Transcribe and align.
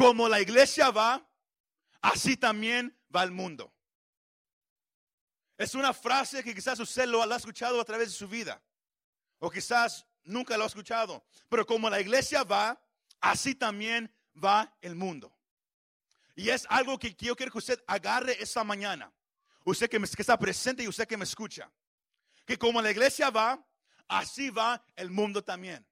como 0.00 0.30
la 0.30 0.40
iglesia 0.40 0.90
va, 0.90 1.22
así 2.00 2.34
también 2.34 2.98
va 3.14 3.22
el 3.22 3.32
mundo. 3.32 3.70
Es 5.58 5.74
una 5.74 5.92
frase 5.92 6.42
que 6.42 6.54
quizás 6.54 6.80
usted 6.80 7.06
lo 7.06 7.22
ha 7.22 7.36
escuchado 7.36 7.78
a 7.78 7.84
través 7.84 8.08
de 8.08 8.14
su 8.14 8.26
vida, 8.26 8.62
o 9.40 9.50
quizás 9.50 10.06
nunca 10.22 10.56
lo 10.56 10.64
ha 10.64 10.68
escuchado, 10.68 11.22
pero 11.50 11.66
como 11.66 11.90
la 11.90 12.00
iglesia 12.00 12.44
va, 12.44 12.82
así 13.20 13.54
también 13.54 14.10
va 14.42 14.74
el 14.80 14.94
mundo. 14.94 15.36
Y 16.34 16.48
es 16.48 16.66
algo 16.70 16.98
que 16.98 17.14
yo 17.18 17.36
quiero 17.36 17.52
que 17.52 17.58
usted 17.58 17.84
agarre 17.86 18.42
esta 18.42 18.64
mañana. 18.64 19.12
Usted 19.66 19.90
que, 19.90 19.98
está 19.98 20.38
presente 20.38 20.82
y 20.82 20.88
usted 20.88 21.06
que 21.06 21.18
me 21.18 21.24
escucha. 21.24 21.70
Que 22.46 22.56
como 22.56 22.80
la 22.80 22.90
iglesia 22.90 23.28
va, 23.28 23.62
así 24.08 24.48
va 24.48 24.82
el 24.96 25.10
mundo 25.10 25.44
también. 25.44 25.86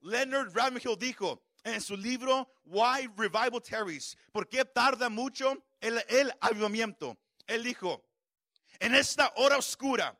Leonard 0.00 0.54
Ravenhill 0.54 0.98
dijo 0.98 1.44
en 1.64 1.80
su 1.80 1.96
libro 1.96 2.48
Why 2.64 3.10
Revival 3.16 3.62
Tarries, 3.62 4.16
¿por 4.30 4.48
qué 4.48 4.64
tarda 4.64 5.08
mucho 5.08 5.64
el, 5.80 6.02
el 6.08 6.32
avivamiento? 6.40 7.18
Él 7.46 7.62
dijo, 7.62 8.04
en 8.78 8.94
esta 8.94 9.32
hora 9.36 9.58
oscura 9.58 10.16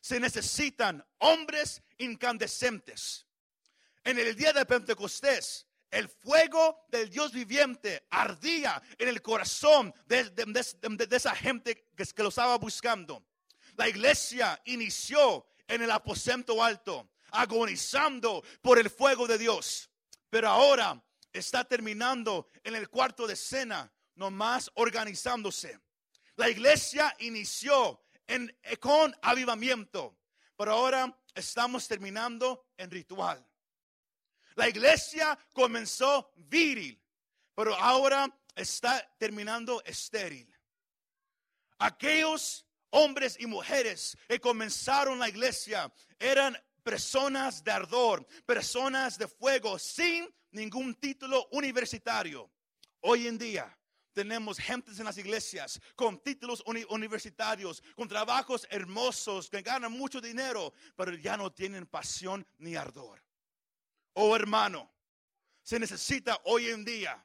se 0.00 0.18
necesitan 0.20 1.04
hombres 1.18 1.82
incandescentes. 1.98 3.26
En 4.04 4.18
el 4.18 4.34
día 4.34 4.52
de 4.52 4.64
Pentecostés, 4.64 5.66
el 5.90 6.08
fuego 6.08 6.84
del 6.88 7.08
Dios 7.08 7.32
viviente 7.32 8.06
ardía 8.10 8.80
en 8.98 9.08
el 9.08 9.22
corazón 9.22 9.94
de, 10.06 10.32
esa 11.10 11.34
gente 11.34 11.86
que 11.96 12.22
lo 12.22 12.28
estaba 12.28 12.58
buscando. 12.58 13.24
La 13.76 13.88
iglesia 13.88 14.60
inició 14.66 15.46
en 15.66 15.82
el 15.82 15.90
aposento 15.90 16.62
alto, 16.62 17.10
agonizando 17.30 18.42
por 18.60 18.78
el 18.78 18.90
fuego 18.90 19.26
de 19.26 19.38
Dios. 19.38 19.87
Pero 20.30 20.48
ahora 20.48 21.02
está 21.32 21.64
terminando 21.64 22.48
en 22.62 22.74
el 22.74 22.88
cuarto 22.88 23.26
de 23.26 23.36
cena, 23.36 23.92
nomás 24.14 24.70
organizándose. 24.74 25.80
La 26.36 26.48
iglesia 26.48 27.14
inició 27.18 28.02
en, 28.26 28.56
con 28.80 29.14
avivamiento, 29.22 30.18
pero 30.56 30.72
ahora 30.72 31.16
estamos 31.34 31.88
terminando 31.88 32.66
en 32.76 32.90
ritual. 32.90 33.44
La 34.54 34.68
iglesia 34.68 35.38
comenzó 35.52 36.32
viril, 36.36 37.00
pero 37.54 37.74
ahora 37.76 38.28
está 38.56 39.08
terminando 39.18 39.82
estéril. 39.84 40.52
Aquellos 41.78 42.66
hombres 42.90 43.36
y 43.38 43.46
mujeres 43.46 44.16
que 44.26 44.40
comenzaron 44.40 45.18
la 45.18 45.28
iglesia 45.28 45.92
eran 46.18 46.60
personas 46.88 47.62
de 47.62 47.70
ardor, 47.70 48.26
personas 48.46 49.18
de 49.18 49.28
fuego, 49.28 49.78
sin 49.78 50.26
ningún 50.52 50.94
título 50.94 51.46
universitario. 51.52 52.50
Hoy 53.00 53.26
en 53.26 53.36
día 53.36 53.78
tenemos 54.14 54.56
gentes 54.56 54.98
en 54.98 55.04
las 55.04 55.18
iglesias 55.18 55.78
con 55.94 56.18
títulos 56.22 56.64
universitarios, 56.88 57.82
con 57.94 58.08
trabajos 58.08 58.66
hermosos, 58.70 59.50
que 59.50 59.60
ganan 59.60 59.92
mucho 59.92 60.18
dinero, 60.18 60.72
pero 60.96 61.12
ya 61.12 61.36
no 61.36 61.52
tienen 61.52 61.84
pasión 61.84 62.46
ni 62.56 62.74
ardor. 62.74 63.22
Oh 64.14 64.34
hermano, 64.34 64.90
se 65.60 65.78
necesita 65.78 66.40
hoy 66.44 66.70
en 66.70 66.86
día 66.86 67.22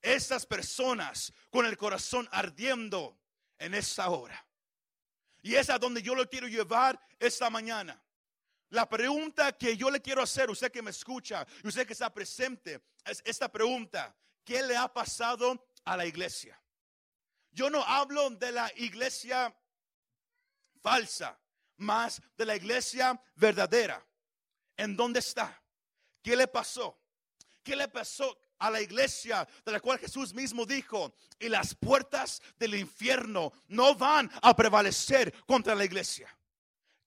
estas 0.00 0.46
personas 0.46 1.30
con 1.50 1.66
el 1.66 1.76
corazón 1.76 2.26
ardiendo 2.32 3.20
en 3.58 3.74
esta 3.74 4.08
hora. 4.08 4.46
Y 5.42 5.56
es 5.56 5.68
a 5.68 5.78
donde 5.78 6.00
yo 6.00 6.14
lo 6.14 6.26
quiero 6.26 6.48
llevar 6.48 6.98
esta 7.18 7.50
mañana. 7.50 8.02
La 8.74 8.88
pregunta 8.88 9.52
que 9.52 9.76
yo 9.76 9.88
le 9.90 10.02
quiero 10.02 10.20
hacer, 10.22 10.50
usted 10.50 10.70
que 10.70 10.82
me 10.82 10.90
escucha 10.90 11.46
y 11.62 11.68
usted 11.68 11.86
que 11.86 11.92
está 11.92 12.12
presente, 12.12 12.80
es 13.04 13.22
esta 13.24 13.50
pregunta. 13.50 14.14
¿Qué 14.44 14.62
le 14.62 14.76
ha 14.76 14.92
pasado 14.92 15.64
a 15.84 15.96
la 15.96 16.06
iglesia. 16.06 16.60
Yo 17.52 17.70
no 17.70 17.82
hablo 17.84 18.30
de 18.30 18.52
la 18.52 18.70
iglesia 18.76 19.54
falsa, 20.82 21.38
más 21.76 22.20
de 22.36 22.46
la 22.46 22.56
iglesia 22.56 23.20
verdadera. 23.36 24.04
¿En 24.76 24.96
dónde 24.96 25.20
está? 25.20 25.62
¿Qué 26.22 26.34
le 26.34 26.48
pasó? 26.48 26.98
¿Qué 27.62 27.76
le 27.76 27.88
pasó 27.88 28.36
a 28.58 28.70
la 28.70 28.80
iglesia 28.80 29.46
de 29.64 29.72
la 29.72 29.80
cual 29.80 29.98
Jesús 29.98 30.34
mismo 30.34 30.66
dijo, 30.66 31.14
y 31.38 31.48
las 31.48 31.74
puertas 31.74 32.42
del 32.58 32.74
infierno 32.74 33.52
no 33.68 33.94
van 33.94 34.30
a 34.42 34.54
prevalecer 34.56 35.32
contra 35.44 35.74
la 35.74 35.84
iglesia? 35.84 36.36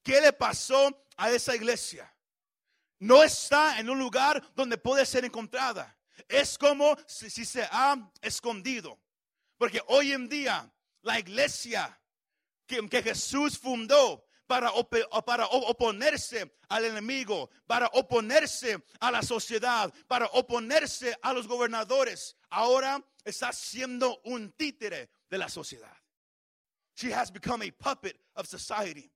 ¿Qué 0.02 0.22
le 0.22 0.32
pasó 0.32 1.07
a 1.18 1.30
esa 1.32 1.56
iglesia? 1.56 2.14
No 3.00 3.24
está 3.24 3.80
en 3.80 3.90
un 3.90 4.00
lugar 4.00 4.42
donde 4.56 4.78
puede 4.78 5.06
ser 5.06 5.26
encontrada 5.26 5.98
es 6.28 6.58
como 6.58 6.96
si, 7.06 7.30
se 7.46 7.64
ha 7.64 7.98
escondido. 8.22 9.00
Porque 9.58 9.82
hoy 9.88 10.14
en 10.14 10.28
día 10.28 10.72
la 11.02 11.20
iglesia 11.20 12.00
que, 12.66 13.02
Jesús 13.02 13.58
fundó 13.58 14.26
para, 14.46 14.72
para, 15.26 15.48
oponerse 15.48 16.58
al 16.70 16.86
enemigo, 16.86 17.50
para 17.66 17.88
oponerse 17.88 18.84
a 19.00 19.12
la 19.12 19.22
sociedad, 19.22 19.94
para 20.08 20.28
oponerse 20.28 21.18
a 21.22 21.34
los 21.34 21.48
gobernadores, 21.48 22.36
ahora 22.50 23.04
está 23.24 23.52
siendo 23.52 24.20
un 24.26 24.52
títere 24.52 25.10
de 25.30 25.38
la 25.38 25.50
sociedad. 25.50 25.96
She 26.96 27.14
has 27.14 27.32
become 27.32 27.62
a 27.62 27.72
puppet 27.72 28.20
of 28.36 28.48
society. 28.48 29.12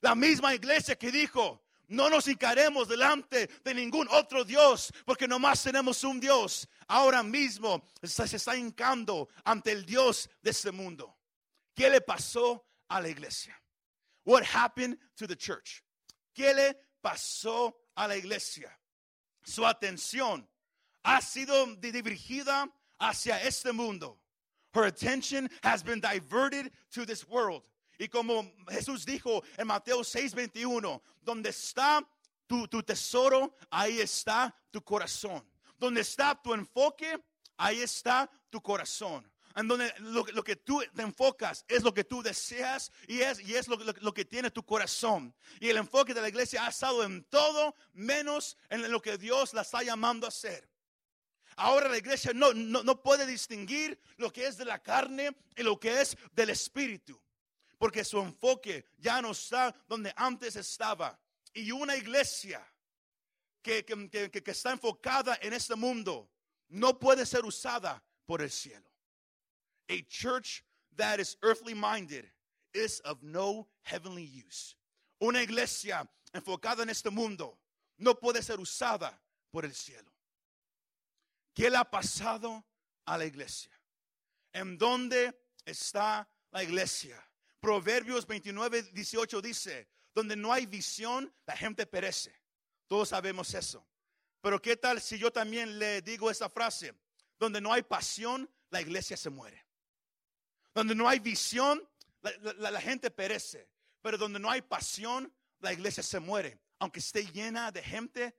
La 0.00 0.14
misma 0.14 0.54
iglesia 0.54 0.96
que 0.96 1.10
dijo, 1.10 1.62
no 1.88 2.10
nos 2.10 2.28
hincaremos 2.28 2.86
delante 2.86 3.48
de 3.64 3.74
ningún 3.74 4.06
otro 4.10 4.44
Dios, 4.44 4.92
porque 5.04 5.26
nomás 5.26 5.62
tenemos 5.62 6.04
un 6.04 6.20
Dios. 6.20 6.68
Ahora 6.86 7.22
mismo 7.22 7.82
se 8.02 8.36
está 8.36 8.56
hincando 8.56 9.28
ante 9.44 9.72
el 9.72 9.84
Dios 9.84 10.28
de 10.42 10.50
este 10.50 10.70
mundo. 10.70 11.16
¿Qué 11.74 11.88
le 11.88 12.00
pasó 12.00 12.66
a 12.88 13.00
la 13.00 13.08
iglesia? 13.08 13.58
What 14.24 14.44
happened 14.44 14.98
to 15.16 15.26
the 15.26 15.36
church? 15.36 15.82
¿Qué 16.34 16.52
le 16.54 16.76
pasó 17.00 17.74
a 17.96 18.06
la 18.06 18.16
iglesia? 18.16 18.70
Su 19.42 19.64
atención 19.64 20.46
ha 21.04 21.22
sido 21.22 21.66
dirigida 21.76 22.68
hacia 23.00 23.40
este 23.42 23.72
mundo. 23.72 24.18
Her 24.74 24.84
attention 24.84 25.48
has 25.62 25.82
been 25.82 26.00
diverted 26.00 26.70
to 26.92 27.06
this 27.06 27.26
world. 27.26 27.66
Y 27.98 28.08
como 28.08 28.54
Jesús 28.68 29.04
dijo 29.04 29.42
en 29.56 29.66
Mateo 29.66 30.00
6:21, 30.00 31.02
donde 31.20 31.50
está 31.50 32.06
tu, 32.46 32.66
tesoro, 32.82 33.56
ahí 33.70 34.00
está 34.00 34.54
tu 34.70 34.82
corazón. 34.82 35.44
Donde 35.76 36.00
está 36.00 36.40
tu 36.40 36.54
enfoque, 36.54 37.20
ahí 37.56 37.80
está 37.80 38.30
tu 38.48 38.62
corazón. 38.62 39.30
En 39.56 39.66
donde 39.66 39.92
lo, 39.98 40.24
que 40.44 40.54
tú 40.54 40.82
te 40.94 41.02
enfocas 41.02 41.64
es 41.66 41.82
lo 41.82 41.92
que 41.92 42.04
tú 42.04 42.22
deseas 42.22 42.92
y 43.08 43.20
es, 43.20 43.40
y 43.40 43.56
es 43.56 43.66
lo, 43.66 43.76
lo, 43.76 44.14
que 44.14 44.24
tiene 44.24 44.52
tu 44.52 44.64
corazón. 44.64 45.34
Y 45.58 45.68
el 45.68 45.78
enfoque 45.78 46.14
de 46.14 46.20
la 46.20 46.28
iglesia 46.28 46.64
ha 46.64 46.68
estado 46.68 47.02
en 47.02 47.24
todo 47.24 47.74
menos 47.92 48.56
en 48.70 48.90
lo 48.90 49.02
que 49.02 49.18
Dios 49.18 49.54
la 49.54 49.62
está 49.62 49.82
llamando 49.82 50.26
a 50.26 50.28
hacer. 50.28 50.68
Ahora 51.56 51.88
la 51.88 51.98
iglesia 51.98 52.32
no, 52.32 52.54
no, 52.54 52.84
no 52.84 53.02
puede 53.02 53.26
distinguir 53.26 54.00
lo 54.16 54.32
que 54.32 54.46
es 54.46 54.56
de 54.56 54.64
la 54.64 54.80
carne 54.80 55.36
y 55.56 55.64
lo 55.64 55.80
que 55.80 56.02
es 56.02 56.16
del 56.32 56.50
espíritu 56.50 57.20
porque 57.78 58.04
su 58.04 58.18
enfoque 58.20 58.84
ya 58.98 59.22
no 59.22 59.30
está 59.30 59.74
donde 59.86 60.12
antes 60.16 60.56
estaba. 60.56 61.18
Y 61.54 61.70
una 61.70 61.96
iglesia 61.96 62.64
que, 63.62 63.84
está 64.46 64.72
enfocada 64.72 65.38
en 65.40 65.52
este 65.52 65.76
mundo 65.76 66.30
no 66.68 66.98
puede 66.98 67.24
ser 67.24 67.44
usada 67.44 68.02
por 68.26 68.42
el 68.42 68.50
cielo. 68.50 68.90
A 69.88 70.02
church 70.08 70.64
that 70.96 71.18
is 71.18 71.36
earthly 71.42 71.74
minded 71.74 72.30
is 72.74 73.00
of 73.00 73.22
no 73.22 73.68
heavenly 73.82 74.24
use. 74.24 74.76
Una 75.20 75.42
iglesia 75.42 76.08
enfocada 76.32 76.82
en 76.82 76.90
este 76.90 77.10
mundo 77.10 77.58
no 77.98 78.14
puede 78.14 78.42
ser 78.42 78.60
usada 78.60 79.18
por 79.50 79.64
el 79.64 79.74
cielo. 79.74 80.12
¿Qué 81.54 81.70
le 81.70 81.76
ha 81.76 81.84
pasado 81.84 82.64
a 83.06 83.16
la 83.16 83.24
iglesia? 83.24 83.72
¿En 84.52 84.78
dónde 84.78 85.34
está 85.64 86.28
la 86.52 86.62
iglesia? 86.62 87.27
Proverbios 87.60 88.26
29, 88.26 88.82
18 88.92 89.42
dice, 89.42 89.88
donde 90.14 90.36
no 90.36 90.52
hay 90.52 90.66
visión, 90.66 91.32
la 91.46 91.56
gente 91.56 91.86
perece. 91.86 92.34
Todos 92.86 93.10
sabemos 93.10 93.52
eso. 93.54 93.86
Pero 94.40 94.60
¿qué 94.60 94.76
tal 94.76 95.00
si 95.00 95.18
yo 95.18 95.32
también 95.32 95.78
le 95.78 96.02
digo 96.02 96.30
esa 96.30 96.48
frase? 96.48 96.94
Donde 97.38 97.60
no 97.60 97.72
hay 97.72 97.82
pasión, 97.82 98.50
la 98.70 98.80
iglesia 98.80 99.16
se 99.16 99.30
muere. 99.30 99.66
Donde 100.74 100.94
no 100.94 101.08
hay 101.08 101.18
visión, 101.18 101.86
la, 102.22 102.80
gente 102.80 103.10
perece. 103.10 103.68
Pero 104.00 104.16
donde 104.16 104.38
no 104.38 104.50
hay 104.50 104.62
pasión, 104.62 105.32
la 105.60 105.72
iglesia 105.72 106.02
se 106.02 106.20
muere. 106.20 106.58
Aunque 106.78 107.00
esté 107.00 107.26
llena 107.26 107.72
de 107.72 107.82
gente 107.82 108.34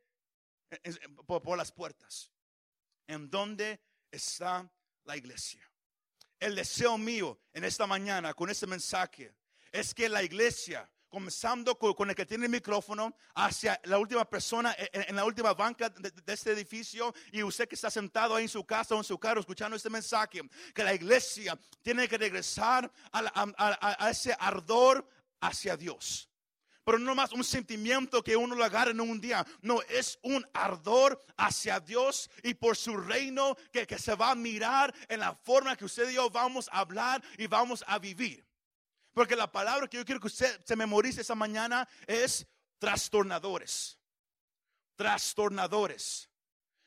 por, 1.25 1.42
por 1.42 1.57
las 1.57 1.72
puertas. 1.72 2.31
¿En 3.07 3.30
dónde 3.30 3.81
está 4.12 4.72
la 5.04 5.18
iglesia? 5.18 5.69
El 6.39 6.56
deseo 6.56 6.97
mío 6.97 7.39
en 7.53 7.63
esta 7.63 7.86
mañana 7.86 8.33
con 8.33 8.50
este 8.50 8.65
mensaje 8.65 9.33
es 9.71 9.94
que 9.94 10.07
la 10.07 10.24
iglesia 10.24 10.89
comenzando 11.09 11.77
con, 11.77 12.09
el 12.09 12.15
que 12.15 12.25
tiene 12.25 12.45
el 12.45 12.51
micrófono, 12.51 13.15
hacia 13.33 13.80
la 13.86 13.97
última 13.97 14.30
persona 14.30 14.75
en, 14.77 15.15
la 15.15 15.25
última 15.25 15.53
banca 15.53 15.89
de, 15.89 16.33
este 16.33 16.51
edificio 16.51 17.13
y 17.31 17.44
usted 17.44 17.68
que 17.68 17.75
está 17.75 17.89
sentado 17.89 18.36
ahí 18.36 18.44
en 18.44 18.50
su 18.50 18.63
casa 18.63 18.95
o 18.95 19.00
en 19.00 19.03
su 19.03 19.18
carro 19.18 19.39
escuchando 19.39 19.75
este 19.75 19.89
mensaje, 19.89 20.41
que 20.74 20.83
la 20.83 20.94
iglesia 20.94 21.59
tiene 21.81 22.07
que 22.07 22.18
regresar 22.18 22.89
a, 23.12 24.09
ese 24.09 24.36
ardor 24.39 25.07
hacia 25.41 25.75
Dios 25.75 26.29
pero 26.89 26.97
no 26.97 27.13
más 27.13 27.31
un 27.33 27.44
sentimiento 27.44 28.24
que 28.24 28.36
uno 28.36 28.56
lo 28.56 28.63
agarra 28.63 28.89
en 28.89 29.00
un 29.00 29.21
día. 29.21 29.45
No, 29.62 29.80
es 29.83 30.18
un 30.24 30.44
ardor 30.53 31.24
hacia 31.38 31.80
Dios 31.80 32.31
y 32.41 32.56
por 32.56 32.75
su 32.75 32.97
reino 32.97 33.56
que, 33.71 33.86
que, 33.86 34.00
se 34.00 34.15
va 34.15 34.31
a 34.31 34.36
mirar 34.36 34.91
en 35.07 35.19
la 35.19 35.36
forma 35.36 35.75
que 35.75 35.86
usted 35.86 36.09
y 36.09 36.15
yo 36.15 36.31
vamos 36.31 36.68
a 36.71 36.80
hablar 36.80 37.21
y 37.38 37.45
vamos 37.45 37.83
a 37.86 38.00
vivir. 38.00 38.44
Porque 39.13 39.36
la 39.36 39.51
palabra 39.51 39.88
que 39.88 39.97
yo 39.97 40.03
quiero 40.03 40.19
que 40.19 40.25
usted 40.25 40.65
se 40.65 40.75
memorice 40.75 41.21
esa 41.21 41.36
mañana 41.36 41.88
es 42.07 42.47
trastornadores. 42.80 44.00
Trastornadores. 44.95 46.27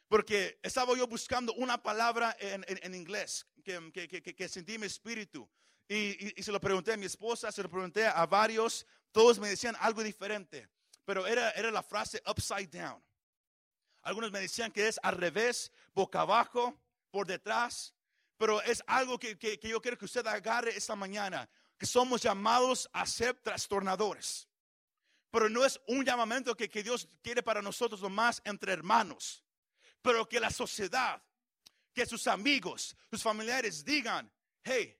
Porque 0.08 0.58
estaba 0.64 0.96
yo 0.96 1.06
buscando 1.06 1.54
una 1.54 1.80
palabra 1.80 2.36
en, 2.40 2.92
inglés 2.92 3.46
que, 3.62 4.48
sentí 4.48 4.74
en 4.74 4.80
mi 4.80 4.88
espíritu. 4.88 5.48
Y, 5.88 6.40
y, 6.40 6.42
se 6.42 6.50
lo 6.50 6.60
pregunté 6.60 6.92
a 6.92 6.96
mi 6.96 7.06
esposa, 7.06 7.52
se 7.52 7.62
lo 7.62 7.70
pregunté 7.70 8.04
a 8.04 8.26
varios. 8.26 8.84
Todos 9.12 9.38
me 9.38 9.48
decían 9.48 9.76
algo 9.78 10.02
diferente. 10.02 10.68
Pero 11.04 11.26
era, 11.26 11.50
era 11.52 11.70
la 11.70 11.82
frase 11.82 12.22
upside 12.26 12.68
down. 12.68 13.02
Algunos 14.02 14.32
me 14.32 14.40
decían 14.40 14.72
que 14.72 14.88
es 14.88 14.98
al 15.02 15.16
revés, 15.16 15.70
boca 15.94 16.20
abajo, 16.20 16.80
por 17.10 17.26
detrás. 17.26 17.94
Pero 18.36 18.60
es 18.62 18.82
algo 18.86 19.18
que, 19.18 19.38
que, 19.38 19.58
yo 19.62 19.80
quiero 19.80 19.98
que 19.98 20.06
usted 20.06 20.26
agarre 20.26 20.76
esta 20.76 20.96
mañana 20.96 21.48
que 21.78 21.86
somos 21.86 22.22
llamados 22.22 22.88
a 22.92 23.06
ser 23.06 23.34
trastornadores. 23.34 24.48
Pero 25.30 25.48
no 25.48 25.64
es 25.64 25.80
un 25.86 26.04
llamamiento 26.04 26.56
que, 26.56 26.68
Dios 26.82 27.08
quiere 27.22 27.42
para 27.42 27.62
nosotros 27.62 28.02
nomás 28.02 28.42
entre 28.44 28.72
hermanos. 28.72 29.44
Pero 30.02 30.28
que 30.28 30.40
la 30.40 30.50
sociedad, 30.50 31.22
que 31.94 32.06
sus 32.06 32.26
amigos, 32.26 32.96
sus 33.10 33.22
familiares 33.22 33.84
digan, 33.84 34.30
hey, 34.64 34.98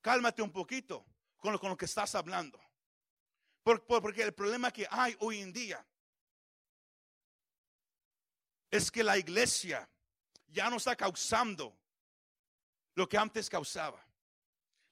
cálmate 0.00 0.42
un 0.42 0.52
poquito 0.52 1.06
con 1.38 1.52
lo, 1.52 1.60
con 1.60 1.70
lo 1.70 1.76
que 1.76 1.86
estás 1.86 2.14
hablando. 2.14 2.63
Porque 3.64 4.22
el 4.22 4.34
problema 4.34 4.70
que 4.70 4.86
hay 4.90 5.16
hoy 5.20 5.40
en 5.40 5.52
día 5.52 5.84
es 8.70 8.90
que 8.90 9.02
la 9.02 9.16
iglesia 9.16 9.88
ya 10.48 10.68
no 10.68 10.76
está 10.76 10.94
causando 10.94 11.76
lo 12.94 13.08
que 13.08 13.16
antes 13.16 13.48
causaba. 13.48 14.04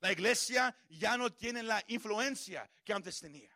La 0.00 0.10
iglesia 0.10 0.76
ya 0.88 1.16
no 1.16 1.32
tiene 1.32 1.62
la 1.62 1.84
influencia 1.86 2.68
que 2.84 2.92
antes 2.92 3.20
tenía. 3.20 3.50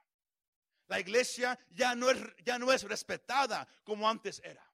La 0.86 1.00
iglesia 1.00 1.58
ya 1.70 1.94
no 1.94 2.10
es, 2.10 2.18
ya 2.44 2.58
no 2.58 2.70
es 2.70 2.84
respetada 2.84 3.66
como 3.82 4.08
antes 4.08 4.40
era. 4.44 4.64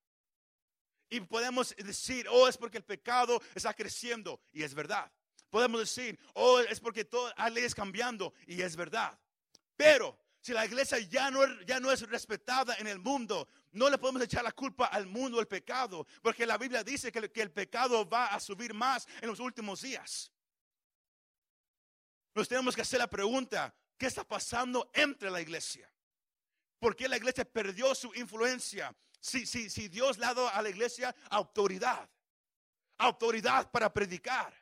Y 1.09 1.21
podemos 1.21 1.75
decir, 1.77 2.27
oh, 2.29 2.49
es 2.49 2.57
porque 2.57 2.79
el 2.79 2.85
pecado 2.85 3.41
está 3.55 3.73
creciendo. 3.75 4.41
Y 4.53 4.63
es 4.63 4.75
verdad. 4.75 5.11
Podemos 5.51 5.81
decir, 5.81 6.19
oh, 6.35 6.61
es 6.61 6.81
porque 6.81 7.05
todas 7.05 7.35
las 7.37 7.53
leyes 7.53 7.75
cambiando. 7.75 8.35
Y 8.47 8.61
es 8.63 8.77
verdad. 8.77 9.19
Pero 9.77 10.19
si 10.43 10.53
la 10.53 10.67
iglesia 10.67 10.99
ya 10.99 11.31
no, 11.31 11.41
ya 11.63 11.81
no 11.81 11.91
es 11.91 12.03
respetada 12.03 12.77
en 12.77 12.87
el 12.87 12.99
mundo, 12.99 13.49
no 13.71 13.89
le 13.89 13.97
podemos 13.97 14.21
echar 14.23 14.45
la 14.45 14.53
culpa 14.53 14.87
al 14.87 15.07
mundo, 15.07 15.41
el 15.41 15.49
pecado. 15.49 16.07
Porque 16.21 16.45
la 16.45 16.59
Biblia 16.59 16.85
dice 16.85 17.11
que, 17.11 17.31
que 17.31 17.41
el 17.41 17.51
pecado 17.51 18.07
va 18.07 18.27
a 18.27 18.39
subir 18.39 18.75
más 18.75 19.09
en 19.23 19.29
los 19.29 19.41
últimos 19.41 19.81
días 19.81 20.31
nos 22.35 22.49
tenemos 22.49 22.75
que 22.75 22.83
hacer 22.83 22.99
la 22.99 23.09
pregunta, 23.09 23.75
¿qué 23.99 24.07
está 24.07 24.25
pasando 24.25 24.91
entre 24.95 25.31
la 25.31 25.41
iglesia? 25.41 25.91
¿Por 26.79 26.97
qué 26.97 27.09
la 27.09 27.17
iglesia 27.17 27.45
perdió 27.45 27.95
su 27.95 28.13
influencia? 28.15 28.95
Si, 29.21 29.47
si, 29.47 29.71
si 29.71 29.89
Dios 29.89 30.19
le 30.19 30.27
ha 30.27 30.35
dado 30.35 30.49
a 30.49 30.63
la 30.63 30.69
iglesia 30.69 31.15
autoridad, 31.31 32.09
autoridad 32.99 33.71
para 33.71 33.93
predicar, 33.93 34.53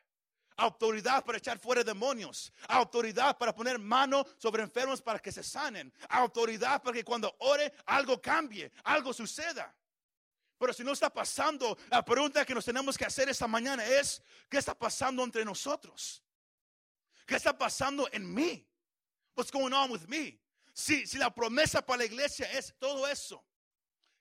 autoridad 0.61 1.23
para 1.25 1.37
echar 1.37 1.57
fuera 1.59 1.83
demonios, 1.83 2.53
autoridad 2.67 3.37
para 3.37 3.53
poner 3.53 3.79
mano 3.79 4.25
sobre 4.37 4.63
enfermos 4.63 5.01
para 5.01 5.19
que 5.19 5.31
se 5.31 5.43
sanen, 5.43 5.91
autoridad 6.09 6.81
para 6.81 6.95
que 6.95 7.03
cuando 7.03 7.35
ore 7.39 7.73
algo 7.85 8.21
cambie, 8.21 8.71
algo 8.83 9.11
suceda. 9.13 9.75
Pero 10.59 10.73
si 10.73 10.83
no 10.83 10.91
está 10.91 11.09
pasando, 11.09 11.75
la 11.89 12.05
pregunta 12.05 12.45
que 12.45 12.53
nos 12.53 12.65
tenemos 12.65 12.95
que 12.95 13.05
hacer 13.05 13.27
esta 13.29 13.47
mañana 13.47 13.83
es, 13.83 14.21
¿qué 14.47 14.59
está 14.59 14.77
pasando 14.77 15.23
entre 15.23 15.43
nosotros? 15.43 16.21
¿Qué 17.25 17.35
está 17.35 17.57
pasando 17.57 18.07
en 18.11 18.31
mí? 18.31 18.67
What's 19.35 19.51
going 19.51 19.73
on 19.73 19.89
with 19.89 20.07
me? 20.07 20.39
Si, 20.73 21.07
si 21.07 21.17
la 21.17 21.33
promesa 21.33 21.83
para 21.83 21.99
la 21.99 22.05
iglesia 22.05 22.51
es 22.51 22.75
todo 22.77 23.07
eso, 23.07 23.43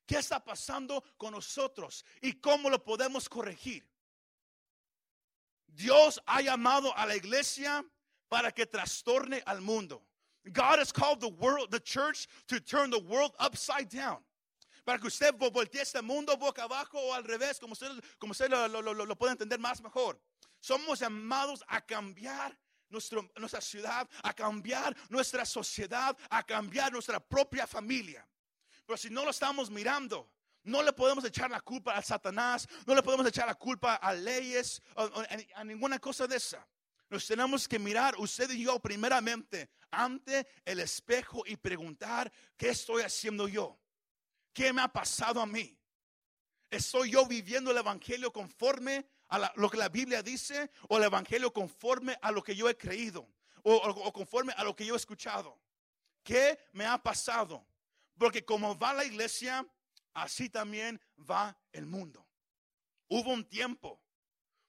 ¿qué 0.06 0.16
está 0.16 0.42
pasando 0.42 1.04
con 1.18 1.32
nosotros 1.32 2.04
y 2.22 2.40
cómo 2.40 2.70
lo 2.70 2.82
podemos 2.82 3.28
corregir? 3.28 3.89
Dios 5.74 6.18
ha 6.26 6.40
llamado 6.40 6.92
a 6.96 7.06
la 7.06 7.16
iglesia 7.16 7.84
para 8.28 8.52
que 8.52 8.66
trastorne 8.66 9.42
al 9.46 9.60
mundo. 9.60 10.02
God 10.52 10.78
has 10.78 10.92
called 10.92 11.20
the 11.20 11.28
world, 11.28 11.70
the 11.70 11.80
church, 11.80 12.26
to 12.48 12.60
turn 12.60 12.90
the 12.90 12.98
world 12.98 13.32
upside 13.38 13.88
down. 13.88 14.18
Para 14.86 14.98
que 14.98 15.08
usted 15.08 15.34
voltee 15.38 15.80
este 15.82 16.02
mundo 16.02 16.36
boca 16.36 16.64
abajo 16.64 16.98
o 16.98 17.12
al 17.12 17.22
revés, 17.24 17.60
como 17.60 17.72
usted, 17.72 17.88
como 18.18 18.32
usted 18.32 18.50
lo, 18.50 18.66
lo, 18.66 18.80
lo, 18.80 19.04
lo 19.04 19.14
puede 19.14 19.32
entender 19.32 19.58
más 19.58 19.82
mejor. 19.82 20.18
Somos 20.60 21.00
llamados 21.00 21.62
a 21.68 21.80
cambiar 21.80 22.56
nuestra 22.88 23.60
ciudad, 23.60 24.08
a 24.22 24.32
cambiar 24.32 24.96
nuestra 25.08 25.44
sociedad, 25.44 26.16
a 26.30 26.42
cambiar 26.42 26.92
nuestra 26.92 27.20
propia 27.20 27.66
familia. 27.66 28.26
Pero 28.86 28.96
si 28.96 29.10
no 29.10 29.24
lo 29.24 29.30
estamos 29.30 29.70
mirando, 29.70 30.28
no 30.64 30.82
le 30.82 30.92
podemos 30.92 31.24
echar 31.24 31.50
la 31.50 31.60
culpa 31.60 31.96
a 31.96 32.02
Satanás, 32.02 32.68
no 32.86 32.94
le 32.94 33.02
podemos 33.02 33.26
echar 33.26 33.46
la 33.46 33.54
culpa 33.54 33.94
a 33.94 34.12
leyes, 34.12 34.82
a, 35.54 35.64
ninguna 35.64 35.98
cosa 35.98 36.26
de 36.26 36.36
esa. 36.36 36.66
Nos 37.08 37.26
tenemos 37.26 37.66
que 37.66 37.78
mirar, 37.78 38.14
usted 38.18 38.50
y 38.50 38.64
yo, 38.64 38.78
primeramente, 38.78 39.70
ante 39.90 40.46
el 40.64 40.80
espejo 40.80 41.42
y 41.46 41.56
preguntar, 41.56 42.32
¿qué 42.56 42.68
estoy 42.68 43.02
haciendo 43.02 43.48
yo? 43.48 43.80
¿Qué 44.52 44.72
me 44.72 44.82
ha 44.82 44.88
pasado 44.88 45.40
a 45.40 45.46
mí? 45.46 45.76
¿Estoy 46.70 47.10
yo 47.10 47.26
viviendo 47.26 47.72
el 47.72 47.78
Evangelio 47.78 48.32
conforme 48.32 49.08
a 49.30 49.52
lo 49.56 49.70
que 49.70 49.76
la 49.76 49.88
Biblia 49.88 50.22
dice 50.22 50.70
o 50.88 50.98
el 50.98 51.04
Evangelio 51.04 51.52
conforme 51.52 52.16
a 52.20 52.30
lo 52.30 52.42
que 52.42 52.54
yo 52.54 52.68
he 52.68 52.76
creído 52.76 53.28
o, 53.62 54.12
conforme 54.12 54.52
a 54.56 54.64
lo 54.64 54.74
que 54.74 54.86
yo 54.86 54.94
he 54.94 54.96
escuchado. 54.96 55.58
¿Qué 56.22 56.58
me 56.72 56.86
ha 56.86 56.98
pasado? 57.02 57.66
Porque 58.18 58.44
como 58.44 58.78
va 58.78 58.92
la 58.92 59.04
iglesia, 59.04 59.66
así 60.14 60.48
también 60.48 61.00
va 61.18 61.56
el 61.72 61.86
mundo. 61.86 62.26
Hubo 63.08 63.32
un 63.32 63.44
tiempo 63.44 64.00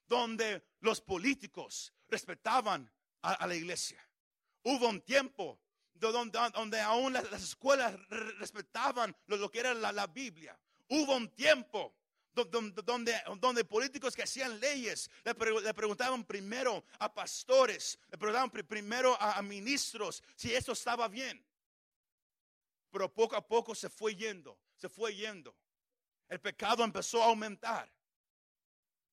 donde 0.07 0.63
los 0.79 1.01
políticos 1.01 1.93
respetaban 2.07 2.91
a, 3.21 3.47
la 3.47 3.55
iglesia. 3.55 4.05
Hubo 4.63 4.89
un 4.89 5.01
tiempo 5.01 5.59
donde, 5.93 6.79
aún 6.81 7.13
las, 7.13 7.31
escuelas 7.43 7.95
respetaban 8.09 9.15
lo, 9.27 9.49
que 9.49 9.59
era 9.59 9.73
la 9.73 10.07
Biblia. 10.07 10.59
Hubo 10.89 11.15
un 11.15 11.29
tiempo 11.29 11.95
donde, 12.33 13.21
donde 13.39 13.65
políticos 13.65 14.15
que 14.15 14.23
hacían 14.23 14.59
leyes 14.59 15.09
le, 15.23 15.33
preguntaban 15.73 16.23
primero 16.23 16.83
a 16.99 17.13
pastores, 17.13 17.99
le 18.09 18.17
preguntaban 18.17 18.49
primero 18.49 19.19
a, 19.19 19.41
ministros 19.41 20.23
si 20.35 20.53
eso 20.53 20.71
estaba 20.71 21.07
bien. 21.07 21.43
Pero 22.91 23.13
poco 23.13 23.35
a 23.35 23.45
poco 23.45 23.73
se 23.73 23.89
fue 23.89 24.15
yendo, 24.15 24.57
se 24.81 24.89
fue 24.89 25.15
yendo. 25.15 25.55
El 26.27 26.41
pecado 26.41 26.83
empezó 26.83 27.21
a 27.21 27.27
aumentar. 27.27 27.93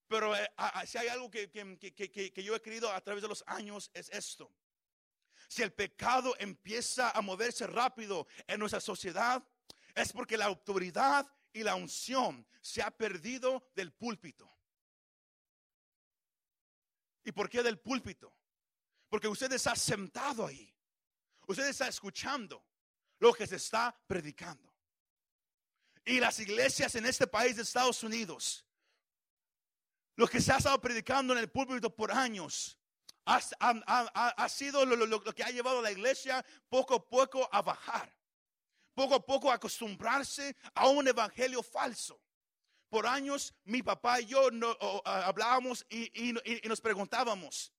Pero 0.08 0.34
eh, 0.34 0.50
si 0.87 0.96
hay 0.96 1.08
algo 1.08 1.30
que, 1.30 1.50
que, 1.50 2.42
yo 2.42 2.56
he 2.56 2.62
querido 2.62 2.90
a 2.90 3.00
través 3.02 3.22
de 3.22 3.28
los 3.28 3.44
años 3.46 3.90
es 3.92 4.08
esto. 4.08 4.50
Si 5.48 5.62
el 5.62 5.72
pecado 5.72 6.34
empieza 6.38 7.10
a 7.10 7.20
moverse 7.20 7.66
rápido 7.66 8.26
en 8.46 8.58
nuestra 8.58 8.80
sociedad, 8.80 9.46
es 9.94 10.12
porque 10.12 10.38
la 10.38 10.46
autoridad 10.46 11.30
y 11.52 11.62
la 11.62 11.75
unción 11.75 12.46
se 12.62 12.82
ha 12.82 12.90
perdido 12.90 13.70
del 13.75 13.92
púlpito. 13.92 14.50
¿Y 17.25 17.32
por 17.32 17.50
qué 17.50 17.62
del 17.62 17.78
púlpito? 17.78 18.34
Porque 19.10 19.28
usted 19.28 19.52
está 19.52 19.76
sentado 19.76 20.46
ahí. 20.46 20.75
Usted 21.46 21.68
está 21.68 21.88
escuchando 21.88 22.64
lo 23.18 23.34
que 23.34 23.46
se 23.46 23.56
está 23.56 23.94
predicando. 24.06 24.77
Y 26.08 26.20
las 26.20 26.38
iglesias 26.40 26.94
en 26.94 27.06
este 27.06 27.26
país 27.26 27.56
de 27.56 27.62
Estados 27.62 28.02
Unidos, 28.02 28.64
lo 30.16 30.26
que 30.26 30.40
se 30.40 30.52
ha 30.52 30.56
estado 30.56 30.80
predicando 30.80 31.34
en 31.34 31.38
el 31.38 31.50
púlpito 31.50 31.94
por 31.94 32.10
años, 32.10 32.78
ha, 33.26 34.48
sido 34.48 34.86
lo, 34.86 35.22
que 35.34 35.42
ha 35.42 35.50
llevado 35.50 35.80
a 35.80 35.82
la 35.82 35.92
iglesia 35.92 36.44
poco 36.70 36.94
a 36.94 37.08
poco 37.08 37.46
a 37.52 37.60
bajar 37.60 38.18
poco 38.98 39.14
a 39.14 39.24
poco 39.24 39.52
acostumbrarse 39.52 40.56
a 40.74 40.88
un 40.88 41.06
evangelio 41.06 41.62
falso. 41.62 42.20
Por 42.88 43.06
años 43.06 43.54
mi 43.62 43.80
papá 43.80 44.20
y 44.20 44.26
yo 44.26 44.48
hablábamos 45.04 45.86
y, 45.88 46.32
nos 46.64 46.80
preguntábamos, 46.80 47.72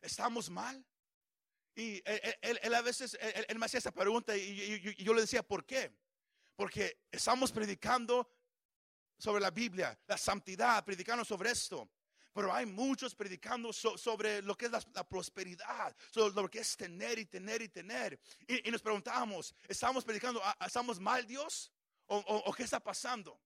¿estamos 0.00 0.50
mal? 0.50 0.84
Y 1.76 2.02
él, 2.42 2.74
a 2.74 2.82
veces, 2.82 3.16
él, 3.20 3.58
me 3.58 3.66
hacía 3.66 3.78
esa 3.78 3.92
pregunta 3.92 4.36
y, 4.36 4.96
yo 4.96 5.14
le 5.14 5.20
decía, 5.20 5.44
¿por 5.44 5.64
qué? 5.64 5.94
Porque 6.56 7.04
estamos 7.12 7.52
predicando 7.52 8.28
sobre 9.18 9.40
la 9.40 9.50
Biblia, 9.50 9.98
la 10.06 10.18
santidad, 10.18 10.84
predicando 10.84 11.24
sobre 11.24 11.50
esto. 11.50 11.88
Pero 12.32 12.52
hay 12.52 12.66
muchos 12.66 13.14
predicando 13.14 13.72
sobre 13.72 14.42
lo 14.42 14.54
que 14.56 14.66
es 14.66 14.70
la, 14.70 15.08
prosperidad, 15.08 15.96
sobre 16.10 16.34
lo 16.34 16.50
que 16.50 16.58
es 16.58 16.76
tener 16.76 17.18
y 17.18 17.24
tener 17.24 17.62
y 17.62 17.68
tener. 17.70 18.20
Y, 18.46 18.70
nos 18.70 18.82
preguntábamos, 18.82 19.54
¿estamos 19.66 20.04
predicando, 20.04 20.42
estamos 20.60 21.00
mal 21.00 21.26
Dios? 21.26 21.72
¿O, 22.08 22.52
qué 22.52 22.64
está 22.64 22.78
pasando? 22.78 23.40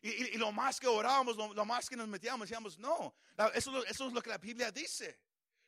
Y, 0.00 0.36
lo 0.38 0.52
más 0.52 0.78
que 0.78 0.86
orábamos, 0.86 1.36
lo, 1.36 1.64
más 1.64 1.88
que 1.88 1.96
nos 1.96 2.06
metíamos, 2.06 2.48
decíamos, 2.48 2.78
no, 2.78 3.16
eso, 3.52 3.84
eso 3.84 4.06
es 4.06 4.12
lo 4.12 4.22
que 4.22 4.30
la 4.30 4.38
Biblia 4.38 4.70
dice. 4.70 5.18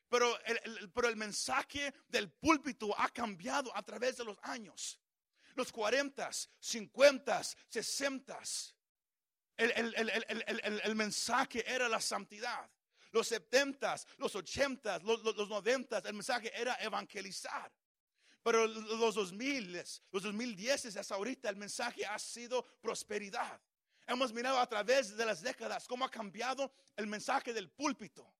Pero 0.08 0.38
el, 0.44 0.90
pero 0.92 1.08
el 1.08 1.16
mensaje 1.16 1.92
del 2.06 2.30
púlpito 2.30 2.96
ha 2.96 3.08
cambiado 3.08 3.76
a 3.76 3.82
través 3.82 4.18
de 4.18 4.24
los 4.24 4.36
años. 4.42 4.99
Los 5.60 5.72
40, 5.72 6.30
50, 6.58 7.42
60 7.68 8.40
el, 9.58 10.94
mensaje 10.94 11.62
era 11.70 11.86
la 11.86 12.00
santidad. 12.00 12.66
Los 13.12 13.28
70, 13.28 13.94
los 14.16 14.34
80, 14.34 15.00
los, 15.00 15.22
los 15.22 15.50
90, 15.50 15.98
el 15.98 16.14
mensaje 16.14 16.50
era 16.58 16.76
evangelizar. 16.76 17.70
Pero 18.42 18.66
los 18.66 19.14
2000, 19.14 19.84
los 20.12 20.22
2010 20.22 20.96
hasta 20.96 21.14
ahorita 21.14 21.50
el 21.50 21.56
mensaje 21.56 22.06
ha 22.06 22.18
sido 22.18 22.64
prosperidad. 22.80 23.60
Hemos 24.06 24.32
mirado 24.32 24.58
a 24.58 24.66
través 24.66 25.14
de 25.14 25.26
las 25.26 25.42
décadas 25.42 25.86
cómo 25.86 26.06
ha 26.06 26.10
cambiado 26.10 26.72
el 26.96 27.06
mensaje 27.06 27.52
del 27.52 27.68
púlpito. 27.68 28.32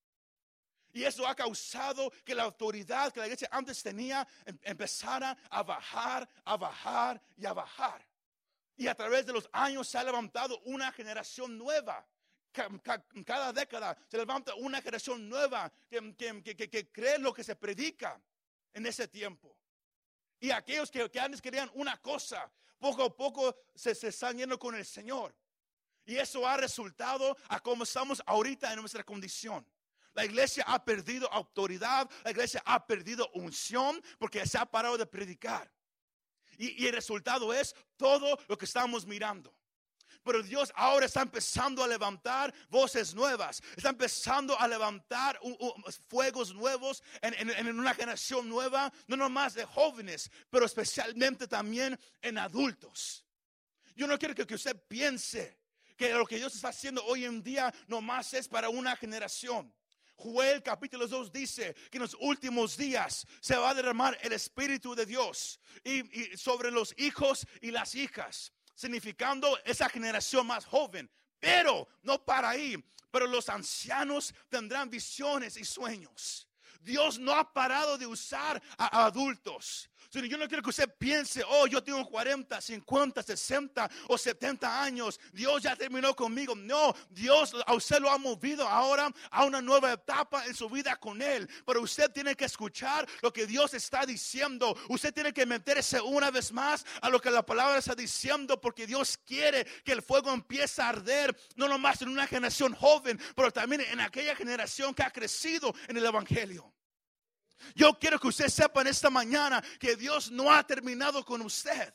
Y 0.93 1.05
eso 1.05 1.27
ha 1.27 1.35
causado 1.35 2.11
que 2.25 2.35
la 2.35 2.45
autoridad 2.45 3.13
que 3.13 3.21
la 3.21 3.27
iglesia 3.27 3.49
antes 3.53 3.83
tenía 3.83 4.27
em, 4.45 4.59
empezara 4.63 5.37
a 5.49 5.63
bajar, 5.63 6.29
a 6.45 6.57
bajar 6.57 7.21
y 7.37 7.47
a 7.47 7.53
bajar. 7.53 8.05
Y 8.77 8.89
a 8.89 8.95
través 8.95 9.27
de 9.27 9.33
los 9.33 9.49
años 9.53 9.89
se 9.89 9.99
ha 9.99 10.05
levantado 10.05 10.59
una 10.65 10.91
generación 10.93 11.57
nueva. 11.59 12.07
Cada 13.25 13.53
década 13.53 13.97
se 14.09 14.17
levanta 14.17 14.55
una 14.57 14.83
generación 14.83 15.29
nueva 15.29 15.73
que, 15.89 16.89
cree 16.91 17.19
lo 17.19 17.33
que 17.33 17.45
se 17.45 17.55
predica 17.55 18.21
en 18.73 18.87
ese 18.87 19.07
tiempo. 19.07 19.57
Y 20.41 20.51
aquellos 20.51 20.91
que, 20.91 21.21
antes 21.21 21.41
querían 21.41 21.71
una 21.75 21.99
cosa, 21.99 22.51
poco 22.79 23.05
a 23.05 23.15
poco 23.15 23.55
se, 23.75 23.95
se 23.95 24.09
están 24.09 24.39
yendo 24.39 24.59
con 24.59 24.75
el 24.75 24.85
Señor. 24.85 25.35
Y 26.07 26.17
eso 26.17 26.49
ha 26.49 26.57
resultado 26.57 27.37
a 27.49 27.61
cómo 27.61 27.85
estamos 27.85 28.21
ahorita 28.27 28.73
en 28.73 28.81
nuestra 28.81 29.05
condición. 29.05 29.65
La 30.15 30.25
iglesia 30.25 30.65
ha 30.67 30.85
perdido 30.85 31.33
autoridad, 31.33 32.11
la 32.25 32.31
iglesia 32.31 32.63
ha 32.65 32.87
perdido 32.87 33.31
unción 33.35 34.03
porque 34.19 34.45
se 34.47 34.59
ha 34.59 34.67
parado 34.67 34.99
de 34.99 35.07
predicar. 35.07 35.71
Y, 36.59 36.87
el 36.87 36.93
resultado 36.93 37.55
es 37.55 37.75
todo 37.97 38.39
lo 38.49 38.59
que 38.59 38.67
estamos 38.67 39.07
mirando. 39.07 39.55
Pero 40.23 40.43
Dios 40.43 40.71
ahora 40.77 41.07
está 41.07 41.23
empezando 41.23 41.83
a 41.83 41.89
levantar 41.89 42.53
voces 42.69 43.15
nuevas. 43.15 43.63
Está 43.75 43.89
empezando 43.89 44.59
a 44.59 44.69
levantar 44.69 45.41
fuegos 46.09 46.53
nuevos 46.53 47.03
en, 47.23 47.79
una 47.79 47.95
generación 47.95 48.47
nueva. 48.47 48.93
No 49.07 49.17
nomás 49.17 49.55
de 49.55 49.65
jóvenes, 49.65 50.31
pero 50.51 50.67
especialmente 50.67 51.49
también 51.49 51.99
en 52.21 52.37
adultos. 52.37 53.25
Yo 53.97 54.07
no 54.07 54.19
quiero 54.19 54.35
que, 54.35 54.55
usted 54.55 54.77
piense 54.87 55.59
que 55.97 56.13
lo 56.13 56.27
que 56.27 56.37
Dios 56.37 56.55
está 56.55 56.69
haciendo 56.69 57.03
hoy 57.07 57.25
en 57.25 57.43
día 57.43 57.73
nomás 57.87 58.35
es 58.35 58.49
para 58.49 58.69
una 58.69 58.97
generación. 58.97 59.73
Joel 60.21 60.63
capítulo 60.63 61.09
2 61.09 61.33
dice 61.33 61.75
que 61.91 61.97
en 61.97 62.03
los 62.03 62.17
últimos 62.21 62.77
días 62.77 63.27
se 63.41 63.57
va 63.57 63.71
a 63.71 63.75
derramar 63.75 64.19
el 64.21 64.33
Espíritu 64.33 64.95
de 64.95 65.07
Dios 65.07 65.59
y, 65.83 66.37
sobre 66.37 66.71
los 66.71 66.95
hijos 66.99 67.47
y 67.63 67.71
las 67.71 67.95
hijas, 67.95 68.53
significando 68.75 69.59
esa 69.65 69.89
generación 69.89 70.47
más 70.47 70.67
joven. 70.67 71.11
Pero 71.39 71.89
no 72.03 72.23
para 72.23 72.51
ahí, 72.51 72.77
pero 73.11 73.27
los 73.27 73.49
ancianos 73.49 74.35
tendrán 74.51 74.91
visiones 74.91 75.57
y 75.57 75.65
sueños. 75.65 76.47
Dios 76.81 77.19
no 77.19 77.33
ha 77.33 77.53
parado 77.53 77.97
de 77.97 78.07
usar 78.07 78.63
a 78.77 79.07
adultos 79.07 79.90
yo 80.13 80.39
no 80.39 80.49
quiero 80.49 80.63
que 80.63 80.71
usted 80.71 80.93
piense, 80.99 81.43
oh, 81.47 81.67
yo 81.67 81.83
tengo 81.83 82.05
40, 82.05 82.61
50, 82.61 83.23
60 83.23 83.91
o 84.09 84.19
70 84.19 84.83
años. 84.83 85.21
Dios 85.33 85.63
ya 85.63 85.77
terminó 85.77 86.15
conmigo. 86.17 86.55
No, 86.55 86.95
Dios 87.11 87.53
a 87.67 87.75
usted 87.75 88.01
lo 88.01 88.11
ha 88.11 88.19
movido 88.19 88.67
ahora 88.67 89.13
a 89.31 89.45
una 89.45 89.63
nueva 89.63 89.93
etapa 89.93 90.47
en 90.47 90.55
su 90.55 90.69
vida 90.69 90.97
con 90.97 91.23
Él. 91.23 91.49
Pero 91.65 91.83
usted 91.83 92.11
tiene 92.11 92.35
que 92.35 92.45
escuchar 92.45 93.07
lo 93.23 93.33
que 93.33 93.47
Dios 93.47 93.75
está 93.75 94.05
diciendo. 94.05 94.77
Usted 94.89 95.15
tiene 95.15 95.33
que 95.33 95.47
meterse 95.47 96.01
una 96.01 96.31
vez 96.31 96.53
más 96.53 96.85
a 97.01 97.09
lo 97.09 97.21
que 97.21 97.31
la 97.31 97.47
palabra 97.47 97.79
está 97.79 97.95
diciendo. 97.95 98.61
Porque 98.61 98.87
Dios 98.87 99.19
quiere 99.25 99.65
que 99.85 99.93
el 99.93 100.03
fuego 100.03 100.33
empiece 100.33 100.83
a 100.83 100.89
arder. 100.89 101.37
No 101.55 101.69
nomás 101.69 102.03
en 102.03 102.09
una 102.09 102.27
generación 102.27 102.75
joven, 102.75 103.21
pero 103.37 103.53
también 103.53 103.83
en 103.83 104.01
aquella 104.01 104.35
generación 104.35 104.93
que 104.93 105.03
ha 105.03 105.11
crecido 105.11 105.73
en 105.89 105.97
el 105.97 106.05
Evangelio. 106.05 106.73
Yo 107.75 107.99
quiero 107.99 108.19
que 108.19 108.29
usted 108.29 108.49
sepa 108.49 108.81
en 108.83 108.89
esta 108.89 109.11
mañana 109.11 109.63
que 109.79 109.97
Dios 109.97 110.31
no 110.31 110.53
ha 110.53 110.67
terminado 110.67 111.25
con 111.25 111.43
usted. 111.43 111.95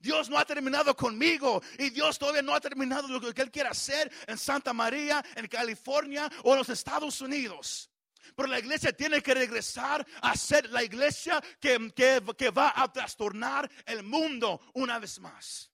Dios 0.00 0.30
no 0.30 0.38
ha 0.38 0.44
terminado 0.44 0.96
conmigo 0.96 1.62
y 1.78 1.90
Dios 1.90 2.18
todavía 2.18 2.42
no 2.42 2.54
ha 2.54 2.60
terminado 2.60 3.06
lo 3.08 3.20
que 3.20 3.42
Él 3.42 3.50
quiere 3.50 3.68
hacer 3.68 4.10
en 4.26 4.38
Santa 4.38 4.72
María, 4.72 5.22
en 5.34 5.46
California 5.46 6.30
o 6.42 6.52
en 6.52 6.58
los 6.58 6.68
Estados 6.70 7.20
Unidos. 7.20 7.90
Pero 8.34 8.48
la 8.48 8.58
iglesia 8.58 8.92
tiene 8.92 9.22
que 9.22 9.34
regresar 9.34 10.06
a 10.22 10.36
ser 10.36 10.70
la 10.70 10.82
iglesia 10.82 11.42
que, 11.60 11.92
que 11.94 12.50
va 12.50 12.72
a 12.74 12.90
trastornar 12.92 13.70
el 13.84 14.02
mundo 14.02 14.60
una 14.74 14.98
vez 14.98 15.18
más. 15.20 15.70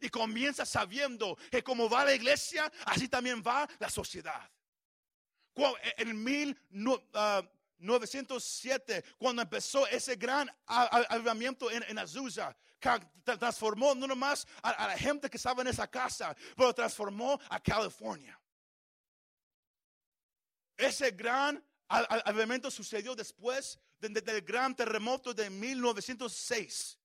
Y 0.00 0.08
comienza 0.08 0.64
sabiendo 0.64 1.36
que 1.50 1.62
como 1.62 1.88
va 1.88 2.04
la 2.04 2.14
iglesia, 2.14 2.72
así 2.86 3.08
también 3.08 3.42
va 3.46 3.68
la 3.78 3.90
sociedad. 3.90 4.50
En 5.98 6.24
mil, 6.24 6.58
907, 7.80 9.04
cuando 9.18 9.42
empezó 9.42 9.86
ese 9.86 10.16
gran 10.16 10.50
avivamiento 10.66 11.70
en, 11.70 11.98
Azusa, 11.98 12.56
transformó 13.24 13.94
no 13.94 14.06
nomás 14.06 14.46
a, 14.62 14.88
la 14.88 14.98
gente 14.98 15.28
que 15.28 15.36
estaba 15.36 15.62
en 15.62 15.68
esa 15.68 15.88
casa, 15.88 16.36
pero 16.56 16.74
transformó 16.74 17.38
a 17.48 17.60
California. 17.60 18.38
Ese 20.76 21.10
gran 21.10 21.62
avivamiento 21.88 22.70
sucedió 22.70 23.14
después 23.14 23.78
del 23.98 24.42
gran 24.42 24.74
terremoto 24.74 25.34
de 25.34 25.50
1906. 25.50 26.96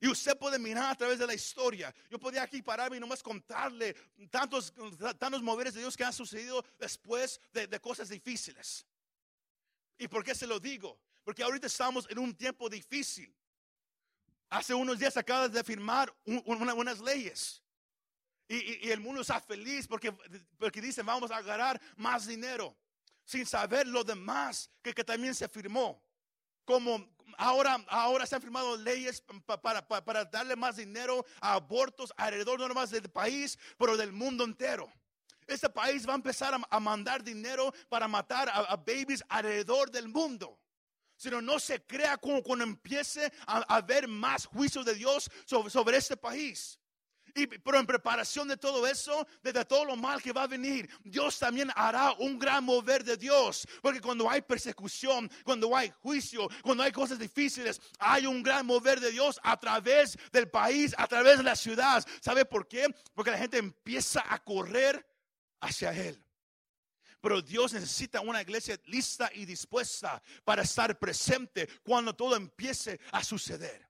Y 0.00 0.08
usted 0.08 0.36
puede 0.36 0.58
mirar 0.58 0.92
a 0.92 0.94
través 0.96 1.18
de 1.18 1.26
la 1.26 1.32
historia. 1.32 1.94
Yo 2.10 2.18
podía 2.18 2.42
aquí 2.42 2.60
pararme 2.60 2.98
y 2.98 3.00
nomás 3.00 3.22
contarle 3.22 3.94
tantos, 4.30 4.74
tantos 5.18 5.42
moveres 5.42 5.72
de 5.72 5.80
Dios 5.80 5.96
que 5.96 6.04
han 6.04 6.12
sucedido 6.12 6.62
después 6.78 7.40
de 7.52 7.80
cosas 7.80 8.10
difíciles. 8.10 8.84
¿Y 10.04 10.08
por 10.08 10.22
qué 10.22 10.34
se 10.34 10.46
lo 10.46 10.60
digo? 10.60 11.00
Porque 11.24 11.42
ahorita 11.42 11.66
estamos 11.66 12.06
en 12.10 12.18
un 12.18 12.34
tiempo 12.34 12.68
difícil. 12.68 13.34
Hace 14.50 14.74
unos 14.74 14.98
días 14.98 15.16
acabas 15.16 15.50
de 15.50 15.64
firmar 15.64 16.14
unas 16.26 17.00
leyes. 17.00 17.62
Y, 18.46 18.90
el 18.90 19.00
mundo 19.00 19.22
está 19.22 19.40
feliz 19.40 19.88
porque, 19.88 20.12
porque 20.58 20.82
dicen 20.82 21.06
vamos 21.06 21.30
a 21.30 21.40
ganar 21.40 21.80
más 21.96 22.26
dinero. 22.26 22.76
Sin 23.24 23.46
saber 23.46 23.86
lo 23.86 24.04
demás 24.04 24.70
que, 24.82 24.92
también 24.92 25.34
se 25.34 25.48
firmó. 25.48 26.02
Como 26.66 27.08
ahora, 27.38 27.82
ahora 27.88 28.26
se 28.26 28.34
han 28.34 28.42
firmado 28.42 28.76
leyes 28.76 29.24
para, 29.62 29.88
para, 29.88 30.24
darle 30.26 30.54
más 30.54 30.76
dinero 30.76 31.24
a 31.40 31.54
abortos 31.54 32.12
alrededor 32.18 32.60
no 32.60 32.68
nomás 32.68 32.90
del 32.90 33.08
país, 33.08 33.58
pero 33.78 33.96
del 33.96 34.12
mundo 34.12 34.44
entero. 34.44 34.92
Este 35.46 35.68
país 35.68 36.06
va 36.08 36.12
a 36.12 36.16
empezar 36.16 36.54
a, 36.68 36.80
mandar 36.80 37.22
dinero 37.22 37.72
para 37.88 38.08
matar 38.08 38.48
a, 38.48 38.76
babies 38.76 39.22
alrededor 39.28 39.90
del 39.90 40.08
mundo. 40.08 40.58
Sino 41.16 41.40
no 41.40 41.58
se 41.58 41.82
crea 41.84 42.16
como 42.16 42.42
cuando 42.42 42.64
empiece 42.64 43.32
a, 43.46 43.58
haber 43.74 44.08
más 44.08 44.46
juicio 44.46 44.82
de 44.82 44.94
Dios 44.94 45.30
sobre, 45.46 45.70
sobre 45.70 45.96
este 45.96 46.16
país. 46.16 46.78
Y, 47.36 47.48
pero 47.48 47.80
en 47.80 47.86
preparación 47.86 48.46
de 48.46 48.56
todo 48.56 48.86
eso, 48.86 49.26
de, 49.42 49.52
todo 49.64 49.84
lo 49.84 49.96
mal 49.96 50.22
que 50.22 50.32
va 50.32 50.44
a 50.44 50.46
venir, 50.46 50.88
Dios 51.02 51.38
también 51.38 51.68
hará 51.74 52.12
un 52.12 52.38
gran 52.38 52.62
mover 52.64 53.02
de 53.02 53.16
Dios. 53.16 53.66
Porque 53.82 54.00
cuando 54.00 54.30
hay 54.30 54.40
persecución, 54.40 55.28
cuando 55.42 55.76
hay 55.76 55.92
juicio, 56.00 56.48
cuando 56.62 56.84
hay 56.84 56.92
cosas 56.92 57.18
difíciles, 57.18 57.80
hay 57.98 58.26
un 58.26 58.42
gran 58.42 58.64
mover 58.64 59.00
de 59.00 59.10
Dios 59.10 59.40
a 59.42 59.58
través 59.58 60.16
del 60.30 60.48
país, 60.48 60.94
a 60.96 61.08
través 61.08 61.38
de 61.38 61.44
la 61.44 61.56
ciudad. 61.56 62.06
¿Sabe 62.20 62.44
por 62.44 62.68
qué? 62.68 62.86
Porque 63.14 63.32
la 63.32 63.38
gente 63.38 63.58
empieza 63.58 64.22
a 64.28 64.38
correr 64.38 65.04
hacia 65.64 65.92
Él. 65.92 66.24
Pero 67.20 67.40
Dios 67.40 67.72
necesita 67.72 68.20
una 68.20 68.42
iglesia 68.42 68.78
lista 68.84 69.30
y 69.32 69.46
dispuesta 69.46 70.22
para 70.44 70.62
estar 70.62 70.98
presente 70.98 71.68
cuando 71.82 72.14
todo 72.14 72.36
empiece 72.36 73.00
a 73.12 73.24
suceder. 73.24 73.88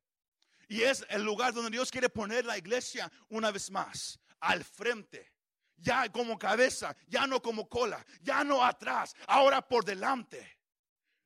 Y 0.68 0.82
es 0.82 1.04
el 1.08 1.22
lugar 1.22 1.52
donde 1.52 1.70
Dios 1.70 1.90
quiere 1.90 2.08
poner 2.08 2.44
la 2.44 2.56
iglesia 2.56 3.10
una 3.28 3.50
vez 3.50 3.70
más, 3.70 4.20
al 4.40 4.64
frente. 4.64 5.32
Ya 5.76 6.08
como 6.10 6.38
cabeza, 6.38 6.96
ya 7.08 7.26
no 7.26 7.42
como 7.42 7.68
cola, 7.68 8.04
ya 8.20 8.44
no 8.44 8.64
atrás, 8.64 9.14
ahora 9.26 9.66
por 9.66 9.84
delante. 9.84 10.58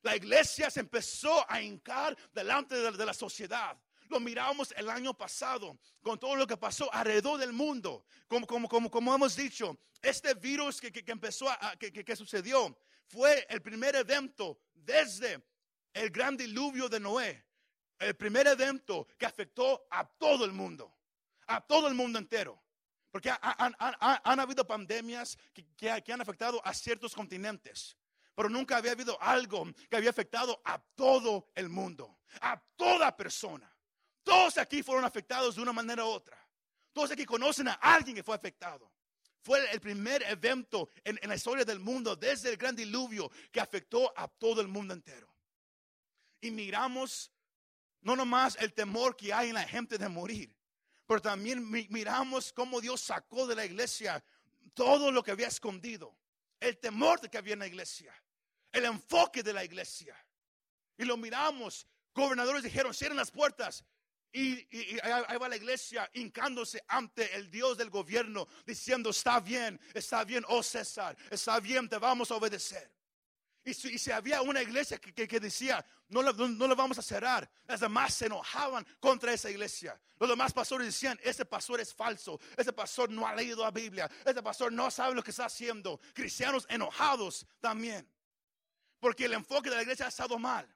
La 0.01 0.15
iglesia 0.15 0.71
se 0.71 0.79
empezó 0.79 1.45
a 1.49 1.61
hincar 1.61 2.17
delante 2.33 2.75
de, 2.75 3.05
la 3.05 3.13
sociedad. 3.13 3.77
Lo 4.09 4.19
miramos 4.19 4.73
el 4.75 4.89
año 4.89 5.13
pasado 5.13 5.79
con 6.01 6.19
todo 6.19 6.35
lo 6.35 6.45
que 6.45 6.57
pasó 6.57 6.91
alrededor 6.91 7.39
del 7.39 7.53
mundo. 7.53 8.03
Como, 8.27 8.45
como, 8.45 8.89
como, 8.89 9.15
hemos 9.15 9.35
dicho, 9.35 9.79
este 10.01 10.33
virus 10.33 10.81
que, 10.81 10.91
que, 10.91 11.11
empezó, 11.11 11.49
a, 11.49 11.75
que, 11.77 11.91
que 11.91 12.15
sucedió, 12.15 12.75
fue 13.07 13.45
el 13.49 13.61
primer 13.61 13.95
evento 13.95 14.59
desde 14.73 15.43
el 15.93 16.09
gran 16.09 16.35
diluvio 16.35 16.89
de 16.89 16.99
Noé. 16.99 17.45
El 17.99 18.15
primer 18.15 18.47
evento 18.47 19.07
que 19.17 19.25
afectó 19.25 19.87
a 19.91 20.07
todo 20.07 20.45
el 20.45 20.53
mundo, 20.53 20.95
a 21.47 21.61
todo 21.61 21.87
el 21.87 21.93
mundo 21.93 22.17
entero. 22.17 22.61
Porque 23.11 23.29
han, 23.29 23.75
han, 23.79 24.39
habido 24.39 24.65
pandemias 24.65 25.37
que, 25.53 25.65
que, 25.75 26.13
han 26.13 26.21
afectado 26.21 26.61
a 26.65 26.73
ciertos 26.73 27.15
continentes, 27.15 27.97
pero 28.35 28.49
nunca 28.49 28.77
había 28.77 28.91
habido 28.91 29.19
algo 29.21 29.65
que 29.89 29.97
había 29.97 30.11
afectado 30.11 30.61
a 30.63 30.79
todo 30.95 31.49
el 31.55 31.69
mundo, 31.69 32.19
a 32.39 32.61
toda 32.75 33.15
persona. 33.17 33.75
Todos 34.29 34.59
aquí 34.59 34.83
fueron 34.83 35.05
afectados 35.05 35.55
de 35.55 35.61
una 35.63 35.73
manera 35.73 36.05
u 36.05 36.07
otra. 36.07 36.37
Todos 36.93 37.09
aquí 37.09 37.25
conocen 37.25 37.67
a 37.67 37.73
alguien 37.73 38.15
que 38.15 38.21
fue 38.21 38.35
afectado. 38.35 38.91
Fue 39.41 39.59
el 39.71 39.81
primer 39.81 40.21
evento 40.21 40.87
en, 41.03 41.17
la 41.23 41.35
historia 41.35 41.65
del 41.65 41.79
mundo 41.79 42.15
desde 42.15 42.51
el 42.51 42.57
gran 42.57 42.75
diluvio 42.75 43.31
que 43.51 43.59
afectó 43.59 44.13
a 44.15 44.27
todo 44.27 44.61
el 44.61 44.67
mundo 44.67 44.93
entero. 44.93 45.35
Y 46.41 46.51
miramos 46.51 47.31
no 48.01 48.15
nomás 48.15 48.55
el 48.59 48.71
temor 48.71 49.17
que 49.17 49.33
hay 49.33 49.49
en 49.49 49.55
la 49.55 49.67
gente 49.67 49.97
de 49.97 50.07
morir, 50.07 50.55
pero 51.07 51.19
también 51.19 51.67
miramos 51.67 52.53
cómo 52.53 52.79
Dios 52.79 53.01
sacó 53.01 53.47
de 53.47 53.55
la 53.55 53.65
iglesia 53.65 54.23
todo 54.75 55.11
lo 55.11 55.23
que 55.23 55.31
había 55.31 55.47
escondido, 55.47 56.15
el 56.59 56.77
temor 56.77 57.19
de 57.19 57.29
que 57.29 57.39
había 57.39 57.53
en 57.53 57.59
la 57.59 57.67
iglesia, 57.67 58.13
el 58.71 58.85
enfoque 58.85 59.41
de 59.41 59.53
la 59.53 59.63
iglesia. 59.65 60.15
Y 60.99 61.05
lo 61.05 61.17
miramos, 61.17 61.87
gobernadores 62.13 62.61
dijeron, 62.61 62.93
cierren 62.93 63.17
las 63.17 63.31
puertas. 63.31 63.83
Y, 64.31 64.99
ahí 65.01 65.37
va 65.37 65.49
la 65.49 65.55
iglesia 65.55 66.09
hincándose 66.13 66.83
ante 66.87 67.35
el 67.35 67.49
Dios 67.49 67.77
del 67.77 67.89
gobierno, 67.89 68.47
diciendo, 68.65 69.09
está 69.09 69.39
bien, 69.39 69.79
está 69.93 70.23
bien, 70.23 70.43
oh 70.47 70.61
César, 70.61 71.17
está 71.31 71.59
bien, 71.59 71.89
te 71.89 71.97
vamos 71.97 72.29
a 72.29 72.35
obedecer. 72.35 72.91
Y 73.63 73.73
si, 73.73 74.11
había 74.11 74.41
una 74.41 74.61
iglesia 74.61 74.97
que, 74.97 75.39
decía, 75.39 75.85
no 76.07 76.21
la, 76.21 76.31
no, 76.31 76.75
vamos 76.75 76.97
a 76.97 77.01
cerrar, 77.01 77.49
las 77.67 77.79
demás 77.79 78.13
se 78.13 78.27
enojaban 78.27 78.85
contra 78.99 79.33
esa 79.33 79.49
iglesia. 79.49 79.99
Los 80.17 80.29
demás 80.29 80.53
pastores 80.53 80.87
decían, 80.87 81.19
ese 81.23 81.45
pastor 81.45 81.79
es 81.79 81.93
falso, 81.93 82.39
ese 82.55 82.71
pastor 82.71 83.09
no 83.09 83.27
ha 83.27 83.35
leído 83.35 83.63
la 83.63 83.71
Biblia, 83.71 84.09
ese 84.25 84.41
pastor 84.41 84.71
no 84.71 84.89
sabe 84.89 85.13
lo 85.13 85.23
que 85.23 85.31
está 85.31 85.45
haciendo. 85.45 85.99
Cristianos 86.13 86.65
enojados 86.69 87.45
también, 87.59 88.07
porque 88.99 89.25
el 89.25 89.33
enfoque 89.33 89.69
de 89.69 89.75
la 89.75 89.81
iglesia 89.81 90.05
ha 90.05 90.09
estado 90.09 90.39
mal. 90.39 90.67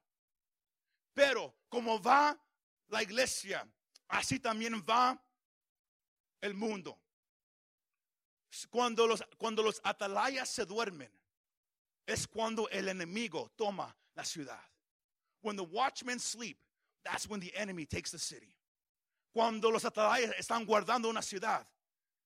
Pero 1.13 1.55
como 1.69 2.01
va 2.01 2.37
la 2.87 3.01
iglesia, 3.01 3.67
así 4.07 4.39
también 4.39 4.83
va 4.87 5.21
el 6.41 6.53
mundo. 6.53 6.99
Cuando 8.69 9.07
los, 9.07 9.23
cuando 9.37 9.63
los 9.63 9.81
atalayas 9.83 10.49
se 10.49 10.65
duermen, 10.65 11.11
es 12.05 12.27
cuando 12.27 12.69
el 12.69 12.89
enemigo 12.89 13.51
toma 13.55 13.95
la 14.13 14.23
ciudad. 14.23 14.63
When 15.41 15.55
the 15.55 15.63
watchmen 15.63 16.19
sleep, 16.19 16.57
that's 17.03 17.27
when 17.27 17.39
the 17.39 17.51
enemy 17.55 17.85
takes 17.85 18.11
the 18.11 18.19
city. 18.19 18.55
Cuando 19.31 19.71
los 19.71 19.83
atalayas 19.85 20.33
están 20.37 20.65
guardando 20.65 21.09
una 21.09 21.21
ciudad, 21.21 21.67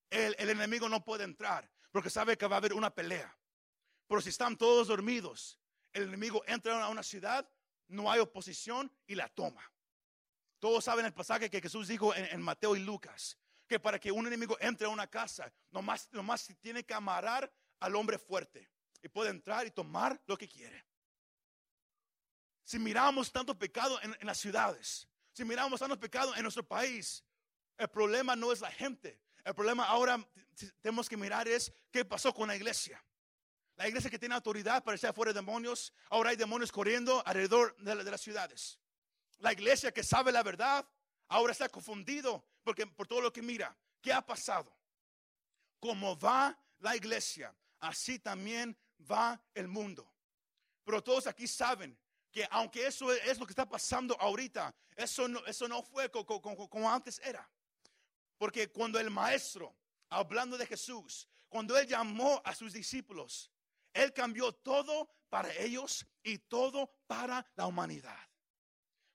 el, 0.09 0.35
el 0.37 0.49
enemigo 0.49 0.89
no 0.89 1.03
puede 1.03 1.23
entrar 1.23 1.69
porque 1.91 2.09
sabe 2.09 2.37
que 2.37 2.47
va 2.47 2.57
a 2.57 2.59
haber 2.59 2.73
una 2.73 2.93
pelea. 2.93 3.35
Pero 4.07 4.21
si 4.21 4.29
están 4.29 4.57
todos 4.57 4.87
dormidos, 4.87 5.59
el 5.93 6.03
enemigo 6.03 6.43
entra 6.45 6.83
a 6.83 6.89
una 6.89 7.03
ciudad, 7.03 7.49
no 7.87 8.11
hay 8.11 8.19
oposición 8.19 8.91
y 9.07 9.15
la 9.15 9.27
toma. 9.29 9.63
Todos 10.59 10.83
saben 10.83 11.05
el 11.05 11.13
pasaje 11.13 11.49
que 11.49 11.61
Jesús 11.61 11.87
dijo 11.87 12.15
en, 12.15 12.41
Mateo 12.41 12.75
y 12.75 12.79
Lucas, 12.79 13.37
que 13.67 13.79
para 13.79 13.99
que 13.99 14.11
un 14.11 14.25
enemigo 14.25 14.57
entre 14.59 14.87
a 14.87 14.89
una 14.89 15.07
casa, 15.07 15.51
nomás, 15.71 16.09
nomás 16.11 16.47
tiene 16.59 16.83
que 16.83 16.93
amarrar 16.93 17.51
al 17.79 17.95
hombre 17.95 18.17
fuerte 18.17 18.69
y 19.01 19.07
puede 19.07 19.29
entrar 19.29 19.67
y 19.67 19.71
tomar 19.71 20.19
lo 20.25 20.37
que 20.37 20.47
quiere. 20.47 20.85
Si 22.63 22.79
miramos 22.79 23.31
tanto 23.31 23.57
pecado 23.57 23.99
en, 24.01 24.15
las 24.25 24.39
ciudades, 24.39 25.07
si 25.31 25.45
miramos 25.45 25.79
tanto 25.79 25.99
pecado 25.99 26.35
en 26.35 26.41
nuestro 26.41 26.67
país, 26.67 27.23
el 27.77 27.87
problema 27.87 28.35
no 28.35 28.51
es 28.51 28.59
la 28.59 28.71
gente. 28.71 29.21
El 29.45 29.53
problema 29.53 29.85
ahora 29.85 30.27
tenemos 30.81 31.07
que 31.07 31.15
mirar 31.15 31.47
es 31.47 31.71
qué 31.91 32.03
pasó 32.03 32.33
con 32.33 32.47
la 32.47 32.55
iglesia. 32.55 33.01
La 33.75 33.87
iglesia 33.87 34.09
que 34.09 34.17
tiene 34.19 34.33
autoridad 34.33 34.83
para 34.83 34.97
echar 34.97 35.13
fuera 35.13 35.31
demonios, 35.31 35.93
ahora 36.09 36.31
hay 36.31 36.35
demonios 36.35 36.71
corriendo 36.71 37.21
alrededor 37.25 37.77
de, 37.77 38.03
de, 38.03 38.11
las 38.11 38.21
ciudades. 38.21 38.79
La 39.39 39.53
iglesia 39.53 39.91
que 39.91 40.03
sabe 40.03 40.31
la 40.31 40.43
verdad, 40.43 40.87
ahora 41.27 41.51
está 41.51 41.69
confundido 41.69 42.45
porque, 42.63 42.87
por 42.87 43.07
todo 43.07 43.21
lo 43.21 43.31
que 43.31 43.41
mira. 43.41 43.75
¿Qué 44.01 44.13
ha 44.13 44.25
pasado? 44.25 44.75
Como 45.79 46.17
va 46.17 46.57
la 46.79 46.95
iglesia, 46.95 47.55
así 47.79 48.19
también 48.19 48.77
va 49.09 49.41
el 49.53 49.67
mundo. 49.67 50.11
Pero 50.83 51.03
todos 51.03 51.27
aquí 51.27 51.47
saben 51.47 51.97
que 52.31 52.47
aunque 52.51 52.85
eso 52.85 53.11
es 53.11 53.39
lo 53.39 53.45
que 53.45 53.51
está 53.51 53.67
pasando 53.67 54.15
ahorita, 54.19 54.73
eso 54.95 55.27
no, 55.27 55.45
eso 55.45 55.67
no 55.67 55.83
fue 55.83 56.09
como, 56.09 56.91
antes 56.91 57.19
era. 57.19 57.49
Porque 58.37 58.71
cuando 58.71 58.99
el 58.99 59.09
maestro, 59.09 59.75
hablando 60.09 60.57
de 60.57 60.65
Jesús, 60.65 61.27
cuando 61.49 61.77
él 61.77 61.87
llamó 61.87 62.41
a 62.45 62.53
sus 62.53 62.73
discípulos, 62.73 63.51
él 63.93 64.13
cambió 64.13 64.51
todo 64.51 65.09
para 65.29 65.53
ellos 65.55 66.05
y 66.23 66.37
todo 66.37 66.91
para 67.07 67.45
la 67.55 67.65
humanidad. 67.65 68.19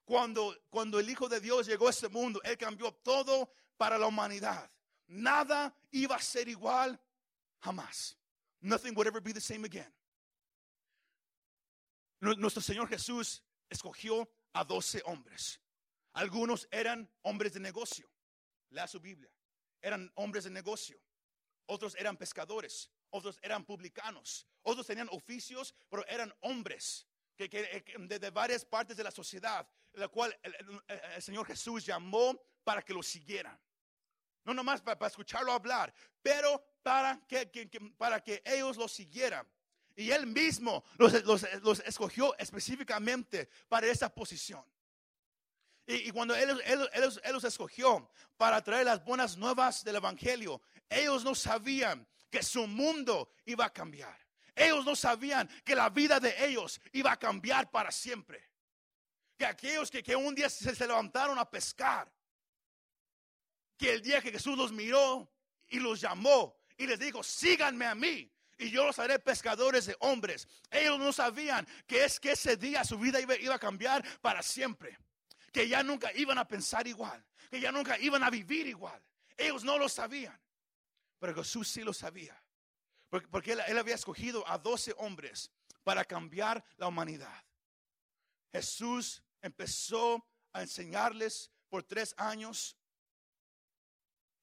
Cuando, 0.05 0.55
cuando 0.69 0.99
el 0.99 1.09
Hijo 1.09 1.29
de 1.29 1.39
Dios 1.39 1.65
llegó 1.65 1.87
a 1.87 1.91
este 1.91 2.09
mundo, 2.09 2.41
Él 2.43 2.57
cambió 2.57 2.93
todo 2.93 3.51
para 3.77 3.97
la 3.97 4.07
humanidad. 4.07 4.69
Nada 5.07 5.75
iba 5.91 6.15
a 6.15 6.21
ser 6.21 6.47
igual 6.47 6.99
jamás. 7.59 8.17
Nothing 8.61 8.95
would 8.95 9.07
ever 9.07 9.21
be 9.21 9.33
the 9.33 9.41
same 9.41 9.65
again. 9.65 9.93
Nuestro 12.19 12.61
Señor 12.61 12.87
Jesús 12.87 13.43
escogió 13.69 14.29
a 14.53 14.63
doce 14.63 15.01
hombres. 15.05 15.59
Algunos 16.13 16.67
eran 16.71 17.09
hombres 17.23 17.53
de 17.53 17.59
negocio. 17.59 18.09
Lea 18.69 18.87
su 18.87 18.99
Biblia. 18.99 19.29
Eran 19.81 20.09
hombres 20.15 20.45
de 20.45 20.49
negocio. 20.49 20.97
Otros 21.65 21.95
eran 21.95 22.15
pescadores. 22.15 22.89
Otros 23.09 23.37
eran 23.41 23.65
publicanos. 23.65 24.47
Otros 24.61 24.87
tenían 24.87 25.09
oficios, 25.11 25.75
pero 25.89 26.05
eran 26.07 26.33
hombres 26.41 27.05
que, 27.35 27.49
de, 27.49 28.29
varias 28.29 28.63
partes 28.63 28.95
de 28.95 29.03
la 29.03 29.11
sociedad, 29.11 29.67
la 29.93 30.07
cual 30.07 30.37
el, 30.43 31.21
Señor 31.21 31.45
Jesús 31.45 31.85
llamó 31.85 32.39
para 32.63 32.81
que 32.81 32.93
lo 32.93 33.03
siguieran. 33.03 33.59
No 34.43 34.53
nomás 34.53 34.81
para 34.81 35.07
escucharlo 35.07 35.51
hablar, 35.51 35.93
pero 36.21 36.61
para 36.81 37.19
que, 37.27 37.47
para 37.97 38.21
que 38.21 38.41
ellos 38.45 38.77
lo 38.77 38.87
siguieran. 38.87 39.47
Y 39.95 40.11
él 40.11 40.25
mismo 40.25 40.83
los, 40.97 41.13
escogió 41.85 42.35
específicamente 42.37 43.49
para 43.69 43.87
esa 43.87 44.09
posición. 44.13 44.65
Y, 45.85 46.11
cuando 46.11 46.33
él, 46.35 46.61
él, 46.65 47.33
los 47.33 47.43
escogió 47.43 48.09
para 48.37 48.61
traer 48.63 48.85
las 48.85 49.03
buenas 49.03 49.37
nuevas 49.37 49.83
del 49.83 49.97
Evangelio, 49.97 50.61
ellos 50.89 51.23
no 51.23 51.35
sabían 51.35 52.07
que 52.29 52.41
su 52.41 52.67
mundo 52.67 53.29
iba 53.45 53.65
a 53.65 53.73
cambiar. 53.73 54.17
Ellos 54.55 54.85
no 54.85 54.95
sabían 54.95 55.49
que 55.63 55.75
la 55.75 55.89
vida 55.89 56.19
de 56.19 56.45
ellos 56.45 56.79
iba 56.91 57.11
a 57.11 57.17
cambiar 57.17 57.69
para 57.69 57.91
siempre. 57.91 58.52
Que 59.43 59.47
aquellos 59.47 59.91
que, 59.91 60.01
que 60.01 60.15
un 60.15 60.33
día 60.33 60.49
se, 60.49 60.87
levantaron 60.87 61.37
a 61.37 61.43
pescar, 61.43 62.09
que 63.77 63.95
el 63.95 64.01
día 64.01 64.21
que 64.21 64.31
Jesús 64.31 64.57
los 64.57 64.71
miró 64.71 65.29
y 65.67 65.81
los 65.81 65.99
llamó, 65.99 66.55
y 66.77 66.87
les 66.87 66.97
dijo, 66.97 67.21
síganme 67.21 67.85
a 67.85 67.93
mí 67.93 68.31
y 68.57 68.71
yo 68.71 68.85
los 68.85 68.99
haré 68.99 69.19
pescadores 69.19 69.85
de 69.85 69.97
hombres. 69.99 70.47
Ellos 70.71 70.97
no 70.97 71.11
sabían 71.11 71.67
que 71.85 72.05
es 72.05 72.21
que 72.21 72.31
ese 72.31 72.55
día 72.55 72.85
su 72.85 72.97
vida 72.97 73.19
iba, 73.19 73.53
a 73.53 73.59
cambiar 73.59 74.01
para 74.21 74.41
siempre. 74.41 74.97
Que 75.51 75.67
ya 75.67 75.83
nunca 75.83 76.13
iban 76.13 76.37
a 76.37 76.47
pensar 76.47 76.87
igual. 76.87 77.21
Que 77.49 77.59
ya 77.59 77.73
nunca 77.73 77.99
iban 77.99 78.23
a 78.23 78.29
vivir 78.29 78.65
igual. 78.67 79.03
Ellos 79.35 79.65
no 79.65 79.77
lo 79.77 79.89
sabían. 79.89 80.39
Pero 81.19 81.35
Jesús 81.35 81.67
sí 81.67 81.81
lo 81.81 81.91
sabía. 81.91 82.41
Porque, 83.09 83.51
él, 83.51 83.61
él 83.67 83.77
había 83.77 83.95
escogido 83.95 84.47
a 84.47 84.57
doce 84.57 84.93
hombres 84.99 85.51
para 85.83 86.05
cambiar 86.05 86.63
la 86.77 86.87
humanidad. 86.87 87.43
Jesús 88.53 89.22
empezó 89.43 90.25
a 90.53 90.61
enseñarles 90.61 91.51
por 91.69 91.83
tres 91.83 92.15
años 92.17 92.75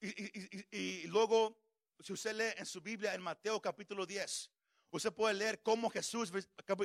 y, 0.00 1.06
luego 1.08 1.58
si 2.00 2.12
usted 2.12 2.34
lee 2.34 2.54
en 2.56 2.64
su 2.64 2.80
Biblia 2.80 3.14
en 3.14 3.20
Mateo 3.20 3.60
capítulo 3.60 4.06
10, 4.06 4.50
usted 4.90 5.12
puede 5.12 5.34
leer 5.34 5.62
cómo 5.62 5.90
Jesús, 5.90 6.32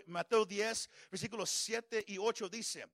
Mateo 0.08 0.46
10, 0.46 0.90
versículos 1.10 1.50
7 1.50 2.04
y 2.08 2.18
8 2.18 2.50
dice, 2.50 2.86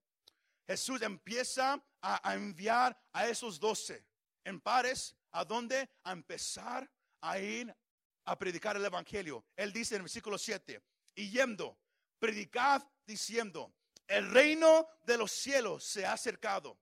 Jesús 0.68 1.02
empieza 1.02 1.84
a, 2.02 2.36
enviar 2.36 2.98
a 3.14 3.28
esos 3.28 3.60
doce 3.60 4.06
en 4.44 4.62
pares, 4.62 5.16
¿a 5.32 5.44
dónde? 5.44 5.90
A 6.04 6.12
empezar 6.12 6.90
a 7.22 7.40
ir 7.40 7.76
a 8.26 8.38
predicar 8.38 8.76
el 8.76 8.86
Evangelio. 8.86 9.44
Él 9.56 9.74
dice 9.74 9.96
en 9.96 10.04
versículo 10.04 10.38
7, 10.38 10.82
y 11.16 11.32
yendo, 11.32 11.80
predicad 12.20 12.88
diciendo, 13.06 13.74
el 14.12 14.30
reino 14.30 14.90
de 15.04 15.18
los 15.18 15.32
cielos 15.32 15.86
se 15.86 16.06
ha 16.06 16.14
acercado. 16.14 16.78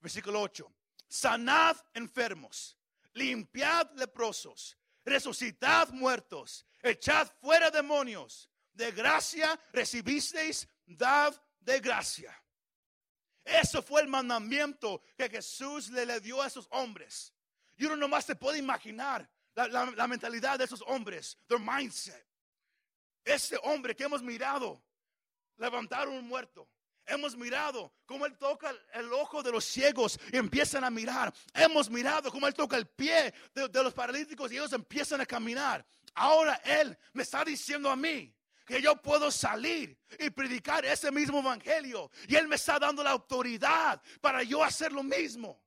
Versículo 0.00 0.42
8. 0.42 0.70
Sanad 1.08 1.76
enfermos, 1.94 2.76
limpiad 3.14 3.90
leprosos, 3.94 4.76
resucitad 5.04 5.88
muertos, 5.88 6.66
echad 6.82 7.28
fuera 7.40 7.70
demonios. 7.70 8.50
De 8.74 8.92
gracia 8.92 9.58
recibisteis, 9.72 10.68
dad 10.86 11.34
de 11.58 11.80
gracia. 11.80 12.32
Eso 13.42 13.82
fue 13.82 14.02
el 14.02 14.08
mandamiento 14.08 15.02
que 15.16 15.28
Jesús 15.30 15.88
le, 15.88 16.20
dio 16.20 16.42
a 16.42 16.46
esos 16.46 16.68
hombres. 16.70 17.32
Y 17.76 17.86
uno 17.86 17.96
nomás 17.96 18.26
se 18.26 18.36
puede 18.36 18.58
imaginar 18.58 19.28
la, 19.54 20.06
mentalidad 20.06 20.58
de 20.58 20.66
esos 20.66 20.84
hombres, 20.86 21.38
their 21.48 21.58
mindset. 21.58 22.24
Ese 23.24 23.58
hombre 23.62 23.96
que 23.96 24.04
hemos 24.04 24.22
mirado 24.22 24.84
levantar 25.58 26.08
un 26.08 26.26
muerto. 26.26 26.68
Hemos 27.08 27.36
mirado 27.36 27.90
cómo 28.04 28.26
Él 28.26 28.36
toca 28.36 28.70
el, 28.92 29.12
ojo 29.12 29.42
de 29.42 29.50
los 29.50 29.64
ciegos 29.64 30.18
y 30.30 30.36
empiezan 30.36 30.84
a 30.84 30.90
mirar. 30.90 31.32
Hemos 31.54 31.88
mirado 31.88 32.30
cómo 32.30 32.46
Él 32.46 32.54
toca 32.54 32.76
el 32.76 32.86
pie 32.86 33.32
de, 33.54 33.82
los 33.82 33.94
paralíticos 33.94 34.52
y 34.52 34.56
ellos 34.56 34.72
empiezan 34.74 35.20
a 35.20 35.26
caminar. 35.26 35.84
Ahora 36.14 36.60
Él 36.64 36.96
me 37.14 37.22
está 37.22 37.44
diciendo 37.44 37.90
a 37.90 37.96
mí 37.96 38.34
que 38.66 38.82
yo 38.82 38.94
puedo 39.00 39.30
salir 39.30 39.98
y 40.18 40.28
predicar 40.28 40.84
ese 40.84 41.10
mismo 41.10 41.38
evangelio. 41.38 42.10
Y 42.26 42.36
Él 42.36 42.46
me 42.46 42.56
está 42.56 42.78
dando 42.78 43.02
la 43.02 43.12
autoridad 43.12 44.02
para 44.20 44.42
yo 44.42 44.62
hacer 44.62 44.92
lo 44.92 45.02
mismo. 45.02 45.62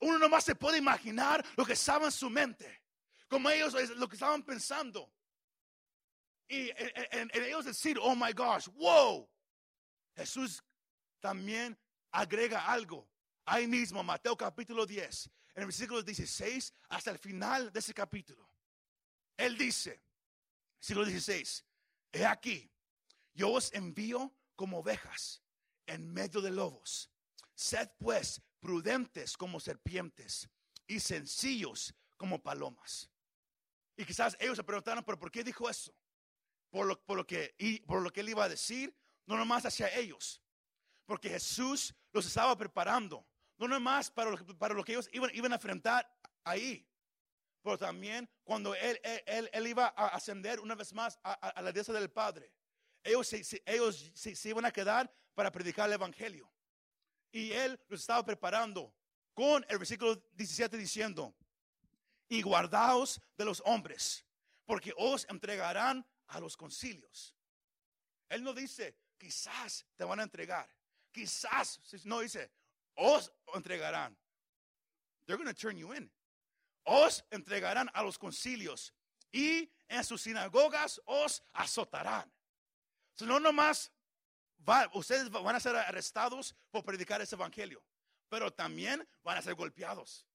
Uno 0.00 0.18
nomás 0.18 0.44
se 0.44 0.54
puede 0.54 0.76
imaginar 0.76 1.42
lo 1.56 1.64
que 1.64 1.72
estaba 1.72 2.04
en 2.04 2.12
su 2.12 2.28
mente, 2.28 2.82
como 3.26 3.48
ellos 3.48 3.74
lo 3.96 4.06
que 4.06 4.16
estaban 4.16 4.42
pensando. 4.42 5.10
Y 6.48 6.70
en, 6.76 7.30
ellos 7.34 7.66
decir, 7.66 7.98
oh 8.00 8.16
my 8.16 8.32
gosh, 8.32 8.68
wow. 8.68 9.28
Jesús 10.16 10.62
también 11.20 11.78
agrega 12.10 12.66
algo. 12.66 13.08
Ahí 13.44 13.66
mismo, 13.66 14.02
Mateo 14.02 14.36
capítulo 14.36 14.86
10, 14.86 15.26
en 15.54 15.62
el 15.62 15.66
versículo 15.66 16.02
16 16.02 16.72
hasta 16.88 17.10
el 17.10 17.18
final 17.18 17.70
de 17.72 17.78
ese 17.78 17.92
capítulo. 17.92 18.48
Él 19.36 19.56
dice, 19.56 20.02
versículo 20.80 21.06
16, 21.06 21.64
he 22.12 22.24
aquí, 22.24 22.70
yo 23.34 23.52
os 23.52 23.72
envío 23.72 24.34
como 24.56 24.78
ovejas 24.78 25.42
en 25.86 26.12
medio 26.12 26.40
de 26.40 26.50
lobos. 26.50 27.10
Sed 27.54 27.88
pues 27.98 28.42
prudentes 28.60 29.36
como 29.36 29.60
serpientes 29.60 30.48
y 30.86 31.00
sencillos 31.00 31.94
como 32.16 32.42
palomas. 32.42 33.10
Y 33.96 34.04
quizás 34.04 34.36
ellos 34.40 34.56
se 34.56 34.64
preguntaron, 34.64 35.04
pero 35.04 35.18
¿por 35.18 35.30
qué 35.30 35.44
dijo 35.44 35.68
eso? 35.68 35.94
Por 36.70 36.86
lo, 36.86 37.00
por 37.00 37.16
lo, 37.16 37.26
que, 37.26 37.54
por 37.86 38.02
lo 38.02 38.12
que 38.12 38.20
él 38.20 38.28
iba 38.28 38.44
a 38.44 38.48
decir, 38.48 38.94
no 39.26 39.36
nomás 39.36 39.64
hacia 39.64 39.94
ellos, 39.94 40.42
porque 41.06 41.30
Jesús 41.30 41.94
los 42.12 42.26
estaba 42.26 42.56
preparando, 42.56 43.26
no 43.56 43.68
nomás 43.68 44.10
para 44.10 44.30
lo, 44.30 44.58
para 44.58 44.74
lo 44.74 44.84
que 44.84 44.92
ellos 44.92 45.08
iban, 45.12 45.30
iban 45.34 45.52
a 45.52 45.56
enfrentar 45.56 46.10
ahí, 46.44 46.86
pero 47.62 47.78
también 47.78 48.28
cuando 48.44 48.74
él, 48.74 49.00
él, 49.26 49.50
él, 49.52 49.66
iba 49.66 49.92
a 49.96 50.08
ascender 50.08 50.60
una 50.60 50.74
vez 50.74 50.92
más 50.92 51.18
a, 51.22 51.60
la 51.60 51.72
diestra 51.72 51.98
del 51.98 52.10
Padre. 52.10 52.52
Ellos, 53.02 53.30
ellos 53.66 54.10
se 54.14 54.48
iban 54.48 54.64
a 54.64 54.70
quedar 54.70 55.12
para 55.34 55.50
predicar 55.50 55.88
el 55.88 55.94
Evangelio. 55.94 56.50
Y 57.30 57.52
él 57.52 57.78
los 57.88 58.00
estaba 58.00 58.24
preparando 58.24 58.94
con 59.34 59.64
el 59.68 59.78
versículo 59.78 60.16
17 60.32 60.76
diciendo, 60.76 61.34
y 62.28 62.42
guardaos 62.42 63.20
de 63.36 63.44
los 63.44 63.62
hombres, 63.64 64.24
porque 64.64 64.92
os 64.96 65.26
entregarán 65.28 66.06
a 66.28 66.40
los 66.40 66.56
concilios. 66.56 67.34
Él 68.28 68.42
no 68.42 68.52
dice, 68.52 68.96
quizás 69.16 69.86
te 69.96 70.04
van 70.04 70.20
a 70.20 70.22
entregar, 70.22 70.68
quizás, 71.12 71.80
no 72.04 72.20
dice, 72.20 72.50
os 72.94 73.32
entregarán. 73.54 74.16
They're 75.26 75.36
going 75.36 75.48
to 75.48 75.54
turn 75.54 75.76
you 75.76 75.92
in. 75.92 76.10
Os 76.84 77.22
entregarán 77.30 77.90
a 77.92 78.02
los 78.02 78.18
concilios 78.18 78.94
y 79.30 79.70
en 79.88 80.04
sus 80.04 80.22
sinagogas 80.22 81.00
os 81.04 81.42
azotarán. 81.52 82.32
Si 83.14 83.26
no 83.26 83.38
nomás 83.38 83.90
ustedes 84.94 85.30
van 85.30 85.54
a 85.54 85.60
ser 85.60 85.76
arrestados 85.76 86.54
por 86.70 86.84
predicar 86.84 87.20
ese 87.20 87.34
evangelio, 87.34 87.82
pero 88.28 88.52
también 88.52 89.06
van 89.22 89.38
a 89.38 89.42
ser 89.42 89.54
golpeados. 89.54 90.26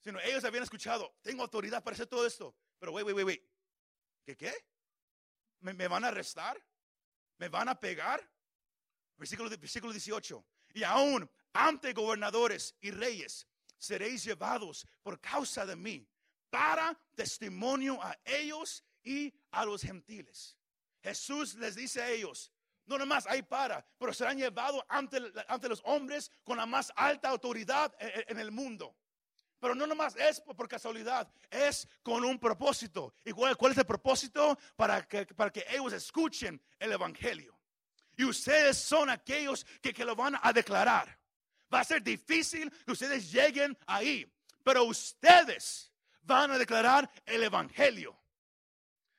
Sino 0.00 0.18
ellos 0.20 0.44
habían 0.44 0.62
escuchado, 0.62 1.14
tengo 1.22 1.42
autoridad 1.42 1.82
para 1.82 1.94
hacer 1.94 2.06
todo 2.06 2.26
esto, 2.26 2.56
pero 2.78 2.92
wait, 2.92 3.06
wait, 3.06 3.16
wait, 3.16 3.26
wait. 3.26 3.49
¿Qué 4.24 4.36
qué? 4.36 4.52
¿Me, 5.60 5.88
van 5.88 6.04
a 6.04 6.08
arrestar? 6.08 6.62
¿Me 7.38 7.48
van 7.48 7.68
a 7.68 7.78
pegar? 7.78 8.20
Versículo, 9.16 9.50
versículo 9.50 9.92
18. 9.92 10.44
Y 10.74 10.82
aún 10.82 11.28
ante 11.52 11.92
gobernadores 11.92 12.74
y 12.80 12.90
reyes 12.90 13.46
seréis 13.76 14.24
llevados 14.24 14.86
por 15.02 15.20
causa 15.20 15.66
de 15.66 15.76
mí 15.76 16.06
para 16.50 16.98
testimonio 17.14 18.02
a 18.02 18.18
ellos 18.24 18.84
y 19.02 19.32
a 19.50 19.64
los 19.64 19.82
gentiles. 19.82 20.56
Jesús 21.02 21.54
les 21.54 21.74
dice 21.74 22.02
a 22.02 22.10
ellos, 22.10 22.52
no 22.86 22.98
nomás 22.98 23.26
ahí 23.26 23.42
para, 23.42 23.86
pero 23.98 24.12
serán 24.12 24.36
llevados 24.36 24.82
ante, 24.88 25.32
ante 25.48 25.68
los 25.68 25.80
hombres 25.84 26.30
con 26.44 26.58
la 26.58 26.66
más 26.66 26.92
alta 26.96 27.28
autoridad 27.28 27.94
en, 27.98 28.38
el 28.38 28.50
mundo. 28.50 28.96
Pero 29.60 29.74
no 29.74 29.86
nomás 29.86 30.16
es 30.16 30.40
por, 30.40 30.66
casualidad, 30.66 31.30
es 31.50 31.86
con 32.02 32.24
un 32.24 32.38
propósito. 32.38 33.14
¿Y 33.24 33.32
cuál, 33.32 33.56
es 33.70 33.78
el 33.78 33.84
propósito? 33.84 34.58
Para 34.74 35.06
que, 35.06 35.26
para 35.26 35.50
que 35.50 35.64
ellos 35.68 35.92
escuchen 35.92 36.60
el 36.78 36.92
Evangelio. 36.92 37.58
Y 38.16 38.24
ustedes 38.24 38.78
son 38.78 39.10
aquellos 39.10 39.66
que, 39.82 39.92
que 39.92 40.04
lo 40.04 40.16
van 40.16 40.36
a 40.40 40.52
declarar. 40.52 41.18
Va 41.72 41.80
a 41.80 41.84
ser 41.84 42.02
difícil 42.02 42.70
que 42.84 42.92
ustedes 42.92 43.30
lleguen 43.30 43.76
ahí, 43.86 44.26
pero 44.64 44.84
ustedes 44.84 45.92
van 46.22 46.50
a 46.50 46.58
declarar 46.58 47.10
el 47.26 47.42
Evangelio. 47.42 48.18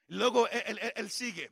Luego 0.08 0.50
él 0.50 1.10
sigue. 1.10 1.52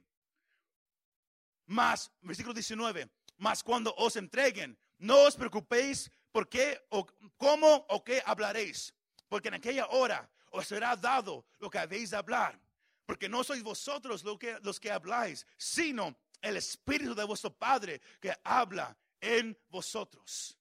Más, 1.67 2.12
versículo 2.21 2.54
19, 2.56 3.08
más 3.38 3.63
cuando 3.63 3.93
os 3.95 4.15
entreguen, 4.15 4.78
no 4.97 5.21
os 5.21 5.36
preocupéis 5.36 6.12
por 6.32 6.48
qué 6.48 6.86
o 6.89 7.06
cómo 7.38 7.86
o 7.89 8.04
qué 8.04 8.22
hablaréis, 8.26 8.94
porque 9.28 9.48
en 9.50 9.56
aquella 9.56 9.88
hora 9.88 10.30
os 10.52 10.68
será 10.68 10.96
dado 10.96 11.46
lo 11.60 11.70
que 11.70 11.80
habéis 11.80 12.12
de 12.12 12.18
hablar, 12.18 12.60
porque 13.06 13.30
no 13.30 13.44
sois 13.44 13.63
vosotros 13.63 14.24
lo 14.24 14.38
que, 14.38 14.58
los 14.62 14.80
que 14.80 14.92
habláis, 14.92 15.46
sino 15.58 16.15
el 16.42 16.58
Espíritu 16.58 17.13
de 17.15 17.24
vuestro 17.24 17.54
Padre 17.54 18.02
que 18.20 18.34
habla 18.44 18.96
en 19.20 19.58
vosotros. 19.70 20.58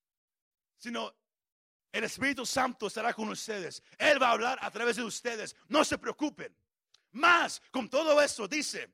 Sino 0.76 1.14
el 1.92 2.04
Espíritu 2.04 2.44
Santo 2.44 2.86
estará 2.86 3.12
con 3.12 3.28
ustedes. 3.28 3.82
Él 3.96 4.22
va 4.22 4.28
a 4.28 4.32
hablar 4.32 4.58
a 4.60 4.70
través 4.70 4.96
de 4.96 5.02
ustedes. 5.02 5.56
No 5.68 5.84
se 5.84 5.98
preocupen. 5.98 6.54
Más, 7.12 7.62
con 7.70 7.88
todo 7.88 8.20
eso, 8.20 8.46
dice, 8.46 8.90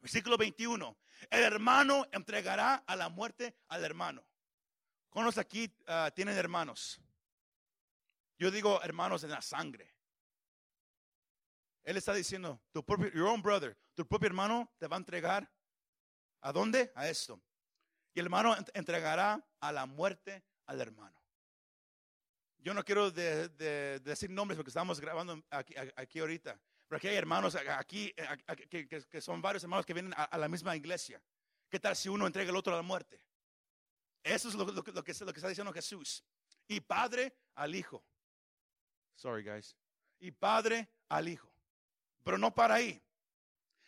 versículo 0.00 0.36
21, 0.36 0.96
el 1.28 1.42
hermano 1.42 2.06
entregará 2.12 2.76
a 2.86 2.96
la 2.96 3.08
muerte 3.08 3.56
al 3.68 3.84
hermano. 3.84 4.24
¿Cuántos 5.10 5.38
aquí 5.38 5.70
ah, 5.86 6.10
tienen 6.14 6.36
hermanos? 6.38 7.00
Yo 8.38 8.50
digo 8.50 8.80
hermanos 8.82 9.22
en 9.24 9.30
la 9.30 9.42
sangre. 9.42 9.92
Él 11.82 11.96
está 11.96 12.14
diciendo, 12.14 12.62
tu 12.72 12.84
propio, 12.84 13.10
your 13.10 13.26
own 13.26 13.42
brother, 13.42 13.76
tu 13.94 14.06
propio 14.06 14.28
hermano 14.28 14.72
te 14.78 14.86
va 14.86 14.96
a 14.96 14.98
entregar. 14.98 15.50
¿A 16.40 16.52
dónde? 16.52 16.90
A 16.94 17.08
esto. 17.08 17.40
Y 18.14 18.20
el 18.20 18.26
hermano 18.26 18.56
entregará 18.72 19.46
a 19.60 19.72
la 19.72 19.86
muerte 19.86 20.42
al 20.66 20.80
hermano. 20.80 21.20
Yo 22.58 22.74
no 22.74 22.84
quiero 22.84 23.10
decir 23.10 24.30
nombres 24.30 24.56
porque 24.56 24.70
estamos 24.70 25.00
grabando 25.00 25.42
aquí, 25.50 25.74
aquí 25.96 26.18
ahorita. 26.20 26.58
Pero 26.88 26.96
aquí 26.96 27.08
hay 27.08 27.16
hermanos 27.16 27.56
aquí 27.56 28.12
que, 28.68 29.20
son 29.20 29.40
varios 29.40 29.62
hermanos 29.62 29.86
que 29.86 29.94
vienen 29.94 30.12
a, 30.16 30.36
la 30.36 30.48
misma 30.48 30.76
iglesia. 30.76 31.22
¿Qué 31.68 31.78
tal 31.78 31.94
si 31.94 32.08
uno 32.08 32.26
entrega 32.26 32.50
al 32.50 32.56
otro 32.56 32.72
a 32.74 32.76
la 32.76 32.82
muerte? 32.82 33.22
Eso 34.22 34.48
es 34.48 34.54
lo, 34.54 34.84
que, 34.84 34.92
lo 34.92 35.02
que 35.02 35.12
está 35.12 35.48
diciendo 35.48 35.72
Jesús. 35.72 36.24
Y 36.68 36.80
padre 36.80 37.34
al 37.54 37.74
hijo. 37.74 38.04
Sorry, 39.14 39.42
guys. 39.42 39.76
Y 40.18 40.30
padre 40.30 40.88
al 41.08 41.28
hijo. 41.28 41.50
Pero 42.22 42.38
no 42.38 42.54
para 42.54 42.74
ahí. 42.74 43.02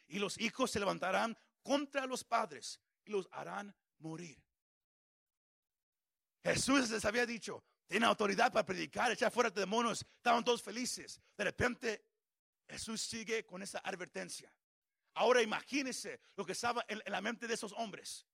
Y 0.09 0.19
los 0.19 0.39
hijos 0.39 0.71
se 0.71 0.81
levantarán 0.81 1.37
contra 1.63 2.07
los 2.07 2.25
padres 2.25 2.81
y 3.05 3.11
los 3.11 3.29
harán 3.33 3.75
morir. 3.99 4.39
Jesús 6.43 6.91
les 6.91 7.05
había 7.05 7.25
dicho, 7.25 7.63
tiene 7.87 8.07
autoridad 8.07 8.53
para 8.53 8.67
predicar, 8.67 9.13
echar 9.13 9.31
fuera 9.31 9.51
demonios. 9.51 10.05
Estaban 10.17 10.45
todos 10.45 10.63
felices. 10.63 11.21
De 11.37 11.45
repente 11.45 12.05
Jesús 12.69 13.01
sigue 13.01 13.45
con 13.45 13.63
esa 13.63 13.79
advertencia. 13.79 14.53
Ahora 15.15 15.43
imagínese 15.43 16.21
lo 16.37 16.45
que 16.45 16.53
estaba 16.53 16.85
en, 16.89 17.03
la 17.07 17.21
mente 17.21 17.47
de 17.47 17.55
esos 17.55 17.73
hombres. 17.73 18.27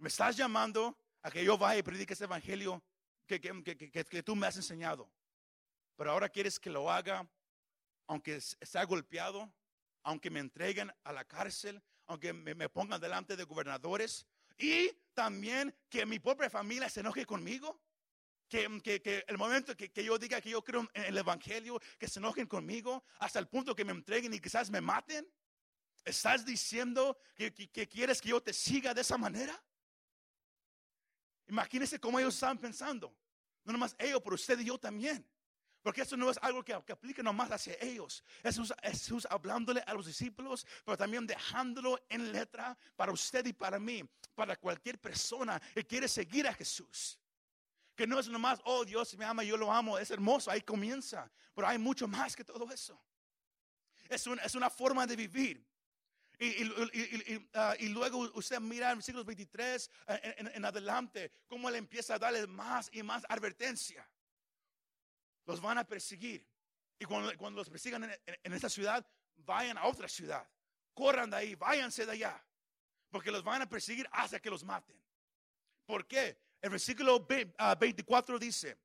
Me 0.00 0.08
estás 0.08 0.34
llamando 0.34 0.96
a 1.22 1.30
que 1.30 1.44
yo 1.44 1.58
vaya 1.58 1.80
y 1.80 1.82
predique 1.82 2.14
ese 2.14 2.24
evangelio 2.24 2.82
que, 3.26 3.38
que, 3.38 4.22
tú 4.22 4.34
me 4.34 4.46
has 4.46 4.56
enseñado. 4.56 5.10
Pero 5.94 6.10
ahora 6.10 6.30
quieres 6.30 6.58
que 6.58 6.70
lo 6.70 6.90
haga 6.90 7.28
aunque 8.06 8.40
sea 8.40 8.84
golpeado, 8.84 9.52
aunque 10.02 10.30
me 10.30 10.40
entreguen 10.40 10.90
a 11.04 11.12
la 11.12 11.24
cárcel, 11.26 11.82
aunque 12.06 12.32
me, 12.32 12.68
pongan 12.70 12.98
delante 12.98 13.36
de 13.36 13.44
gobernadores, 13.44 14.26
y 14.56 14.90
también 15.12 15.72
que 15.90 16.06
mi 16.06 16.18
propia 16.18 16.48
familia 16.48 16.88
se 16.88 17.00
enoje 17.00 17.26
conmigo. 17.26 17.78
Que, 18.48 18.80
que, 18.82 19.00
que 19.00 19.24
el 19.28 19.38
momento 19.38 19.76
que, 19.76 19.92
que, 19.92 20.02
yo 20.02 20.18
diga 20.18 20.40
que 20.40 20.50
yo 20.50 20.64
creo 20.64 20.88
en 20.94 21.04
el 21.04 21.18
Evangelio, 21.18 21.78
que 21.98 22.08
se 22.08 22.18
enojen 22.18 22.46
conmigo, 22.46 23.04
hasta 23.18 23.38
el 23.38 23.46
punto 23.46 23.76
que 23.76 23.84
me 23.84 23.92
entreguen 23.92 24.32
y 24.32 24.40
quizás 24.40 24.70
me 24.70 24.80
maten. 24.80 25.30
¿Estás 26.04 26.44
diciendo 26.44 27.16
que, 27.36 27.52
que 27.52 27.86
quieres 27.86 28.20
que 28.20 28.30
yo 28.30 28.42
te 28.42 28.52
siga 28.52 28.92
de 28.92 29.02
esa 29.02 29.18
manera? 29.18 29.62
Imagínense 31.50 31.98
cómo 31.98 32.18
ellos 32.20 32.34
estaban 32.34 32.58
pensando. 32.58 33.12
No 33.64 33.72
nomás 33.72 33.96
ellos, 33.98 34.20
pero 34.22 34.36
usted 34.36 34.58
y 34.60 34.66
yo 34.66 34.78
también. 34.78 35.26
Porque 35.82 36.02
eso 36.02 36.16
no 36.16 36.30
es 36.30 36.38
algo 36.42 36.62
que, 36.62 36.80
que 36.86 36.92
aplique 36.92 37.22
nomás 37.22 37.50
hacia 37.50 37.76
ellos. 37.80 38.22
Es 38.44 38.56
Jesús 38.82 39.26
hablándole 39.28 39.82
a 39.84 39.94
los 39.94 40.06
discípulos, 40.06 40.64
pero 40.84 40.96
también 40.96 41.26
dejándolo 41.26 41.98
en 42.08 42.30
letra 42.30 42.78
para 42.94 43.10
usted 43.10 43.44
y 43.46 43.52
para 43.52 43.80
mí, 43.80 44.08
para 44.34 44.54
cualquier 44.56 45.00
persona 45.00 45.60
que 45.74 45.84
quiere 45.84 46.06
seguir 46.06 46.46
a 46.46 46.54
Jesús. 46.54 47.18
Que 47.96 48.06
no 48.06 48.20
es 48.20 48.28
nomás, 48.28 48.60
oh 48.64 48.84
Dios 48.84 49.16
me 49.16 49.24
ama, 49.24 49.42
yo 49.42 49.56
lo 49.56 49.72
amo, 49.72 49.98
es 49.98 50.10
hermoso, 50.10 50.52
ahí 50.52 50.60
comienza. 50.60 51.30
Pero 51.52 51.66
hay 51.66 51.78
mucho 51.78 52.06
más 52.06 52.36
que 52.36 52.44
todo 52.44 52.70
eso. 52.70 53.02
Es, 54.08 54.24
es 54.26 54.54
una 54.54 54.70
forma 54.70 55.04
de 55.04 55.16
vivir. 55.16 55.69
Y, 56.42 56.46
y, 56.46 56.62
y, 56.62 57.36
uh, 57.36 57.74
y, 57.78 57.88
luego 57.90 58.18
usted 58.32 58.58
mira 58.60 58.92
en 58.92 59.02
siglos 59.02 59.26
23 59.26 59.90
en, 60.06 60.20
en, 60.38 60.52
en, 60.54 60.64
adelante 60.64 61.30
cómo 61.46 61.68
él 61.68 61.74
empieza 61.74 62.14
a 62.14 62.18
darle 62.18 62.46
más 62.46 62.88
y 62.92 63.02
más 63.02 63.26
advertencia 63.28 64.08
los 65.44 65.60
van 65.60 65.78
a 65.78 65.84
perseguir. 65.84 66.46
Y 66.98 67.04
cuando, 67.04 67.36
cuando 67.36 67.60
los 67.60 67.68
persigan 67.68 68.04
en, 68.04 68.16
en, 68.42 68.52
esta 68.52 68.68
ciudad, 68.68 69.06
vayan 69.36 69.76
a 69.76 69.84
otra 69.84 70.08
ciudad. 70.08 70.48
Corran 70.94 71.30
de 71.30 71.36
ahí, 71.36 71.54
váyanse 71.54 72.06
de 72.06 72.12
allá. 72.12 72.44
Porque 73.10 73.30
los 73.30 73.42
van 73.42 73.62
a 73.62 73.68
perseguir 73.68 74.08
hasta 74.12 74.38
que 74.38 74.50
los 74.50 74.64
maten. 74.64 74.98
¿Por 75.84 76.06
qué? 76.06 76.38
El 76.60 76.70
versículo 76.70 77.26
24 77.26 78.36
ah, 78.36 78.38
dice, 78.38 78.78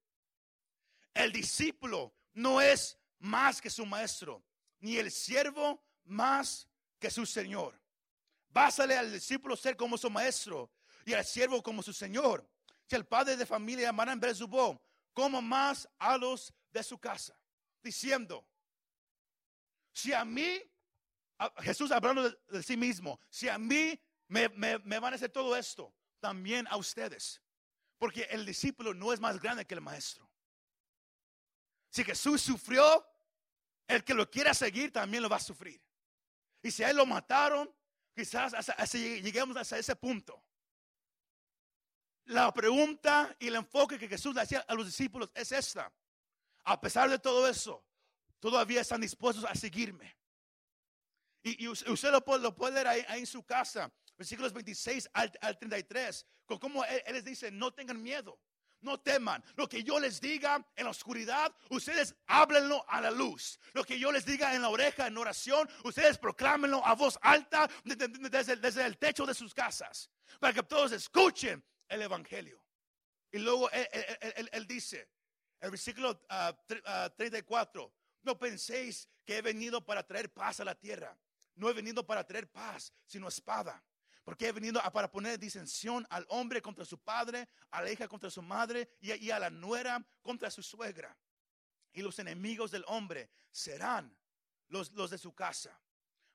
el 1.14 1.32
discípulo 1.32 2.16
no 2.34 2.62
es 2.62 2.98
más 3.20 3.62
que 3.62 3.70
su 3.70 3.86
maestro, 3.86 4.44
ni 4.80 4.98
el 4.98 5.12
siervo 5.12 5.84
más 6.06 6.68
que 7.06 7.12
su 7.12 7.24
señor. 7.24 7.80
Básale 8.50 8.98
al 8.98 9.12
discípulo 9.14 9.56
ser 9.56 9.78
como 9.78 9.96
su 9.96 10.10
maestro 10.10 10.72
y 11.06 11.14
al 11.14 11.24
siervo 11.24 11.62
como 11.62 11.84
su 11.84 11.94
señor. 11.94 12.50
Si 12.88 12.96
el 12.96 13.06
padre 13.06 13.38
de 13.38 13.46
familia 13.46 13.90
en 13.90 14.20
voz 14.50 14.80
como 15.14 15.40
más 15.40 15.88
a 16.00 16.18
los 16.18 16.52
de 16.72 16.82
su 16.82 16.98
casa, 16.98 17.40
diciendo, 17.84 18.44
si 19.94 20.14
a 20.14 20.26
mí, 20.26 20.60
Jesús 21.60 21.92
hablando 21.92 22.28
de, 22.28 22.64
sí 22.64 22.76
mismo, 22.76 23.20
si 23.30 23.50
a 23.50 23.60
mí 23.60 24.02
me, 24.28 24.48
van 24.48 25.14
a 25.14 25.16
hacer 25.16 25.30
todo 25.30 25.56
esto, 25.56 25.94
también 26.20 26.66
a 26.72 26.78
ustedes, 26.78 27.40
porque 28.00 28.24
el 28.32 28.48
discípulo 28.48 28.96
no 28.96 29.14
es 29.14 29.20
más 29.20 29.40
grande 29.40 29.66
que 29.66 29.76
el 29.76 29.82
maestro. 29.82 30.28
Si 31.92 32.04
Jesús 32.04 32.42
sufrió, 32.42 33.06
el 33.88 34.04
que 34.04 34.16
lo 34.16 34.28
quiera 34.28 34.56
seguir 34.56 34.92
también 34.92 35.22
lo 35.22 35.30
va 35.30 35.36
a 35.36 35.40
sufrir. 35.40 35.85
Y 36.66 36.72
si 36.72 36.84
a 36.84 36.90
él 36.90 36.98
lo 36.98 37.06
mataron, 37.06 37.72
quizás 38.16 38.56
lleguemos 38.92 39.56
hasta 39.56 39.78
ese 39.78 39.96
punto. 39.96 40.44
La 42.24 42.52
pregunta 42.52 43.36
y 43.38 43.50
el 43.50 43.56
enfoque 43.58 44.00
que 44.00 44.08
Jesús 44.08 44.34
le 44.34 44.42
hacía 44.42 44.62
a 44.62 44.74
los 44.74 44.88
discípulos 44.88 45.30
es 45.36 45.52
esta. 45.52 45.94
A 46.64 46.82
pesar 46.82 47.08
de 47.08 47.20
todo 47.20 47.48
eso, 47.48 47.86
todavía 48.40 48.82
están 48.82 49.00
dispuestos 49.00 49.46
a 49.46 49.54
seguirme. 49.54 50.18
Y, 51.44 51.68
usted 51.68 52.10
lo 52.12 52.26
puede, 52.26 52.42
lo 52.42 52.56
leer 52.72 52.88
ahí, 52.88 53.06
en 53.10 53.28
su 53.28 53.44
casa, 53.44 53.94
versículos 54.18 54.52
26 54.52 55.08
al, 55.14 55.60
33, 55.60 56.26
con 56.48 56.58
cómo 56.58 56.84
él, 56.84 57.04
les 57.14 57.24
dice, 57.24 57.52
no 57.52 57.76
tengan 57.76 58.02
miedo, 58.02 58.40
no 58.86 59.00
teman. 59.00 59.44
Lo 59.56 59.68
que 59.68 59.84
yo 59.84 60.00
les 60.00 60.22
diga 60.22 60.66
en 60.76 60.86
la 60.86 60.92
oscuridad, 60.92 61.54
ustedes 61.70 62.16
háblenlo 62.28 62.86
a 62.88 63.02
la 63.02 63.12
luz. 63.12 63.60
Lo 63.74 63.84
que 63.84 64.00
yo 64.00 64.12
les 64.12 64.26
diga 64.26 64.56
en 64.56 64.62
la 64.62 64.70
oreja, 64.70 65.08
en 65.08 65.18
oración, 65.18 65.70
ustedes 65.84 66.18
proclámenlo 66.18 66.86
a 66.86 66.94
voz 66.94 67.20
alta 67.22 67.70
desde, 67.84 68.86
el 68.86 68.98
techo 68.98 69.26
de 69.26 69.34
sus 69.34 69.54
casas, 69.54 70.10
para 70.40 70.54
que 70.54 70.64
todos 70.64 70.92
escuchen 70.92 71.64
el 71.90 72.02
Evangelio. 72.04 72.64
Y 73.32 73.40
luego 73.40 73.70
él, 73.72 74.68
dice, 74.68 75.10
el 75.60 75.72
versículo 75.72 76.18
34, 77.18 77.84
ah, 77.84 77.90
ah, 77.90 78.20
no 78.24 78.40
penséis 78.40 79.10
que 79.26 79.38
he 79.38 79.42
venido 79.42 79.84
para 79.86 80.06
traer 80.06 80.32
paz 80.32 80.60
a 80.60 80.66
la 80.66 80.76
tierra. 80.76 81.18
No 81.56 81.70
he 81.70 81.74
venido 81.74 82.06
para 82.06 82.26
traer 82.26 82.50
paz, 82.50 82.94
sino 83.06 83.28
espada. 83.28 83.84
Porque 84.26 84.48
he 84.48 84.52
venido 84.52 84.82
para 84.92 85.12
poner 85.12 85.40
disensión 85.40 86.06
al 86.10 86.26
hombre 86.30 86.60
contra 86.60 86.84
su 86.84 86.98
padre, 86.98 87.48
a 87.70 87.84
la 87.84 87.92
hija 87.92 88.08
contra 88.08 88.32
su 88.32 88.42
madre 88.42 88.90
y, 89.00 89.30
a 89.30 89.38
la 89.38 89.52
nuera 89.52 90.04
contra 90.24 90.50
su 90.50 90.64
suegra. 90.64 91.16
Y 91.94 92.02
los 92.02 92.18
enemigos 92.18 92.72
del 92.72 92.84
hombre 92.88 93.30
serán 93.52 94.18
los, 94.70 94.92
de 95.12 95.20
su 95.20 95.36
casa. 95.36 95.80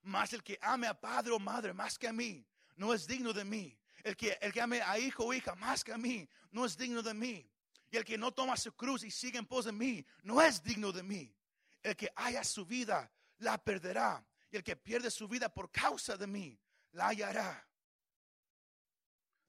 Mas 0.02 0.32
el 0.32 0.44
que 0.44 0.56
ame 0.62 0.86
a 0.86 0.98
padre 0.98 1.32
o 1.32 1.40
madre 1.40 1.72
más 1.72 1.98
que 1.98 2.06
a 2.06 2.12
mí, 2.12 2.46
no 2.76 2.94
es 2.94 3.08
digno 3.08 3.32
de 3.32 3.44
mí. 3.44 3.76
El 4.04 4.16
que, 4.16 4.38
el 4.40 4.52
que 4.52 4.60
ame 4.60 4.80
a 4.80 4.96
hijo 4.96 5.24
o 5.24 5.34
hija 5.34 5.56
más 5.56 5.82
que 5.82 5.92
a 5.92 5.98
mí 5.98 6.28
no 6.52 6.64
es 6.64 6.76
digno 6.76 7.02
de 7.02 7.12
mí. 7.12 7.50
Y 7.90 7.96
el 7.96 8.04
que 8.04 8.16
no 8.16 8.30
toma 8.30 8.56
su 8.56 8.72
cruz 8.72 9.02
y 9.02 9.10
sigue 9.10 9.36
en 9.36 9.46
pos 9.46 9.64
de 9.64 9.72
mí 9.72 10.06
no 10.22 10.40
es 10.40 10.62
digno 10.62 10.92
de 10.92 11.02
mí. 11.02 11.34
El 11.82 11.96
que 11.96 12.08
haya 12.14 12.44
su 12.44 12.64
vida 12.64 13.10
la 13.38 13.58
perderá. 13.58 14.24
Y 14.52 14.56
el 14.56 14.62
que 14.62 14.76
pierde 14.76 15.10
su 15.10 15.26
vida 15.26 15.52
por 15.52 15.72
causa 15.72 16.16
de 16.16 16.28
mí 16.28 16.56
la 16.92 17.08
hallará. 17.08 17.66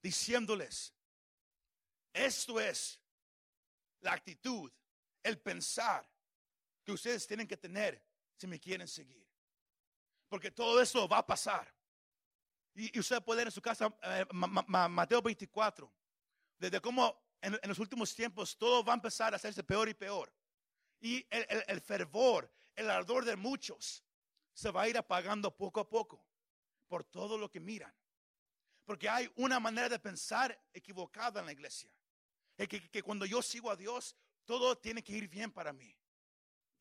Diciéndoles, 0.01 0.93
esto 2.13 2.59
es 2.59 2.99
la 4.01 4.13
actitud, 4.13 4.71
el 5.23 5.39
pensar 5.39 6.09
que 6.83 6.91
ustedes 6.91 7.27
tienen 7.27 7.47
que 7.47 7.57
tener 7.57 8.03
si 8.35 8.47
me 8.47 8.59
quieren 8.59 8.87
seguir. 8.87 9.27
Porque 10.27 10.51
todo 10.51 10.81
eso 10.81 11.07
va 11.07 11.19
a 11.19 11.25
pasar. 11.25 11.73
Y, 12.73 12.97
usted 12.97 13.21
puede 13.21 13.37
leer 13.37 13.47
en 13.49 13.51
su 13.51 13.61
casa 13.61 13.93
eh, 14.03 14.25
Mateo 14.31 15.21
24, 15.21 15.93
desde 16.57 16.79
cómo 16.79 17.21
en, 17.41 17.59
los 17.63 17.79
últimos 17.79 18.15
tiempos 18.15 18.57
todo 18.57 18.83
va 18.83 18.93
a 18.93 18.95
empezar 18.95 19.33
a 19.33 19.35
hacerse 19.35 19.63
peor 19.63 19.89
y 19.89 19.93
peor. 19.93 20.33
Y 20.99 21.25
el, 21.29 21.81
fervor, 21.81 22.51
el 22.75 22.89
ardor 22.89 23.25
de 23.25 23.35
muchos 23.35 24.03
se 24.53 24.69
va 24.69 24.83
a 24.83 24.89
ir 24.89 24.97
apagando 24.97 25.55
poco 25.55 25.79
a 25.79 25.89
poco 25.89 26.23
por 26.87 27.03
todo 27.03 27.37
lo 27.37 27.49
que 27.49 27.59
miran. 27.59 27.93
Porque 28.91 29.07
hay 29.07 29.31
una 29.37 29.57
manera 29.57 29.87
de 29.87 29.99
pensar 29.99 30.61
equivocada 30.73 31.39
en 31.39 31.45
la 31.45 31.53
iglesia. 31.53 31.89
Que, 32.57 32.67
que, 32.67 33.01
cuando 33.01 33.25
yo 33.25 33.41
sigo 33.41 33.71
a 33.71 33.77
Dios, 33.77 34.17
todo 34.43 34.77
tiene 34.77 35.01
que 35.01 35.13
ir 35.13 35.29
bien 35.29 35.49
para 35.49 35.71
mí. 35.71 35.95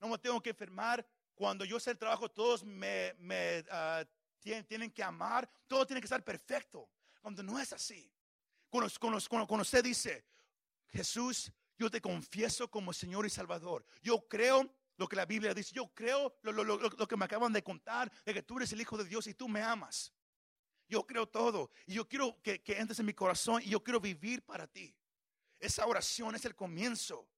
No 0.01 0.09
me 0.09 0.19
tengo 0.19 0.43
que 0.43 0.51
enfermar. 0.51 1.07
Cuando 1.37 1.65
yo 1.65 1.79
sé 1.79 1.93
el 1.93 1.99
trabajo, 1.99 2.29
todos 2.29 2.65
me, 2.65 3.15
me 3.21 3.65
ah, 3.71 4.05
tienen, 4.41 4.91
que 4.91 5.05
amar, 5.05 5.49
todo 5.69 5.87
tiene 5.87 6.01
que 6.01 6.07
estar 6.07 6.25
perfecto. 6.25 6.91
Cuando 7.21 7.45
no 7.45 7.61
es 7.61 7.73
así. 7.73 8.13
Cuando, 8.69 8.91
cuando, 9.29 9.63
usted 9.63 9.85
dice, 9.85 10.27
Jesús, 10.89 11.53
yo 11.79 11.89
te 11.89 12.01
confieso 12.01 12.69
como 12.69 12.93
Señor 12.93 13.25
y 13.25 13.31
Salvador. 13.31 13.87
Yo 14.03 14.27
creo 14.27 14.69
lo 14.97 15.07
que 15.07 15.15
la 15.15 15.27
Biblia 15.27 15.55
dice. 15.55 15.73
Yo 15.73 15.95
creo 15.95 16.35
lo, 16.43 17.07
que 17.07 17.17
me 17.17 17.27
acaban 17.27 17.53
de 17.53 17.63
contar, 17.63 18.11
de 18.25 18.35
que 18.35 18.43
tú 18.43 18.57
eres 18.57 18.73
el 18.73 18.81
Hijo 18.81 18.99
de 18.99 19.05
Dios 19.05 19.29
y 19.29 19.35
tú 19.35 19.49
me 19.49 19.63
amas. 19.63 20.13
Yo 20.91 21.07
creo 21.07 21.29
todo. 21.29 21.71
Y 21.87 21.95
yo 21.95 22.09
quiero 22.09 22.43
que, 22.43 22.61
entres 22.67 22.99
en 22.99 23.07
mi 23.07 23.15
corazón 23.15 23.63
y 23.65 23.71
yo 23.71 23.83
quiero 23.83 24.01
vivir 24.01 24.43
para 24.43 24.67
ti. 24.67 24.93
Esa 25.61 25.87
oración 25.87 26.35
es 26.35 26.45
el 26.45 26.57
comienzo 26.57 27.29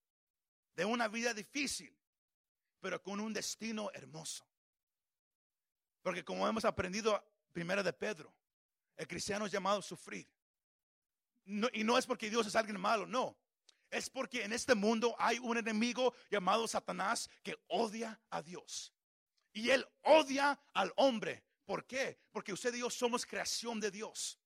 de 0.74 0.86
una 0.86 1.06
vida 1.06 1.34
difícil, 1.34 1.94
pero 2.80 3.02
con 3.02 3.20
un 3.20 3.34
destino 3.34 3.90
hermoso. 3.92 4.48
Porque 6.00 6.24
como 6.24 6.48
hemos 6.48 6.64
aprendido 6.64 7.22
primero 7.52 7.82
de 7.82 7.92
Pedro, 7.92 8.34
el 8.96 9.06
cristiano 9.06 9.44
es 9.44 9.52
llamado 9.52 9.80
a 9.80 9.82
sufrir. 9.82 10.26
y 11.44 11.84
no 11.84 11.98
es 11.98 12.06
porque 12.06 12.30
Dios 12.30 12.46
es 12.46 12.56
alguien 12.56 12.80
malo, 12.80 13.06
no. 13.06 13.36
Es 13.90 14.08
porque 14.08 14.44
en 14.44 14.54
este 14.54 14.74
mundo 14.74 15.14
hay 15.18 15.38
un 15.40 15.58
enemigo 15.58 16.14
llamado 16.30 16.66
Satanás 16.66 17.28
que 17.42 17.54
odia 17.68 18.18
a 18.30 18.40
Dios. 18.40 18.94
Y 19.52 19.68
él 19.68 19.86
odia 20.00 20.58
al 20.72 20.90
hombre. 20.96 21.44
¿Por 21.72 21.86
qué? 21.86 22.18
Porque 22.30 22.52
usted 22.52 22.74
y 22.74 22.80
yo 22.80 22.90
somos 22.90 23.24
creación 23.24 23.80
de 23.80 23.90
Dios. 23.90 24.38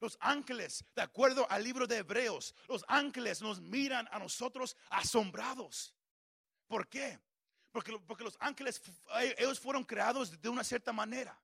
Los 0.00 0.18
ángeles, 0.20 0.84
de 0.96 1.02
acuerdo 1.02 1.48
al 1.48 1.62
libro 1.62 1.86
de 1.86 1.98
Hebreos, 1.98 2.52
los 2.66 2.84
ángeles 2.88 3.40
nos 3.40 3.60
miran 3.60 4.08
a 4.10 4.18
nosotros 4.18 4.76
asombrados. 4.90 5.94
¿Por 6.66 6.88
qué? 6.88 7.20
Porque, 7.70 7.92
los 8.24 8.36
ángeles, 8.40 8.82
eh, 9.20 9.36
ellos 9.38 9.60
fueron 9.60 9.84
creados 9.84 10.40
de 10.42 10.48
una 10.48 10.64
cierta 10.64 10.92
manera. 10.92 11.40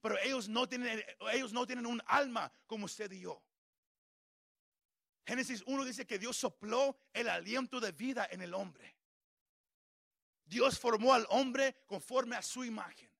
Pero 0.00 0.18
ellos 0.18 0.48
no 0.48 0.68
tienen, 0.68 1.00
ellos 1.32 1.52
no 1.52 1.64
tienen 1.64 1.86
un 1.86 2.02
alma 2.04 2.50
como 2.66 2.86
usted 2.86 3.12
y 3.12 3.20
yo. 3.20 3.40
Génesis 5.24 5.62
1 5.64 5.84
dice 5.84 6.08
que 6.08 6.18
Dios 6.18 6.36
sopló 6.36 6.98
el 7.12 7.28
aliento 7.28 7.78
de 7.78 7.92
vida 7.92 8.26
en 8.32 8.42
el 8.42 8.52
hombre. 8.52 8.96
Dios 10.44 10.76
formó 10.76 11.14
al 11.14 11.24
hombre 11.30 11.84
conforme 11.86 12.34
a 12.34 12.42
su 12.42 12.64
imagen. 12.64 13.15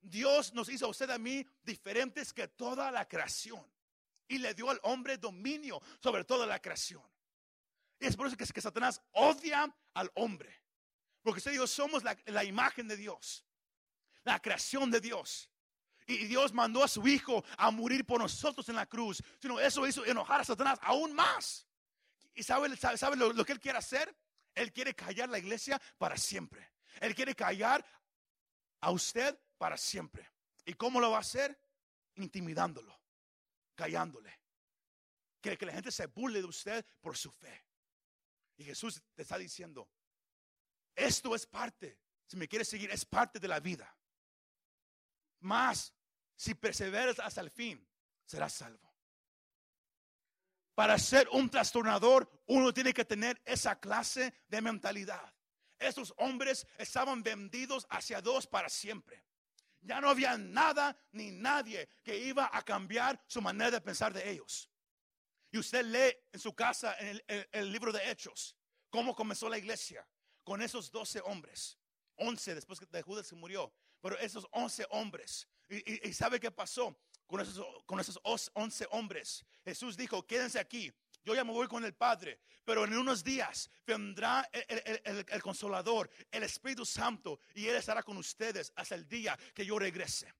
Dios 0.00 0.54
nos 0.54 0.68
hizo 0.68 0.86
a 0.86 0.88
usted 0.88 1.10
a 1.10 1.18
mí 1.18 1.46
diferentes 1.62 2.32
que 2.32 2.48
toda 2.48 2.90
la 2.90 3.06
creación. 3.06 3.64
Y 4.28 4.38
le 4.38 4.54
dio 4.54 4.70
al 4.70 4.80
hombre 4.84 5.18
dominio 5.18 5.82
sobre 6.00 6.24
toda 6.24 6.46
la 6.46 6.60
creación. 6.60 7.02
Y 7.98 8.06
es 8.06 8.16
por 8.16 8.26
eso 8.26 8.36
que, 8.36 8.60
Satanás 8.60 9.02
odia 9.12 9.74
al 9.94 10.10
hombre. 10.14 10.62
Porque 11.22 11.38
usted 11.38 11.52
y 11.52 11.56
yo 11.56 11.66
somos 11.66 12.02
la, 12.02 12.44
imagen 12.44 12.88
de 12.88 12.96
Dios. 12.96 13.44
La 14.24 14.40
creación 14.40 14.90
de 14.90 15.00
Dios. 15.00 15.50
Y 16.06 16.26
Dios 16.26 16.52
mandó 16.52 16.82
a 16.82 16.88
su 16.88 17.06
Hijo 17.06 17.44
a 17.58 17.70
morir 17.70 18.06
por 18.06 18.20
nosotros 18.20 18.68
en 18.68 18.76
la 18.76 18.86
cruz. 18.86 19.22
Sino 19.40 19.60
eso 19.60 19.86
hizo 19.86 20.04
enojar 20.06 20.40
a 20.40 20.44
Satanás 20.44 20.78
aún 20.82 21.12
más. 21.12 21.66
¿Y 22.34 22.42
sabe, 22.42 22.74
sabe, 22.76 23.16
lo, 23.16 23.32
lo, 23.32 23.44
que 23.44 23.52
él 23.52 23.60
quiere 23.60 23.78
hacer? 23.78 24.16
Él 24.54 24.72
quiere 24.72 24.94
callar 24.94 25.28
la 25.28 25.38
iglesia 25.38 25.80
para 25.98 26.16
siempre. 26.16 26.72
Él 27.00 27.14
quiere 27.14 27.34
callar 27.34 27.84
a 28.80 28.90
usted 28.92 29.38
para 29.60 29.76
siempre. 29.76 30.26
¿Y 30.64 30.72
cómo 30.72 31.02
lo 31.02 31.10
va 31.10 31.18
a 31.18 31.20
hacer? 31.20 31.60
Intimidándolo, 32.14 32.98
callándole. 33.74 34.40
Que, 35.38 35.58
que 35.58 35.66
la 35.66 35.72
gente 35.74 35.92
se 35.92 36.06
burle 36.06 36.40
de 36.40 36.46
usted 36.46 36.86
por 37.02 37.14
su 37.14 37.30
fe. 37.30 37.66
Y 38.56 38.64
Jesús 38.64 39.02
te 39.14 39.20
está 39.20 39.36
diciendo, 39.36 39.86
esto 40.94 41.34
es 41.34 41.46
parte, 41.46 41.98
si 42.26 42.38
me 42.38 42.48
quieres 42.48 42.68
seguir, 42.68 42.90
es 42.90 43.04
parte 43.04 43.38
de 43.38 43.48
la 43.48 43.60
vida. 43.60 43.94
Más, 45.40 45.92
si 46.36 46.54
perseveras 46.54 47.18
hasta 47.18 47.42
el 47.42 47.50
fin, 47.50 47.86
serás 48.24 48.54
salvo. 48.54 48.94
Para 50.74 50.98
ser 50.98 51.28
un 51.32 51.50
trastornador, 51.50 52.30
uno 52.46 52.72
tiene 52.72 52.94
que 52.94 53.04
tener 53.04 53.42
esa 53.44 53.78
clase 53.78 54.32
de 54.48 54.62
mentalidad. 54.62 55.34
Esos 55.78 56.14
hombres 56.16 56.66
estaban 56.78 57.22
vendidos 57.22 57.86
hacia 57.90 58.22
Dios 58.22 58.46
para 58.46 58.70
siempre. 58.70 59.22
Ya 59.82 60.00
no 60.00 60.10
había 60.10 60.36
nada 60.36 60.96
ni 61.12 61.30
nadie 61.30 61.88
que 62.02 62.16
iba 62.16 62.50
a 62.52 62.62
cambiar 62.62 63.22
su 63.26 63.40
manera 63.40 63.70
de 63.70 63.80
pensar 63.80 64.12
de 64.12 64.30
ellos. 64.30 64.70
Y 65.50 65.58
usted 65.58 65.84
lee 65.84 66.16
en 66.32 66.40
su 66.40 66.54
casa 66.54 66.96
en 66.98 67.20
el, 67.52 67.72
libro 67.72 67.92
de 67.92 68.10
Hechos 68.10 68.56
cómo 68.88 69.14
comenzó 69.14 69.48
la 69.48 69.58
iglesia 69.58 70.06
con 70.44 70.62
esos 70.62 70.90
doce 70.90 71.20
hombres. 71.20 71.78
Once 72.16 72.54
después 72.54 72.78
de 72.78 73.02
Judas 73.02 73.26
se 73.26 73.34
murió. 73.34 73.72
Pero 74.00 74.18
esos 74.18 74.46
once 74.52 74.86
hombres. 74.90 75.48
Y, 75.68 76.12
sabe 76.12 76.40
qué 76.40 76.50
pasó 76.50 76.98
con 77.26 77.40
esos, 77.40 77.64
con 77.84 78.00
esos 78.00 78.20
once 78.54 78.86
hombres. 78.90 79.44
Jesús 79.64 79.96
dijo, 79.96 80.26
quédense 80.26 80.58
aquí. 80.58 80.92
Yo 81.24 81.34
ya 81.34 81.44
me 81.44 81.52
voy 81.52 81.66
con 81.66 81.84
el 81.84 81.94
Padre, 81.94 82.40
pero 82.64 82.84
en 82.84 82.96
unos 82.96 83.22
días 83.22 83.70
vendrá 83.86 84.48
el, 84.52 85.42
Consolador, 85.42 86.10
el 86.30 86.42
Espíritu 86.42 86.86
Santo, 86.86 87.40
y 87.54 87.66
Él 87.66 87.76
estará 87.76 88.02
con 88.02 88.16
ustedes 88.16 88.72
hasta 88.76 88.94
el 88.94 89.06
día 89.08 89.38
que 89.54 89.66
yo 89.66 89.78
regrese. 89.78 90.32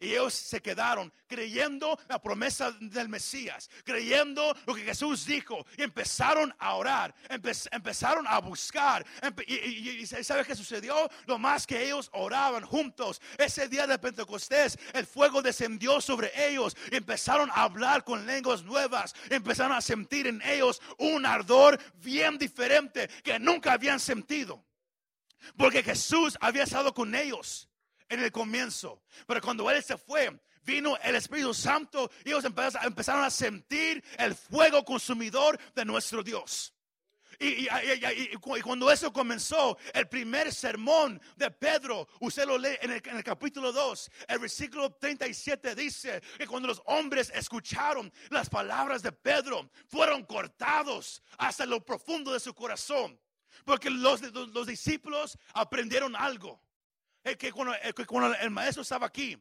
Y 0.00 0.10
ellos 0.10 0.32
se 0.32 0.62
quedaron 0.62 1.12
creyendo 1.26 1.98
la 2.08 2.22
promesa 2.22 2.70
del 2.70 3.08
Mesías, 3.08 3.68
creyendo 3.84 4.54
lo 4.64 4.74
que 4.74 4.84
Jesús 4.84 5.26
dijo. 5.26 5.66
Y 5.76 5.82
empezaron 5.82 6.54
a 6.60 6.74
orar, 6.74 7.12
empezaron 7.28 8.24
a 8.28 8.38
buscar. 8.38 9.04
y, 9.48 10.06
¿sabe 10.06 10.44
qué 10.44 10.54
sucedió? 10.54 11.10
Lo 11.26 11.38
más 11.38 11.66
que 11.66 11.84
ellos 11.84 12.10
oraban 12.12 12.64
juntos. 12.64 13.20
Ese 13.38 13.68
día 13.68 13.88
de 13.88 13.98
Pentecostés, 13.98 14.78
el 14.92 15.04
fuego 15.04 15.42
descendió 15.42 16.00
sobre 16.00 16.30
ellos. 16.48 16.76
Y 16.92 16.96
empezaron 16.96 17.50
a 17.50 17.64
hablar 17.64 18.04
con 18.04 18.24
lenguas 18.24 18.62
nuevas. 18.62 19.16
empezaron 19.30 19.76
a 19.76 19.80
sentir 19.80 20.28
en 20.28 20.40
ellos 20.42 20.80
un 20.98 21.26
ardor 21.26 21.76
bien 21.94 22.38
diferente 22.38 23.08
que 23.24 23.40
nunca 23.40 23.72
habían 23.72 23.98
sentido. 23.98 24.64
Porque 25.56 25.82
Jesús 25.82 26.38
había 26.40 26.62
estado 26.62 26.94
con 26.94 27.16
ellos 27.16 27.67
en 28.08 28.20
el 28.20 28.32
comienzo. 28.32 29.02
Pero 29.26 29.40
cuando 29.40 29.70
Él 29.70 29.82
se 29.82 29.96
fue, 29.96 30.40
vino 30.62 30.96
el 31.02 31.16
Espíritu 31.16 31.54
Santo 31.54 32.10
y 32.24 32.30
ellos 32.30 32.44
empezaron 32.44 33.24
a 33.24 33.30
sentir 33.30 34.02
el 34.18 34.34
fuego 34.34 34.84
consumidor 34.84 35.58
de 35.74 35.84
nuestro 35.84 36.22
Dios. 36.22 36.74
Y, 37.40 37.68
cuando 38.62 38.90
eso 38.90 39.12
comenzó, 39.12 39.78
el 39.94 40.08
primer 40.08 40.52
sermón 40.52 41.20
de 41.36 41.50
Pedro, 41.52 42.08
usted 42.20 42.44
lo 42.46 42.58
lee 42.58 42.76
en 42.80 42.90
el, 42.90 43.22
capítulo 43.22 43.70
2, 43.70 44.10
el 44.26 44.38
versículo 44.40 44.90
37 44.94 45.76
dice 45.76 46.20
que 46.36 46.48
cuando 46.48 46.66
los 46.66 46.82
hombres 46.86 47.30
escucharon 47.32 48.12
las 48.30 48.50
palabras 48.50 49.02
de 49.02 49.12
Pedro, 49.12 49.70
fueron 49.86 50.24
cortados 50.24 51.22
hasta 51.38 51.64
lo 51.64 51.84
profundo 51.84 52.32
de 52.32 52.40
su 52.40 52.52
corazón. 52.54 53.18
Porque 53.64 53.88
los 53.90 54.20
discípulos 54.66 55.38
aprendieron 55.54 56.16
algo 56.16 56.60
que 57.36 57.52
cuando, 57.52 57.74
el 58.34 58.50
maestro 58.50 58.82
estaba 58.82 59.06
aquí, 59.06 59.36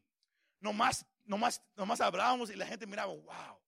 nomás, 0.59 1.05
nomás, 1.25 1.61
nomás 1.75 2.01
hablábamos 2.01 2.49
y 2.49 2.55
la 2.55 2.65
gente 2.65 2.87
miraba, 2.87 3.13
wow, 3.13 3.59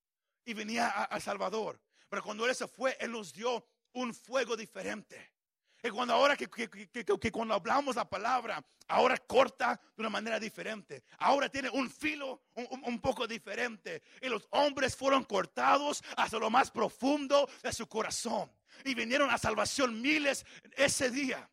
y 0.46 0.54
venía 0.54 0.88
a, 0.88 1.20
Salvador. 1.20 1.80
Pero 2.10 2.24
cuando 2.24 2.48
él 2.48 2.56
se 2.56 2.68
fue, 2.68 2.98
él 3.00 3.12
nos 3.12 3.32
dio 3.34 3.66
un 3.94 4.14
fuego 4.14 4.58
diferente. 4.58 5.34
Y 5.82 5.90
cuando 5.90 6.14
ahora 6.14 6.36
que, 6.36 7.32
cuando 7.32 7.54
hablamos 7.54 7.96
la 7.96 8.10
palabra, 8.10 8.62
ahora 8.88 9.18
corta 9.18 9.80
de 9.96 10.02
una 10.02 10.10
manera 10.10 10.40
diferente. 10.40 11.04
Ahora 11.20 11.48
tiene 11.48 11.70
un 11.70 11.90
filo 11.90 12.42
un, 12.56 12.84
un, 12.84 13.00
poco 13.00 13.28
diferente. 13.28 14.02
Y 14.22 14.28
los 14.28 14.48
hombres 14.52 14.96
fueron 14.96 15.24
cortados 15.24 16.04
hasta 16.18 16.38
lo 16.38 16.50
más 16.50 16.72
profundo 16.72 17.48
de 17.64 17.72
su 17.72 17.88
corazón. 17.88 18.52
Y 18.84 18.94
vinieron 18.94 19.30
a 19.30 19.38
salvación 19.38 20.02
miles 20.02 20.46
ese 20.76 21.12
día. 21.12 21.50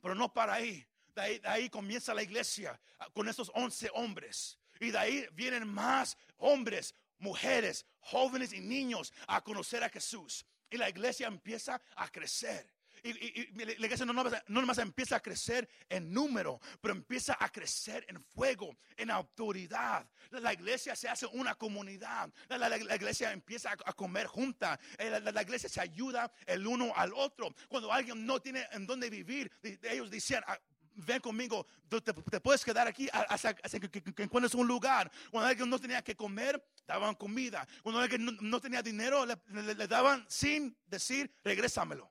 Pero 0.00 0.14
no 0.14 0.32
para 0.32 0.54
ahí. 0.54 0.86
De 1.16 1.40
ahí, 1.44 1.70
comienza 1.70 2.12
la 2.12 2.22
iglesia 2.22 2.78
ah, 2.98 3.08
con 3.14 3.26
esos 3.26 3.50
once 3.54 3.88
hombres. 3.94 4.58
Y 4.78 4.90
de 4.90 4.98
ahí 4.98 5.26
vienen 5.32 5.66
más 5.66 6.18
hombres, 6.36 6.94
mujeres, 7.18 7.86
jóvenes 8.00 8.52
y 8.52 8.60
niños 8.60 9.14
a 9.26 9.42
conocer 9.42 9.82
a 9.82 9.88
Jesús. 9.88 10.44
Y 10.68 10.76
la 10.76 10.90
iglesia 10.90 11.26
empieza 11.26 11.80
a 11.96 12.08
crecer. 12.08 12.70
Y, 13.02 13.64
la 13.64 13.72
iglesia 13.72 14.04
no 14.04 14.12
nomás, 14.12 14.42
no 14.48 14.82
empieza 14.82 15.16
a 15.16 15.20
crecer 15.20 15.68
en 15.88 16.12
número, 16.12 16.60
pero 16.80 16.92
empieza 16.92 17.36
a 17.38 17.48
crecer 17.50 18.04
en 18.08 18.22
fuego, 18.22 18.76
en 18.96 19.10
autoridad. 19.10 20.06
La, 20.30 20.52
iglesia 20.52 20.96
se 20.96 21.08
hace 21.08 21.26
una 21.26 21.54
comunidad. 21.54 22.30
La, 22.48 22.76
iglesia 22.76 23.32
empieza 23.32 23.70
a, 23.70 23.92
comer 23.92 24.26
junta. 24.26 24.78
Eh, 24.98 25.20
la, 25.20 25.42
iglesia 25.42 25.68
se 25.68 25.80
ayuda 25.80 26.30
el 26.46 26.66
uno 26.66 26.92
al 26.94 27.12
otro. 27.14 27.54
Cuando 27.68 27.92
alguien 27.92 28.26
no 28.26 28.40
tiene 28.40 28.66
en 28.72 28.86
dónde 28.86 29.08
vivir, 29.08 29.50
ellos 29.62 30.10
ah, 30.46 30.58
ven 30.96 31.20
conmigo, 31.20 31.66
te, 31.88 32.40
puedes 32.40 32.64
quedar 32.64 32.86
aquí 32.88 33.08
hasta, 33.12 33.54
que, 33.54 34.02
encuentres 34.22 34.54
un 34.54 34.66
lugar. 34.66 35.10
Cuando 35.30 35.48
alguien 35.48 35.68
no 35.68 35.78
tenía 35.78 36.02
que 36.02 36.16
comer, 36.16 36.62
daban 36.86 37.14
comida. 37.14 37.66
Cuando 37.82 38.00
alguien 38.00 38.36
no, 38.40 38.60
tenía 38.60 38.82
dinero, 38.82 39.26
le, 39.26 39.86
daban 39.86 40.24
sin 40.28 40.76
decir, 40.86 41.32
regrésamelo. 41.44 42.10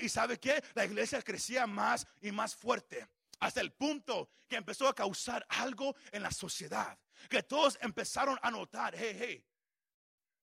¿Y 0.00 0.08
sabe 0.08 0.38
qué? 0.38 0.62
La 0.74 0.84
iglesia 0.84 1.20
crecía 1.22 1.66
más 1.66 2.06
y 2.20 2.30
más 2.30 2.54
fuerte. 2.54 3.06
Hasta 3.40 3.60
el 3.60 3.72
punto 3.72 4.30
que 4.48 4.56
empezó 4.56 4.86
a 4.86 4.94
causar 4.94 5.44
algo 5.48 5.96
en 6.12 6.22
la 6.22 6.30
sociedad. 6.30 6.96
Que 7.28 7.42
todos 7.42 7.78
empezaron 7.80 8.38
a 8.42 8.50
notar, 8.50 8.94
hey, 8.96 9.16
hey, 9.18 9.44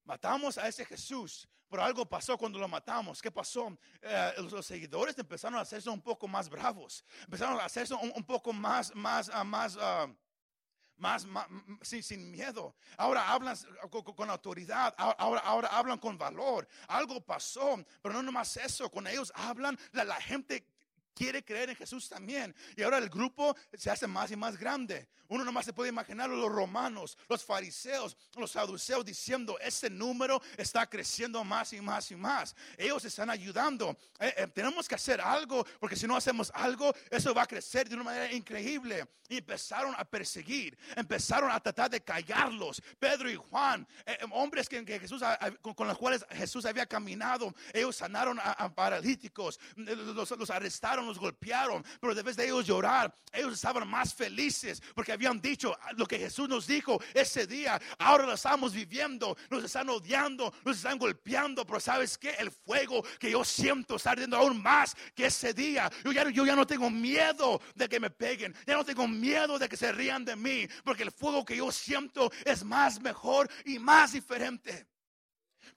matamos 0.09 0.57
a 0.57 0.67
ese 0.67 0.83
Jesús, 0.85 1.47
pero 1.69 1.83
algo 1.83 2.03
pasó 2.03 2.35
cuando 2.35 2.57
lo 2.57 2.67
matamos. 2.67 3.21
¿Qué 3.21 3.29
pasó? 3.29 3.77
Eh, 4.01 4.33
los, 4.37 4.65
seguidores 4.65 5.15
empezaron 5.19 5.59
a 5.59 5.61
hacerse 5.61 5.87
un 5.87 6.01
poco 6.01 6.27
más 6.27 6.49
bravos. 6.49 7.05
Empezaron 7.25 7.59
a 7.59 7.65
hacerse 7.65 7.93
un, 7.93 8.23
poco 8.23 8.51
más, 8.51 8.93
más, 8.95 9.29
ah, 9.31 9.43
más, 9.43 9.77
ah, 9.79 10.07
más, 10.97 11.25
más 11.25 11.45
sin, 11.83 12.01
sin, 12.01 12.31
miedo. 12.31 12.75
Ahora 12.97 13.29
hablan 13.31 13.55
con, 13.91 14.29
autoridad. 14.31 14.95
Ahora, 14.97 15.41
ahora 15.41 15.67
hablan 15.67 15.99
con 15.99 16.17
valor. 16.17 16.67
Algo 16.87 17.21
pasó. 17.21 17.77
Pero 18.01 18.15
no 18.15 18.23
nomás 18.23 18.57
eso. 18.57 18.89
Con 18.89 19.05
ellos 19.05 19.31
hablan. 19.35 19.77
La, 19.91 20.05
la 20.05 20.19
gente 20.19 20.65
quiere 21.13 21.43
creer 21.43 21.69
en 21.69 21.75
Jesús 21.75 22.09
también. 22.09 22.55
Y 22.75 22.83
ahora 22.83 22.97
el 22.97 23.09
grupo 23.09 23.55
se 23.73 23.89
hace 23.89 24.07
más 24.07 24.31
y 24.31 24.35
más 24.35 24.57
grande. 24.57 25.07
Uno 25.29 25.45
nomás 25.45 25.65
se 25.65 25.73
puede 25.73 25.89
imaginar 25.89 26.27
los 26.27 26.51
romanos, 26.51 27.15
los 27.27 27.43
fariseos, 27.43 28.17
los 28.35 28.51
saduceos 28.51 29.05
diciendo, 29.05 29.59
ese 29.59 29.87
número 29.87 30.41
está 30.57 30.89
creciendo 30.89 31.43
más 31.43 31.71
y 31.71 31.81
más 31.81 32.09
y 32.09 32.15
más. 32.15 32.55
Ellos 32.75 33.05
están 33.05 33.29
ayudando. 33.29 33.95
Eh, 34.19 34.33
eh, 34.37 34.47
tenemos 34.47 34.87
que 34.87 34.95
hacer 34.95 35.21
algo, 35.21 35.63
porque 35.79 35.95
si 35.95 36.07
no 36.07 36.15
hacemos 36.15 36.51
algo, 36.55 36.91
eso 37.11 37.31
va 37.35 37.43
a 37.43 37.47
crecer 37.47 37.87
de 37.87 37.93
una 37.93 38.05
manera 38.05 38.33
increíble. 38.33 39.07
Y 39.27 39.37
empezaron 39.37 39.93
a 39.95 40.03
perseguir, 40.03 40.75
empezaron 40.95 41.51
a 41.51 41.59
tratar 41.59 41.91
de 41.91 42.01
callarlos. 42.01 42.81
Pedro 42.97 43.29
y 43.29 43.35
Juan, 43.35 43.87
eh, 44.07 44.17
hombres 44.31 44.67
que, 44.67 44.83
Jesús, 44.99 45.21
con, 45.61 45.87
los 45.87 45.97
cuales 45.99 46.25
Jesús 46.31 46.65
había 46.65 46.87
caminado, 46.87 47.53
ellos 47.71 47.95
sanaron 47.95 48.39
a, 48.41 48.73
paralíticos, 48.73 49.59
los 49.75 50.49
arrestaron 50.49 50.98
gritaron, 50.99 51.07
los 51.07 51.19
golpearon, 51.19 51.85
pero 51.99 52.15
de 52.15 52.23
vez 52.23 52.35
de 52.35 52.45
ellos 52.45 52.65
llorar, 52.65 53.13
ellos 53.31 53.53
estaban 53.53 53.87
más 53.87 54.13
felices 54.13 54.81
porque 54.93 55.11
habían 55.11 55.39
dicho 55.41 55.77
lo 55.97 56.05
que 56.05 56.17
Jesús 56.17 56.47
nos 56.49 56.67
dijo 56.67 57.01
ese 57.13 57.47
día. 57.47 57.79
Ahora 57.97 58.25
lo 58.25 58.33
estamos 58.33 58.73
viviendo, 58.73 59.37
nos 59.49 59.63
están 59.63 59.89
odiando, 59.89 60.53
nos 60.63 60.77
están 60.77 60.97
golpeando, 60.97 61.65
pero 61.65 61.79
¿sabes 61.79 62.17
qué? 62.17 62.31
El 62.31 62.51
fuego 62.51 63.03
que 63.19 63.31
yo 63.31 63.43
siento 63.43 63.95
está 63.95 64.11
ardiendo 64.11 64.37
aún 64.37 64.61
más 64.61 64.95
que 65.15 65.27
ese 65.27 65.53
día. 65.53 65.89
Yo 66.03 66.11
ya, 66.11 66.29
yo 66.29 66.45
ya 66.45 66.55
no 66.55 66.65
tengo 66.65 66.89
miedo 66.89 67.61
de 67.75 67.87
que 67.87 67.99
me 67.99 68.09
peguen, 68.09 68.55
ya 68.65 68.75
no 68.75 68.85
tengo 68.85 69.07
miedo 69.07 69.59
de 69.59 69.69
que 69.69 69.77
se 69.77 69.91
rían 69.91 70.25
de 70.25 70.35
mí, 70.35 70.67
porque 70.83 71.03
el 71.03 71.11
fuego 71.11 71.45
que 71.45 71.57
yo 71.57 71.71
siento 71.71 72.31
es 72.45 72.63
más 72.63 72.99
mejor 72.99 73.49
y 73.65 73.79
más 73.79 74.13
diferente. 74.13 74.87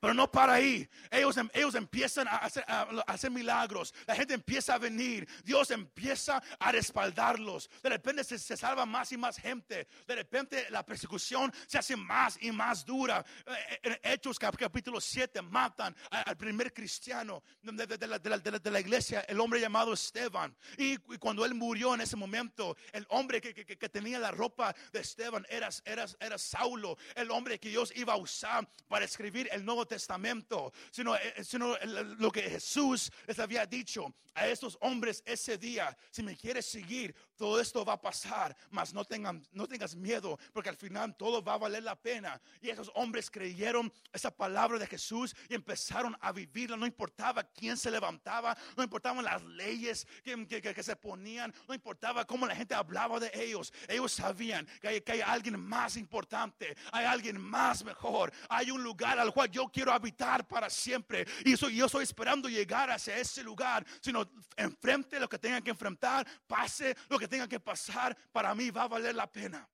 Pero 0.02 0.14
no 0.14 0.28
para 0.28 0.54
ahí. 0.54 0.88
Ellos, 1.12 1.36
em, 1.36 1.48
ellos 1.54 1.76
empiezan 1.76 2.26
a 2.26 2.38
hacer, 2.38 3.30
milagros. 3.30 3.94
La 4.04 4.16
gente 4.16 4.34
empieza 4.34 4.74
a 4.74 4.78
venir. 4.78 5.28
Dios 5.44 5.70
empieza 5.70 6.42
a 6.58 6.72
respaldarlos. 6.72 7.70
De 7.80 7.88
repente 7.88 8.24
se, 8.24 8.36
se, 8.36 8.56
salva 8.56 8.84
más 8.84 9.12
y 9.12 9.16
más 9.16 9.36
gente. 9.36 9.86
De 10.04 10.16
repente 10.16 10.66
la 10.70 10.84
persecución 10.84 11.52
se 11.68 11.78
hace 11.78 11.94
más 11.94 12.36
y 12.40 12.50
más 12.50 12.84
dura. 12.84 13.24
Eh, 13.46 13.78
en 13.84 14.12
Hechos 14.12 14.40
capítulo 14.40 15.00
7 15.00 15.40
matan 15.40 15.94
al 16.10 16.36
primer 16.36 16.72
cristiano 16.72 17.44
de, 17.62 18.70
la, 18.72 18.80
iglesia, 18.80 19.20
el 19.28 19.38
hombre 19.38 19.60
llamado 19.60 19.92
Esteban. 19.92 20.52
Y, 20.78 20.96
cuando 21.20 21.44
él 21.44 21.54
murió 21.54 21.94
en 21.94 22.00
ese 22.00 22.16
momento, 22.16 22.76
el 22.92 23.06
hombre 23.10 23.40
que, 23.40 23.54
que, 23.54 23.64
que 23.64 23.88
tenía 23.88 24.18
la 24.18 24.32
ropa 24.32 24.74
de 24.92 24.98
Esteban 24.98 25.46
era, 25.48 25.68
era, 25.84 26.06
era 26.18 26.38
Saulo. 26.38 26.98
El 27.14 27.30
hombre 27.30 27.60
que 27.60 27.68
Dios 27.68 27.92
iba 27.94 28.14
a 28.14 28.16
usar 28.16 28.68
para 28.88 29.04
escribir 29.04 29.48
el 29.52 29.64
Nuevo 29.64 29.91
Testamento, 29.92 30.72
sino, 30.90 31.14
eh, 31.16 31.44
sino 31.44 31.76
lo 32.18 32.30
que 32.30 32.42
Jesús 32.42 33.10
les 33.26 33.38
había 33.38 33.66
dicho 33.66 34.14
a 34.34 34.46
estos 34.46 34.78
hombres 34.80 35.22
ese 35.26 35.58
día. 35.58 35.96
Si 36.10 36.22
me 36.22 36.36
quieres 36.36 36.66
seguir, 36.66 37.14
todo 37.36 37.60
esto 37.60 37.84
va 37.84 37.94
a 37.94 38.00
pasar, 38.00 38.56
mas 38.70 38.94
no, 38.94 39.04
tengan, 39.04 39.44
no 39.52 39.66
tengas 39.66 39.94
miedo, 39.94 40.38
porque 40.52 40.68
al 40.68 40.76
final 40.76 41.14
todo 41.16 41.42
va 41.42 41.54
a 41.54 41.58
valer 41.58 41.82
la 41.82 41.96
pena. 41.96 42.40
Y 42.60 42.70
esos 42.70 42.90
hombres 42.94 43.30
creyeron 43.30 43.92
esa 44.12 44.30
palabra 44.30 44.78
de 44.78 44.86
Jesús 44.86 45.34
y 45.48 45.54
empezaron 45.54 46.16
a 46.20 46.32
vivirla. 46.32 46.76
No 46.76 46.86
importaba 46.86 47.42
quién 47.42 47.76
se 47.76 47.90
levantaba, 47.90 48.56
no 48.76 48.82
importaban 48.82 49.24
las 49.24 49.42
leyes 49.42 50.06
que, 50.22 50.46
que, 50.46 50.62
que 50.62 50.82
se 50.82 50.96
ponían, 50.96 51.52
no 51.68 51.74
importaba 51.74 52.24
cómo 52.24 52.46
la 52.46 52.54
gente 52.54 52.74
hablaba 52.74 53.18
de 53.18 53.30
ellos. 53.34 53.72
Ellos 53.88 54.12
sabían 54.12 54.66
que 54.80 54.88
hay, 54.88 55.00
que 55.00 55.12
hay 55.12 55.20
alguien 55.20 55.58
más 55.58 55.96
importante, 55.96 56.76
hay 56.92 57.04
alguien 57.04 57.40
más 57.40 57.84
mejor, 57.84 58.32
hay 58.48 58.70
un 58.70 58.82
lugar 58.82 59.18
al 59.18 59.32
cual 59.32 59.50
yo 59.50 59.68
quiero 59.68 59.81
habitar 59.90 60.46
para 60.46 60.70
siempre. 60.70 61.26
Y 61.44 61.56
yo 61.56 61.86
estoy 61.86 62.04
esperando 62.04 62.48
llegar 62.48 62.90
hacia 62.90 63.16
ese 63.16 63.42
lugar, 63.42 63.84
sino 64.00 64.30
enfrente 64.56 65.18
lo 65.18 65.28
que 65.28 65.38
tengan 65.38 65.62
que 65.62 65.70
enfrentar, 65.70 66.26
pase 66.46 66.94
lo 67.08 67.18
que 67.18 67.26
tenga 67.26 67.48
que 67.48 67.58
pasar, 67.58 68.16
para 68.30 68.54
mí 68.54 68.70
va 68.70 68.82
a 68.82 68.88
valer 68.88 69.14
la 69.14 69.30
pena. 69.30 69.68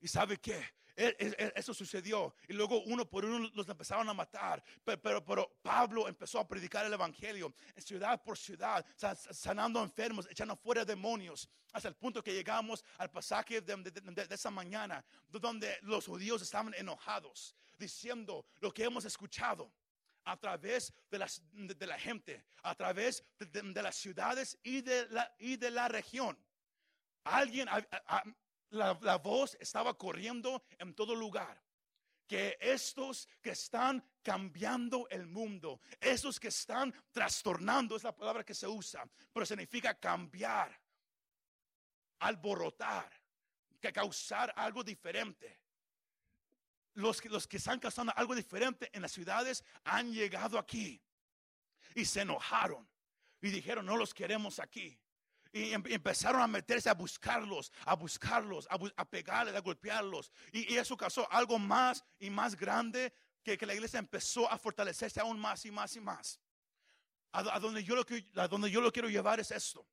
¿Y 0.00 0.08
sabe 0.08 0.38
qué? 0.38 0.62
Eso 0.96 1.72
sucedió. 1.72 2.34
Y 2.46 2.52
luego 2.52 2.82
uno 2.82 3.08
por 3.08 3.24
uno 3.24 3.50
los 3.54 3.68
empezaron 3.68 4.08
a 4.08 4.14
matar. 4.14 4.62
Pero, 4.84 5.24
pero, 5.24 5.58
Pablo 5.62 6.06
empezó 6.08 6.38
a 6.40 6.46
predicar 6.46 6.84
el 6.84 6.92
Evangelio 6.92 7.54
en 7.74 7.82
ciudad 7.82 8.22
por 8.22 8.36
ciudad, 8.36 8.84
sanando 9.30 9.82
enfermos, 9.82 10.28
echando 10.30 10.56
fuera 10.56 10.84
demonios. 10.84 11.48
Hasta 11.72 11.88
el 11.88 11.94
punto 11.94 12.22
que 12.22 12.34
llegamos 12.34 12.84
al 12.98 13.10
pasaje 13.10 13.60
de, 13.60 13.76
de 13.76 14.34
esa 14.34 14.50
mañana, 14.50 15.04
donde 15.28 15.78
los 15.82 16.06
judíos 16.06 16.42
estaban 16.42 16.74
enojados, 16.74 17.54
diciendo 17.80 18.46
lo 18.60 18.72
que 18.72 18.84
hemos 18.84 19.04
escuchado 19.04 19.72
a 20.24 20.36
través 20.36 20.92
de, 21.10 21.18
las, 21.18 21.42
de, 21.50 21.86
la 21.86 21.98
gente, 21.98 22.44
a 22.62 22.74
través 22.76 23.24
de, 23.38 23.82
las 23.82 23.96
ciudades 23.96 24.56
y 24.62 24.82
de 24.82 25.08
la, 25.08 25.34
y 25.38 25.56
de 25.56 25.70
la 25.72 25.88
región. 25.88 26.38
Alguien, 27.24 27.68
la, 28.70 28.98
la 29.00 29.16
voz 29.16 29.56
estaba 29.58 29.96
corriendo 29.96 30.62
en 30.78 30.94
todo 30.94 31.14
lugar 31.14 31.60
que 32.28 32.56
estos 32.60 33.28
que 33.42 33.50
están 33.50 34.04
cambiando 34.22 35.08
el 35.08 35.26
mundo, 35.26 35.80
estos 35.98 36.38
que 36.38 36.48
están 36.48 36.94
trastornando, 37.10 37.96
es 37.96 38.04
la 38.04 38.14
palabra 38.14 38.44
que 38.44 38.54
se 38.54 38.68
usa, 38.68 39.04
pero 39.32 39.44
significa 39.44 39.98
cambiar, 39.98 40.80
alborotar, 42.20 43.10
que 43.80 43.92
causar 43.92 44.52
algo 44.54 44.84
diferente 44.84 45.60
los, 46.94 47.24
los 47.26 47.46
que 47.46 47.56
están 47.56 47.78
causando 47.78 48.12
algo 48.16 48.34
diferente 48.34 48.90
en 48.92 49.02
las 49.02 49.12
ciudades 49.12 49.64
han 49.84 50.12
llegado 50.12 50.58
aquí 50.58 51.02
y 51.94 52.04
se 52.04 52.22
enojaron 52.22 52.88
y 53.40 53.50
dijeron, 53.50 53.86
no 53.86 53.96
los 53.96 54.12
queremos 54.12 54.58
aquí. 54.58 54.98
Y 55.52 55.72
em, 55.72 55.82
empezaron 55.86 56.40
a 56.42 56.46
meterse 56.46 56.88
a 56.88 56.94
buscarlos, 56.94 57.72
a 57.84 57.94
buscarlos, 57.94 58.68
a, 58.70 59.04
pegarles, 59.04 59.54
a 59.54 59.60
golpearlos. 59.60 60.30
Y, 60.52 60.76
eso 60.76 60.96
causó 60.96 61.30
algo 61.32 61.58
más 61.58 62.04
y 62.18 62.30
más 62.30 62.56
grande 62.56 63.12
que, 63.42 63.58
que, 63.58 63.66
la 63.66 63.74
iglesia 63.74 63.98
empezó 63.98 64.50
a 64.50 64.58
fortalecerse 64.58 65.20
aún 65.20 65.40
más 65.40 65.64
y 65.64 65.70
más 65.70 65.96
y 65.96 66.00
más. 66.00 66.38
A, 67.32 67.58
donde, 67.60 67.82
yo 67.82 67.94
lo 67.94 68.04
que, 68.04 68.26
a 68.36 68.48
donde 68.48 68.70
yo 68.70 68.80
lo 68.80 68.92
quiero 68.92 69.08
llevar 69.08 69.40
es 69.40 69.50
esto. 69.50 69.86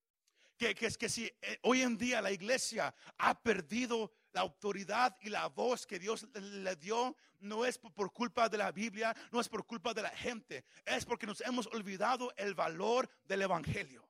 Que, 0.58 0.74
que 0.74 0.88
es 0.88 0.98
que 0.98 1.08
si 1.08 1.26
eh, 1.42 1.60
hoy 1.62 1.84
en 1.84 1.98
día 1.98 2.20
la 2.20 2.32
iglesia 2.32 2.94
ha 3.18 3.40
perdido 3.40 4.12
la 4.38 4.42
autoridad 4.42 5.18
y 5.22 5.30
la 5.30 5.48
voz 5.48 5.88
que 5.88 5.98
Dios 5.98 6.28
le 6.36 6.76
dio 6.76 7.18
no 7.40 7.66
es 7.66 7.80
por 7.80 8.14
culpa 8.14 8.48
de 8.48 8.60
la 8.60 8.72
Biblia, 8.72 9.16
no 9.32 9.42
es 9.42 9.50
por 9.50 9.66
culpa 9.66 9.96
de 9.96 10.04
la 10.04 10.12
gente, 10.12 10.64
es 10.86 11.06
porque 11.06 11.26
nos 11.26 11.42
hemos 11.42 11.66
olvidado 11.66 12.32
el 12.38 12.54
valor 12.54 13.10
del 13.24 13.42
Evangelio, 13.42 14.08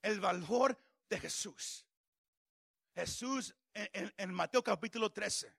el 0.00 0.20
valor 0.20 0.82
de 1.10 1.20
Jesús. 1.20 1.84
Jesús 2.94 3.54
en, 3.74 4.32
Mateo 4.32 4.64
capítulo 4.64 5.12
13, 5.12 5.54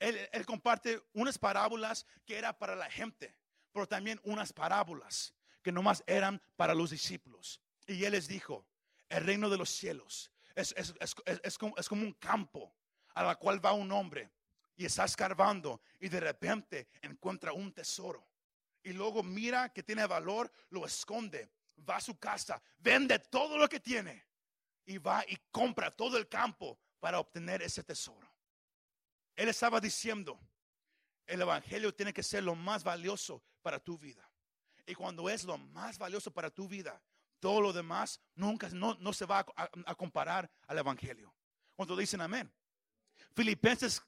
él, 0.00 0.28
comparte 0.44 1.02
unas 1.14 1.38
parábolas 1.38 2.04
que 2.26 2.36
eran 2.36 2.58
para 2.58 2.76
la 2.76 2.90
gente, 2.90 3.34
pero 3.72 3.88
también 3.88 4.20
unas 4.22 4.52
parábolas 4.52 5.32
que 5.62 5.72
nomás 5.72 6.04
eran 6.06 6.42
para 6.56 6.74
los 6.74 6.90
discípulos. 6.90 7.58
Y 7.86 8.04
él 8.04 8.12
les 8.12 8.28
dijo, 8.28 8.66
el 9.08 9.24
reino 9.24 9.48
de 9.48 9.56
los 9.56 9.70
cielos 9.70 10.30
es, 10.58 10.74
es, 10.76 10.94
es, 11.00 11.56
como, 11.56 11.74
es, 11.76 11.88
como, 11.88 12.02
un 12.02 12.12
campo 12.12 12.74
a 13.18 13.24
la 13.24 13.34
cual 13.34 13.64
va 13.64 13.72
un 13.72 13.90
hombre 13.90 14.30
y 14.76 14.84
está 14.84 15.04
escarbando 15.04 15.80
y 15.98 16.08
de 16.08 16.20
repente 16.20 16.86
encuentra 17.02 17.52
un 17.52 17.72
tesoro. 17.72 18.24
Y 18.80 18.92
luego 18.92 19.24
mira 19.24 19.70
que 19.70 19.82
tiene 19.82 20.06
valor, 20.06 20.52
lo 20.70 20.86
esconde, 20.86 21.50
va 21.88 21.96
a 21.96 22.00
su 22.00 22.16
casa, 22.16 22.62
vende 22.78 23.18
todo 23.18 23.58
lo 23.58 23.68
que 23.68 23.80
tiene 23.80 24.24
y 24.86 24.98
va 24.98 25.24
y 25.26 25.36
compra 25.50 25.90
todo 25.90 26.16
el 26.16 26.28
campo 26.28 26.78
para 27.00 27.18
obtener 27.18 27.60
ese 27.60 27.82
tesoro. 27.82 28.32
Él 29.34 29.48
estaba 29.48 29.80
diciendo, 29.80 30.38
el 31.26 31.42
Evangelio 31.42 31.92
tiene 31.92 32.12
que 32.12 32.22
ser 32.22 32.44
lo 32.44 32.54
más 32.54 32.84
valioso 32.84 33.42
para 33.62 33.80
tu 33.80 33.98
vida. 33.98 34.30
Y 34.86 34.94
cuando 34.94 35.28
es 35.28 35.42
lo 35.42 35.58
más 35.58 35.98
valioso 35.98 36.30
para 36.30 36.50
tu 36.50 36.68
vida, 36.68 37.02
todo 37.40 37.60
lo 37.60 37.72
demás 37.72 38.20
nunca 38.36 38.68
no, 38.68 38.94
no 39.00 39.12
se 39.12 39.26
va 39.26 39.44
a, 39.56 39.94
comparar 39.96 40.48
al 40.68 40.78
Evangelio. 40.78 41.34
Cuando 41.74 41.96
dicen 41.96 42.20
amén. 42.20 42.52
Filipenses 43.38 44.02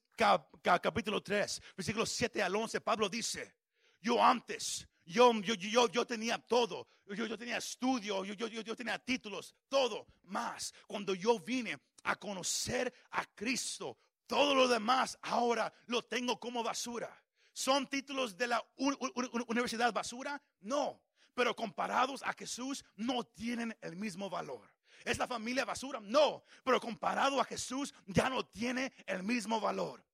capítulo 0.83 1.23
3, 1.23 1.63
versículos 1.77 2.11
7 2.11 2.43
al 2.43 2.57
11, 2.57 2.81
Pablo 2.81 3.09
dice, 3.09 3.55
yo 4.01 4.21
antes, 4.21 4.89
yo, 5.05 5.33
yo, 5.35 5.55
yo, 5.55 5.89
yo 5.89 6.05
tenía 6.05 6.37
todo, 6.37 6.89
yo, 7.07 7.27
yo 7.27 7.39
tenía 7.39 7.59
estudio, 7.59 8.25
yo, 8.25 8.35
yo, 8.35 8.49
yo 8.49 8.75
tenía 8.75 8.99
títulos, 8.99 9.55
todo 9.69 10.09
más. 10.25 10.75
Cuando 10.89 11.15
yo 11.15 11.39
vine 11.39 11.79
a 12.03 12.17
conocer 12.17 12.93
a 13.13 13.25
Cristo, 13.25 13.97
todo 14.27 14.53
lo 14.53 14.67
demás 14.67 15.17
ahora 15.23 15.73
lo 15.87 16.03
tengo 16.03 16.41
como 16.41 16.65
basura. 16.65 17.17
¿Son 17.53 17.87
títulos 17.87 18.37
de 18.37 18.49
la 18.49 18.67
universidad 19.47 19.93
basura? 19.93 20.43
No, 20.59 21.01
pero 21.35 21.55
comparados 21.55 22.21
a 22.25 22.33
Jesús 22.33 22.85
no 22.97 23.23
tienen 23.23 23.79
el 23.81 23.95
mismo 23.95 24.29
valor. 24.29 24.69
¿Es 25.05 25.19
la 25.19 25.27
familia 25.27 25.65
basura? 25.65 26.01
No, 26.03 26.45
pero 26.65 26.81
comparado 26.81 27.41
a 27.41 27.45
Jesús 27.45 27.95
ya 28.07 28.29
no 28.29 28.45
tiene 28.45 28.93
el 29.07 29.23
mismo 29.23 29.61
valor. 29.61 30.05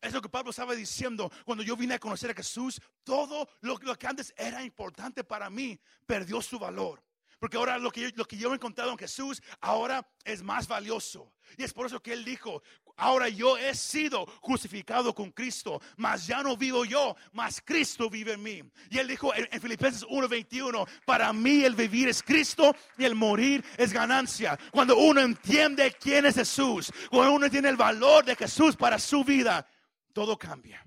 Es 0.00 0.12
lo 0.12 0.20
que 0.20 0.28
Pablo 0.28 0.50
estaba 0.50 0.74
diciendo 0.74 1.30
cuando 1.44 1.64
yo 1.64 1.76
vine 1.76 1.94
a 1.94 1.98
conocer 1.98 2.30
a 2.30 2.34
Jesús. 2.34 2.80
Todo 3.02 3.48
lo, 3.60 3.78
que 3.78 4.06
antes 4.06 4.34
era 4.36 4.62
importante 4.62 5.24
para 5.24 5.50
mí 5.50 5.78
perdió 6.06 6.42
su 6.42 6.58
valor. 6.58 7.02
Porque 7.38 7.56
ahora 7.56 7.78
lo 7.78 7.90
que, 7.90 8.00
yo, 8.00 8.08
lo 8.14 8.24
que 8.24 8.36
yo 8.36 8.50
he 8.52 8.54
encontrado 8.54 8.90
en 8.90 8.98
Jesús 8.98 9.42
ahora 9.60 10.08
es 10.24 10.42
más 10.42 10.66
valioso. 10.66 11.32
Y 11.56 11.64
es 11.64 11.72
por 11.72 11.86
eso 11.86 12.02
que 12.02 12.12
Él 12.12 12.24
dijo, 12.24 12.62
ahora 12.96 13.28
yo 13.28 13.56
he 13.56 13.74
sido 13.74 14.26
crucificado 14.40 15.14
con 15.14 15.30
Cristo, 15.32 15.80
mas 15.96 16.26
ya 16.26 16.42
no 16.42 16.56
vivo 16.56 16.84
yo, 16.84 17.16
mas 17.32 17.62
Cristo 17.64 18.10
vive 18.10 18.32
en 18.32 18.42
mí. 18.42 18.62
Y 18.90 18.98
Él 18.98 19.08
dijo 19.08 19.34
en, 19.34 19.48
en 19.50 19.60
Filipenses 19.60 20.04
1:21, 20.04 20.88
para 21.04 21.32
mí 21.32 21.64
el 21.64 21.74
vivir 21.74 22.08
es 22.08 22.22
Cristo 22.22 22.74
y 22.98 23.04
el 23.04 23.14
morir 23.14 23.64
es 23.76 23.92
ganancia. 23.92 24.58
Cuando 24.70 24.96
uno 24.96 25.20
entiende 25.20 25.96
quién 26.00 26.26
es 26.26 26.34
Jesús, 26.34 26.92
cuando 27.10 27.32
uno 27.32 27.50
tiene 27.50 27.68
el 27.68 27.76
valor 27.76 28.24
de 28.24 28.36
Jesús 28.36 28.76
para 28.76 28.98
su 28.98 29.24
vida, 29.24 29.66
todo 30.12 30.38
cambia. 30.38 30.86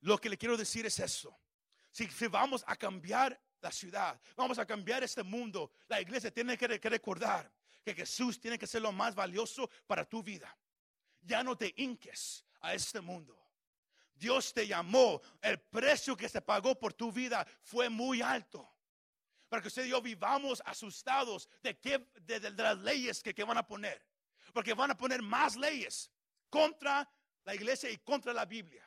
Lo 0.00 0.18
que 0.18 0.28
le 0.28 0.38
quiero 0.38 0.56
decir 0.56 0.86
es 0.86 0.98
eso. 1.00 1.36
Si, 1.90 2.08
vamos 2.28 2.64
a 2.66 2.76
cambiar 2.76 3.40
la 3.60 3.72
ciudad. 3.72 4.20
Vamos 4.36 4.58
a 4.58 4.66
cambiar 4.66 5.02
este 5.02 5.22
mundo. 5.22 5.72
La 5.88 6.00
iglesia 6.00 6.30
tiene 6.30 6.56
que 6.56 6.68
recordar 6.68 7.50
que 7.86 7.94
Jesús 7.94 8.40
tiene 8.40 8.58
que 8.58 8.66
ser 8.66 8.82
lo 8.82 8.90
más 8.90 9.14
valioso 9.14 9.70
para 9.86 10.04
tu 10.04 10.20
vida. 10.20 10.58
Ya 11.20 11.44
no 11.44 11.56
te 11.56 11.72
hinques 11.76 12.44
a 12.60 12.74
este 12.74 13.00
mundo. 13.00 13.40
Dios 14.12 14.52
te 14.52 14.66
llamó. 14.66 15.22
El 15.40 15.60
precio 15.60 16.16
que 16.16 16.28
se 16.28 16.40
pagó 16.42 16.76
por 16.76 16.92
tu 16.94 17.12
vida 17.12 17.46
fue 17.62 17.88
muy 17.88 18.20
alto. 18.22 18.68
Para 19.48 19.62
que 19.62 19.68
usted 19.68 19.84
y 19.84 19.90
yo 19.90 20.02
vivamos 20.02 20.60
asustados 20.66 21.48
de, 21.62 21.78
qué, 21.78 22.04
de, 22.22 22.40
las 22.50 22.78
leyes 22.78 23.22
que, 23.22 23.32
que, 23.32 23.44
van 23.44 23.58
a 23.58 23.64
poner. 23.64 24.04
Porque 24.52 24.74
van 24.74 24.90
a 24.90 24.96
poner 24.96 25.22
más 25.22 25.54
leyes 25.54 26.10
contra 26.50 27.08
la 27.44 27.54
iglesia 27.54 27.88
y 27.88 27.98
contra 27.98 28.32
la 28.32 28.46
Biblia. 28.46 28.84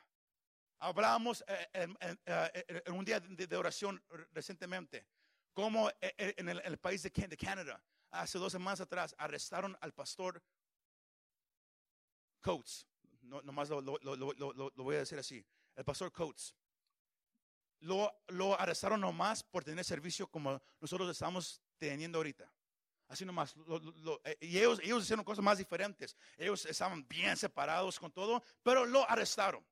Hablábamos 0.80 1.42
eh, 1.46 1.68
eh, 1.72 2.82
en, 2.84 2.92
un 2.92 3.04
día 3.06 3.18
de, 3.20 3.56
oración 3.56 4.02
recientemente, 4.32 5.06
como 5.54 5.88
eh, 6.02 6.34
en 6.36 6.50
el, 6.50 6.78
país 6.78 7.02
de, 7.02 7.10
Canadá, 7.10 7.82
hace 8.10 8.38
dos 8.38 8.52
semanas 8.52 8.80
atrás, 8.80 9.14
arrestaron 9.18 9.76
al 9.80 9.92
pastor 9.92 10.42
Coates. 12.40 12.86
No, 13.22 13.42
nomás 13.42 13.68
lo, 13.68 13.80
lo, 13.80 14.72
voy 14.76 14.96
a 14.96 15.00
decir 15.00 15.18
así. 15.18 15.44
El 15.76 15.84
pastor 15.84 16.10
Coates. 16.12 16.54
Lo, 17.80 18.12
lo 18.28 18.58
arrestaron 18.58 19.00
nomás 19.00 19.42
por 19.42 19.64
tener 19.64 19.84
servicio 19.84 20.26
como 20.26 20.60
nosotros 20.80 21.08
estamos 21.10 21.62
teniendo 21.78 22.18
ahorita. 22.18 22.52
Así 23.08 23.24
nomás. 23.24 23.56
y 24.40 24.58
ellos, 24.58 24.78
ellos 24.82 25.02
hicieron 25.02 25.24
cosas 25.24 25.44
más 25.44 25.58
diferentes. 25.58 26.16
Ellos 26.36 26.64
estaban 26.66 27.06
bien 27.08 27.36
separados 27.36 27.98
con 27.98 28.12
todo, 28.12 28.42
pero 28.62 28.84
lo 28.84 29.08
arrestaron 29.08 29.64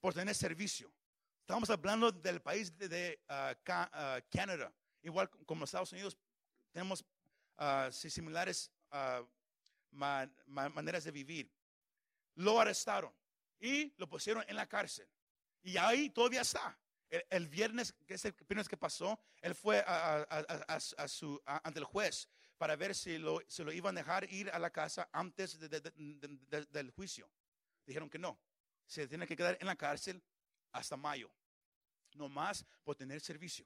por 0.00 0.14
tener 0.14 0.34
servicio. 0.34 0.90
Estamos 1.40 1.68
hablando 1.68 2.12
del 2.12 2.40
país 2.40 2.76
de, 2.78 3.20
uh, 3.28 3.52
uh, 3.52 4.22
Canadá. 4.30 4.72
Igual 5.02 5.28
como 5.46 5.64
Estados 5.64 5.92
Unidos, 5.92 6.16
tenemos 6.72 7.04
uh, 7.60 7.92
similares 7.92 8.70
maneras 9.90 11.04
de 11.04 11.10
vivir. 11.10 11.52
Lo 12.34 12.60
arrestaron 12.60 13.12
y 13.58 13.92
lo 13.96 14.08
pusieron 14.08 14.44
en 14.48 14.56
la 14.56 14.66
cárcel. 14.66 15.08
Y 15.62 15.76
ahí 15.76 16.10
todavía 16.10 16.40
está. 16.40 16.78
El, 17.28 17.48
viernes, 17.48 17.92
que 18.06 18.16
viernes 18.48 18.68
que 18.68 18.76
pasó, 18.76 19.20
él 19.40 19.54
fue 19.54 19.84
a, 19.86 20.78
su, 21.08 21.40
ante 21.44 21.80
el 21.80 21.84
juez 21.84 22.28
para 22.56 22.76
ver 22.76 22.94
si 22.94 23.18
lo, 23.18 23.40
se 23.48 23.64
lo 23.64 23.72
iban 23.72 23.96
a 23.96 24.00
dejar 24.00 24.32
ir 24.32 24.48
a 24.50 24.58
la 24.58 24.70
casa 24.70 25.08
antes 25.12 25.58
del 25.58 26.90
juicio. 26.92 27.28
Dijeron 27.84 28.08
que 28.08 28.18
no 28.18 28.40
se 28.90 29.06
tiene 29.06 29.26
que 29.26 29.36
quedar 29.36 29.56
en 29.60 29.68
la 29.68 29.76
cárcel 29.76 30.20
hasta 30.72 30.96
mayo, 30.96 31.32
no 32.14 32.28
más 32.28 32.66
por 32.82 32.96
tener 32.96 33.20
servicio. 33.20 33.64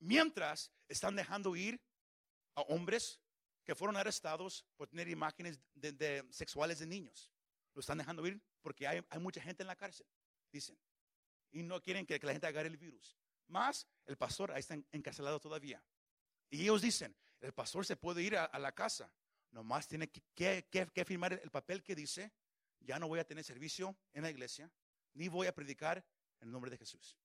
Mientras 0.00 0.72
están 0.88 1.14
dejando 1.14 1.54
ir 1.54 1.80
a 2.58 2.62
hombres 2.62 3.20
que 3.64 3.74
fueron 3.74 3.96
arrestados 3.96 4.64
por 4.76 4.88
tener 4.88 5.08
imágenes 5.08 5.60
de, 5.74 6.24
sexuales 6.30 6.78
de 6.78 6.86
niños. 6.86 7.30
Lo 7.74 7.80
están 7.80 7.98
dejando 7.98 8.26
ir 8.26 8.40
porque 8.60 8.86
hay, 8.86 9.02
mucha 9.20 9.40
gente 9.40 9.62
en 9.62 9.68
la 9.68 9.76
cárcel, 9.76 10.06
dicen. 10.50 10.78
Y 11.50 11.62
no 11.62 11.80
quieren 11.80 12.04
que, 12.04 12.18
la 12.18 12.32
gente 12.32 12.46
agarre 12.46 12.68
el 12.68 12.76
virus. 12.76 13.16
Más, 13.46 13.86
el 14.06 14.16
pastor 14.16 14.52
ahí 14.52 14.60
está 14.60 14.74
encarcelado 14.92 15.40
todavía. 15.40 15.82
Y 16.50 16.62
ellos 16.62 16.82
dicen, 16.82 17.14
el 17.40 17.52
pastor 17.52 17.86
se 17.86 17.96
puede 17.96 18.22
ir 18.22 18.36
a, 18.36 18.58
la 18.58 18.72
casa. 18.72 19.10
Nomás 19.50 19.86
tiene 19.86 20.10
que, 20.10 20.66
que 20.68 21.04
firmar 21.04 21.32
el 21.32 21.50
papel 21.50 21.82
que 21.82 21.94
dice 21.94 22.32
ya 22.80 22.98
no 22.98 23.08
voy 23.08 23.20
a 23.20 23.26
tener 23.26 23.44
servicio 23.44 23.96
en 24.12 24.22
la 24.22 24.30
iglesia, 24.30 24.70
ni 25.14 25.28
voy 25.28 25.46
a 25.46 25.54
predicar 25.54 26.04
en 26.40 26.48
el 26.48 26.52
nombre 26.52 26.70
de 26.70 26.78
Jesús. 26.78 27.18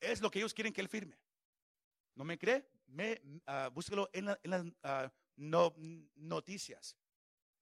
Es 0.00 0.20
lo 0.20 0.30
que 0.30 0.38
ellos 0.38 0.54
quieren 0.54 0.72
que 0.72 0.80
él 0.80 0.88
firme. 0.88 1.18
¿No 2.14 2.24
me 2.24 2.38
cree? 2.38 2.68
Me, 2.86 3.20
uh, 3.46 4.06
en, 4.12 4.26
las 4.26 4.66
ah, 4.82 5.12
noticias. 5.36 6.96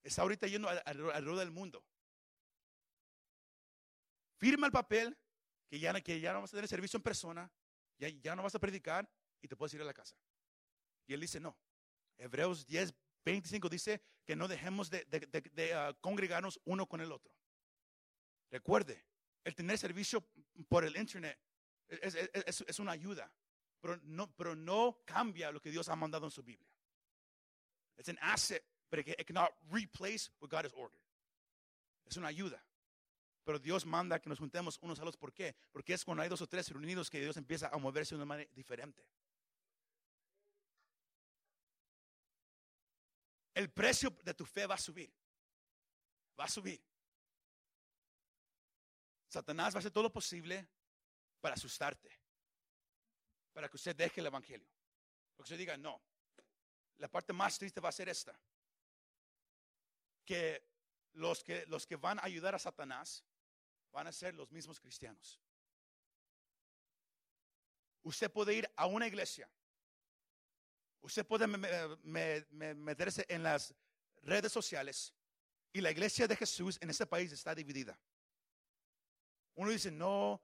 Está 0.03 0.23
ahorita 0.23 0.47
yendo 0.47 0.69
alrededor 0.69 1.39
del 1.39 1.51
mundo. 1.51 1.85
Firma 4.39 4.67
el 4.67 4.73
papel 4.73 5.17
que 5.69 5.79
ya, 5.79 5.99
que 6.01 6.21
ya 6.21 6.33
no 6.33 6.41
vas 6.41 6.53
a 6.53 6.57
tener 6.57 6.69
servicio 6.69 6.97
en 6.97 7.03
persona, 7.03 7.51
ya, 7.99 8.09
ya 8.09 8.35
no 8.35 8.43
vas 8.43 8.55
a 8.55 8.59
predicar 8.59 9.09
y 9.41 9.49
te 9.49 9.57
puedes 9.57 9.73
ir 9.75 9.81
a 9.81 9.85
la 9.85 9.95
casa. 9.95 10.17
Y 11.07 11.15
él 11.15 11.21
dice, 11.21 11.41
no. 11.41 11.57
Hebreos 12.19 12.67
10, 12.67 12.93
25 13.25 13.69
dice 13.69 14.03
que 14.25 14.37
no 14.37 14.49
dejemos 14.49 14.91
de, 14.91 15.73
ah, 15.75 15.97
congregarnos 16.01 16.61
uno 16.65 16.89
con 16.89 17.01
el 17.01 17.13
otro. 17.13 17.35
Recuerde, 18.51 19.05
el 19.45 19.55
tener 19.55 19.79
servicio 19.79 20.29
por 20.69 20.85
el 20.85 20.97
internet 20.97 21.39
es, 21.89 22.79
una 22.79 22.93
ayuda, 22.93 23.33
pero 23.83 24.55
no, 24.55 25.03
cambia 25.05 25.51
lo 25.51 25.61
que 25.61 25.71
Dios 25.71 25.89
ha 25.89 25.97
mandado 25.97 26.27
en 26.27 26.31
su 26.31 26.43
Biblia. 26.43 26.71
Es 27.97 28.09
un 28.09 28.19
asset, 28.23 28.65
but 28.91 29.01
it, 29.01 29.27
cannot 29.27 29.51
replace 29.71 30.31
what 30.41 30.49
God 30.49 30.65
has 30.65 30.73
ordered. 30.73 31.03
Es 32.07 32.17
una 32.17 32.29
ayuda. 32.29 32.65
Pero 33.45 33.59
Dios 33.59 33.85
manda 33.85 34.21
que 34.21 34.29
nos 34.29 34.39
juntemos 34.39 34.79
unos 34.81 35.01
a 35.01 35.05
los. 35.05 35.17
¿Por? 35.17 35.35
Porque 35.73 35.93
es 35.93 36.05
cuando 36.05 36.23
hay 36.23 36.29
dos 36.29 36.41
o 36.41 36.47
tres 36.47 36.71
reunidos 36.71 37.11
que 37.11 37.21
Dios 37.21 37.37
empieza 37.37 37.69
a 37.69 37.77
moverse 37.77 38.15
de 38.15 38.21
una 38.21 38.27
manera 38.27 38.51
diferente. 38.55 39.05
el 43.55 43.71
precio 43.71 44.11
de 44.23 44.35
tu 44.35 44.45
fe 44.45 44.67
va 44.67 44.75
a 44.75 44.79
subir. 44.79 45.13
Va 46.39 46.45
a 46.45 46.49
subir. 46.49 46.83
Satanás 49.29 49.75
va 49.75 49.79
a 49.79 49.81
hacer 49.81 49.93
todo 49.93 50.05
lo 50.05 50.13
posible 50.13 50.67
para 51.41 51.55
asustarte. 51.55 52.22
Para 53.53 53.69
que 53.69 53.77
usted 53.77 53.95
deje 53.95 54.21
el 54.21 54.27
evangelio. 54.27 54.69
Porque 55.37 55.53
usted 55.53 55.59
diga, 55.59 55.77
no. 55.77 56.01
La 56.99 57.09
parte 57.09 57.33
más 57.33 57.59
triste 57.59 57.81
va 57.81 57.89
a 57.89 57.93
ser 57.93 58.09
esta. 58.09 58.39
Que 60.25 60.63
los 61.15 61.43
que, 61.43 61.67
los 61.67 61.87
que 61.87 61.97
van 61.97 62.19
a 62.19 62.25
ayudar 62.25 62.55
a 62.55 62.59
Satanás 62.59 63.25
van 63.91 64.07
a 64.07 64.13
ser 64.13 64.35
los 64.35 64.51
mismos 64.51 64.81
cristianos. 64.81 65.41
Usted 68.03 68.31
puede 68.31 68.55
ir 68.55 68.71
a 68.77 68.87
una 68.87 69.07
iglesia 69.07 69.49
Usted 71.03 71.27
puede 71.27 71.49
meterse 71.49 73.27
en 73.29 73.43
las 73.43 73.75
redes 74.23 74.53
sociales 74.53 75.13
y 75.73 75.81
la 75.81 75.91
iglesia 75.91 76.29
de 76.29 76.37
Jesús 76.37 76.79
en 76.81 76.91
este 76.91 77.07
país 77.07 77.33
está 77.33 77.55
dividida. 77.55 77.99
Uno 79.55 79.71
dice, 79.71 79.91
no, 79.91 80.41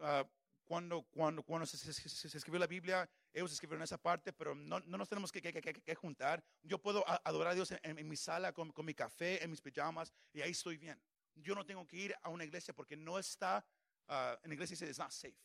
ah, 0.00 0.24
cuando, 0.66 1.02
cuando, 1.04 1.42
cuando 1.44 1.64
se, 1.64 1.90
escribió 1.90 2.58
la 2.58 2.66
Biblia, 2.66 3.08
ellos 3.32 3.52
escribieron 3.52 3.82
esa 3.82 3.98
parte, 3.98 4.32
pero 4.32 4.54
no, 4.54 4.80
no 4.80 4.98
nos 4.98 5.08
tenemos 5.08 5.30
que, 5.30 5.94
juntar. 5.94 6.44
Yo 6.62 6.78
puedo 6.78 7.04
adorar 7.24 7.52
a 7.52 7.54
Dios 7.54 7.72
en, 7.82 8.08
mi 8.08 8.16
sala 8.16 8.52
con, 8.52 8.72
mi 8.84 8.94
café, 8.94 9.42
en 9.42 9.50
mis 9.50 9.60
pijamas, 9.60 10.12
y 10.32 10.42
ahí 10.42 10.50
estoy 10.50 10.76
bien. 10.76 11.00
Yo 11.36 11.54
no 11.54 11.64
tengo 11.64 11.86
que 11.86 11.96
ir 11.96 12.14
a 12.20 12.30
una 12.30 12.44
iglesia 12.44 12.74
porque 12.74 12.96
no 12.96 13.18
está, 13.18 13.64
uh, 14.08 14.36
en 14.42 14.48
la 14.50 14.54
iglesia 14.54 14.74
dice, 14.74 14.86
it's 14.86 14.98
not 14.98 15.12
safe. 15.12 15.38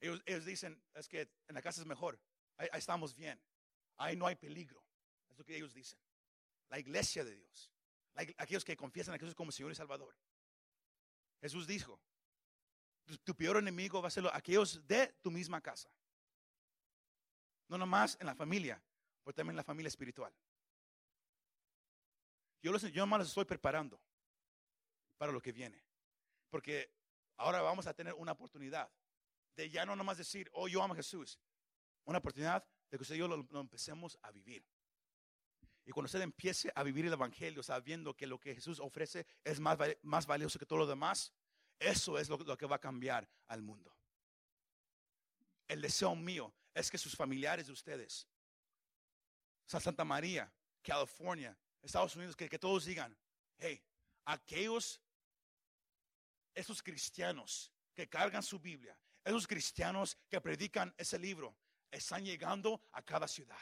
Ellos, 0.00 0.44
dicen, 0.44 0.80
es 0.94 1.08
que 1.08 1.22
en 1.48 1.54
la 1.54 1.62
casa 1.62 1.80
es 1.80 1.86
mejor, 1.86 2.20
ahí, 2.58 2.68
estamos 2.74 3.14
bien, 3.14 3.40
ahí 3.96 4.16
no 4.16 4.26
hay 4.26 4.36
peligro. 4.36 4.84
Es 5.30 5.38
lo 5.38 5.44
que 5.44 5.56
ellos 5.56 5.72
dicen. 5.72 5.98
La 6.68 6.78
iglesia 6.78 7.24
de 7.24 7.34
Dios, 7.34 7.72
aquellos 8.36 8.64
que 8.64 8.76
confiesan 8.76 9.14
a 9.14 9.18
Jesús 9.18 9.34
como 9.34 9.50
Señor 9.50 9.72
y 9.72 9.74
Salvador. 9.74 10.14
Jesús 11.40 11.66
dijo, 11.66 12.00
tu, 13.16 13.34
peor 13.34 13.56
enemigo 13.56 14.02
va 14.02 14.08
a 14.08 14.10
ser 14.10 14.24
aquellos 14.32 14.86
de 14.86 15.08
tu 15.22 15.30
misma 15.30 15.60
casa. 15.60 15.88
No 17.68 17.78
nomás 17.78 18.16
en 18.20 18.26
la 18.26 18.34
familia, 18.34 18.82
pero 19.24 19.34
también 19.34 19.52
en 19.52 19.56
la 19.56 19.64
familia 19.64 19.88
espiritual. 19.88 20.32
Yo, 22.62 22.72
los, 22.72 22.82
yo 22.82 23.02
nomás 23.02 23.20
los 23.20 23.28
estoy 23.28 23.44
preparando 23.44 24.00
para 25.16 25.32
lo 25.32 25.40
que 25.40 25.52
viene. 25.52 25.82
Porque 26.50 26.90
ahora 27.36 27.60
vamos 27.62 27.86
a 27.86 27.94
tener 27.94 28.14
una 28.14 28.32
oportunidad 28.32 28.90
de 29.54 29.70
ya 29.70 29.84
no 29.84 29.96
nomás 29.96 30.18
decir, 30.18 30.50
oh, 30.52 30.68
yo 30.68 30.82
amo 30.82 30.94
a 30.94 30.96
Jesús. 30.96 31.38
Una 32.04 32.18
oportunidad 32.18 32.66
de 32.90 32.96
que 32.96 33.02
usted 33.02 33.16
y 33.16 33.18
yo 33.18 33.28
lo, 33.28 33.60
empecemos 33.60 34.18
a 34.22 34.30
vivir. 34.30 34.64
Y 35.84 35.90
cuando 35.90 36.06
usted 36.06 36.20
empiece 36.20 36.70
a 36.74 36.82
vivir 36.82 37.06
el 37.06 37.12
Evangelio, 37.12 37.62
sabiendo 37.62 38.14
que 38.14 38.26
lo 38.26 38.38
que 38.38 38.54
Jesús 38.54 38.78
ofrece 38.78 39.26
es 39.44 39.58
más, 39.58 39.78
más 40.02 40.26
valioso 40.26 40.58
que 40.58 40.66
todo 40.66 40.78
lo 40.78 40.86
demás, 40.86 41.32
eso 41.78 42.18
es 42.18 42.28
lo, 42.28 42.56
que 42.56 42.66
va 42.66 42.76
a 42.76 42.80
cambiar 42.80 43.28
al 43.46 43.62
mundo. 43.62 43.94
El 45.66 45.80
deseo 45.80 46.14
mío 46.14 46.52
es 46.74 46.90
que 46.90 46.98
sus 46.98 47.14
familiares 47.14 47.66
de 47.66 47.72
ustedes, 47.72 48.26
Santa 49.66 50.04
María, 50.04 50.50
California, 50.82 51.56
Estados 51.82 52.16
Unidos, 52.16 52.34
que, 52.34 52.48
que 52.48 52.58
todos 52.58 52.84
digan, 52.84 53.16
hey, 53.58 53.82
aquellos, 54.24 55.00
esos 56.54 56.82
cristianos 56.82 57.70
que 57.94 58.08
cargan 58.08 58.42
su 58.42 58.58
Biblia, 58.58 58.98
esos 59.24 59.46
cristianos 59.46 60.16
que 60.28 60.40
predican 60.40 60.94
ese 60.96 61.18
libro 61.18 61.56
están 61.90 62.24
llegando 62.24 62.82
a 62.92 63.02
cada 63.02 63.28
ciudad. 63.28 63.60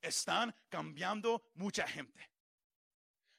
Están 0.00 0.54
cambiando 0.68 1.50
mucha 1.54 1.86
gente. 1.86 2.30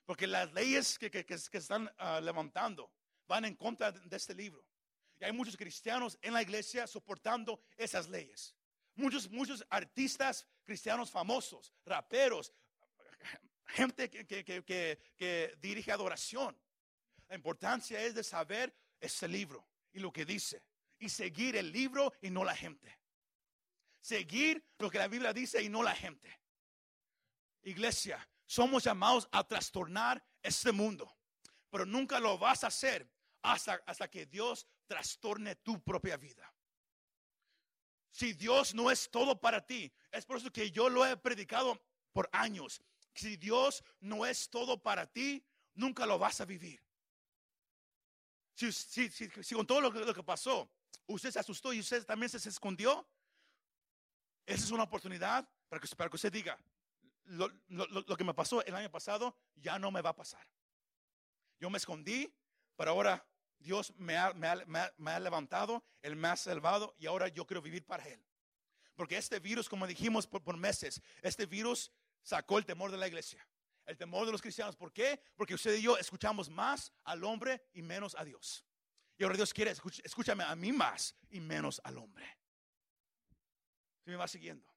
Porque 0.06 0.28
las 0.28 0.52
leyes 0.54 1.00
que, 1.00 1.26
están 1.52 1.92
ah, 1.98 2.20
levantando 2.22 2.92
van 3.28 3.46
en 3.46 3.56
contra 3.56 3.92
de 3.92 4.18
este 4.18 4.34
libro. 4.34 4.66
Y 5.20 5.26
hay 5.26 5.32
muchos 5.32 5.56
cristianos 5.56 6.18
en 6.22 6.34
la 6.34 6.42
iglesia 6.42 6.88
soportando 6.88 7.62
esas 7.78 8.10
leyes. 8.10 8.56
Muchos, 8.96 9.30
muchos 9.30 9.66
artistas 9.70 10.46
cristianos 10.64 11.10
famosos, 11.10 11.74
raperos, 11.86 12.54
gente 13.68 14.10
que, 14.10 14.26
que, 14.26 14.44
que, 14.44 15.00
que 15.16 15.58
dirige 15.60 15.92
adoración. 15.92 16.58
La 17.28 17.36
importancia 17.36 18.02
es 18.02 18.16
de 18.16 18.24
saber 18.24 18.76
ese 19.00 19.28
libro 19.28 19.68
y 19.92 20.00
lo 20.00 20.12
que 20.12 20.26
dice. 20.26 20.64
Y 21.00 21.10
seguir 21.10 21.56
el 21.56 21.72
libro 21.72 22.14
y 22.22 22.30
no 22.30 22.44
la 22.44 22.56
gente. 22.56 23.00
Seguir 24.00 24.64
lo 24.78 24.90
que 24.90 25.00
la 25.00 25.08
Biblia 25.08 25.34
dice 25.34 25.62
y 25.62 25.70
no 25.70 25.84
la 25.84 25.96
gente. 25.96 26.40
Iglesia, 27.64 28.28
somos 28.46 28.84
llamados 28.84 29.28
a 29.32 29.44
trastornar 29.46 30.24
este 30.42 30.72
mundo. 30.72 31.18
Pero 31.70 31.86
nunca 31.86 32.20
lo 32.20 32.38
vas 32.38 32.64
a 32.64 32.68
hacer 32.68 33.10
hasta, 33.44 33.82
hasta 33.86 34.10
que 34.10 34.26
Dios 34.26 34.68
trastorne 34.88 35.56
tu 35.58 35.82
propia 35.84 36.18
vida. 36.18 36.52
Si 38.12 38.34
Dios 38.34 38.74
no 38.74 38.92
es 38.92 39.10
todo 39.10 39.40
para 39.40 39.66
ti, 39.66 39.92
es 40.12 40.26
por 40.26 40.38
eso 40.38 40.52
que 40.52 40.72
yo 40.72 40.90
lo 40.90 41.06
he 41.06 41.18
predicado 41.18 41.82
por 42.12 42.30
años. 42.32 42.82
Si 43.14 43.38
Dios 43.38 43.84
no 44.00 44.26
es 44.26 44.50
todo 44.50 44.82
para 44.82 45.06
ti, 45.06 45.44
nunca 45.74 46.06
lo 46.06 46.18
vas 46.18 46.40
a 46.42 46.46
vivir. 46.46 46.82
Si, 48.56 49.56
con 49.56 49.66
todo 49.66 49.82
lo 49.82 50.14
que, 50.14 50.24
pasó, 50.24 50.70
usted 51.08 51.32
se 51.32 51.40
asustó 51.40 51.74
y 51.74 51.80
usted 51.80 52.06
también 52.06 52.30
se, 52.30 52.38
escondió, 52.48 53.08
esa 54.46 54.64
es 54.64 54.72
una 54.72 54.84
oportunidad 54.84 55.50
para 55.68 55.80
que, 55.80 55.96
para 55.96 56.10
que 56.10 56.16
usted 56.16 56.32
diga, 56.32 56.58
lo, 57.26 58.16
que 58.18 58.24
me 58.24 58.34
pasó 58.34 58.64
el 58.64 58.76
año 58.76 58.92
pasado 58.92 59.36
ya 59.56 59.80
no 59.80 59.90
me 59.90 60.02
va 60.02 60.12
a 60.12 60.16
pasar. 60.16 60.48
Yo 61.60 61.70
me 61.70 61.78
escondí, 61.78 62.32
pero 62.76 62.92
ahora 62.92 63.26
Dios 63.64 63.94
me 63.98 64.18
ha, 64.18 65.20
levantado, 65.20 65.84
Él 66.02 66.16
me 66.16 66.28
ha 66.28 66.36
salvado 66.36 66.96
y 67.00 67.08
ahora 67.08 67.30
yo 67.30 67.46
quiero 67.48 67.62
vivir 67.62 67.86
para 67.86 68.08
Él. 68.08 68.24
Porque 68.96 69.18
este 69.18 69.40
virus, 69.40 69.68
como 69.68 69.88
dijimos 69.88 70.28
por 70.28 70.58
meses, 70.58 71.02
este 71.24 71.48
virus 71.48 71.92
sacó 72.22 72.60
el 72.60 72.66
temor 72.66 72.92
de 72.92 72.98
la 72.98 73.08
iglesia 73.08 73.44
el 73.86 73.98
temor 73.98 74.26
de 74.26 74.32
los 74.32 74.42
cristianos. 74.42 74.76
¿Por 74.76 74.92
qué? 74.92 75.22
Porque 75.36 75.56
usted 75.56 75.76
y 75.76 75.82
yo 75.82 75.98
escuchamos 75.98 76.50
más 76.50 76.92
al 77.04 77.24
hombre 77.24 77.64
y 77.74 77.82
menos 77.82 78.16
a 78.16 78.24
Dios. 78.24 78.66
Y 79.18 79.24
ahora 79.24 79.36
Dios 79.36 79.54
quiere, 79.54 79.72
escúchame 79.72 80.44
a 80.44 80.56
mí 80.56 80.72
más 80.72 81.16
y 81.30 81.40
menos 81.40 81.82
al 81.84 81.98
hombre. 81.98 82.26
Si 84.04 84.10
me 84.10 84.16
va 84.16 84.28
siguiendo. 84.28 84.68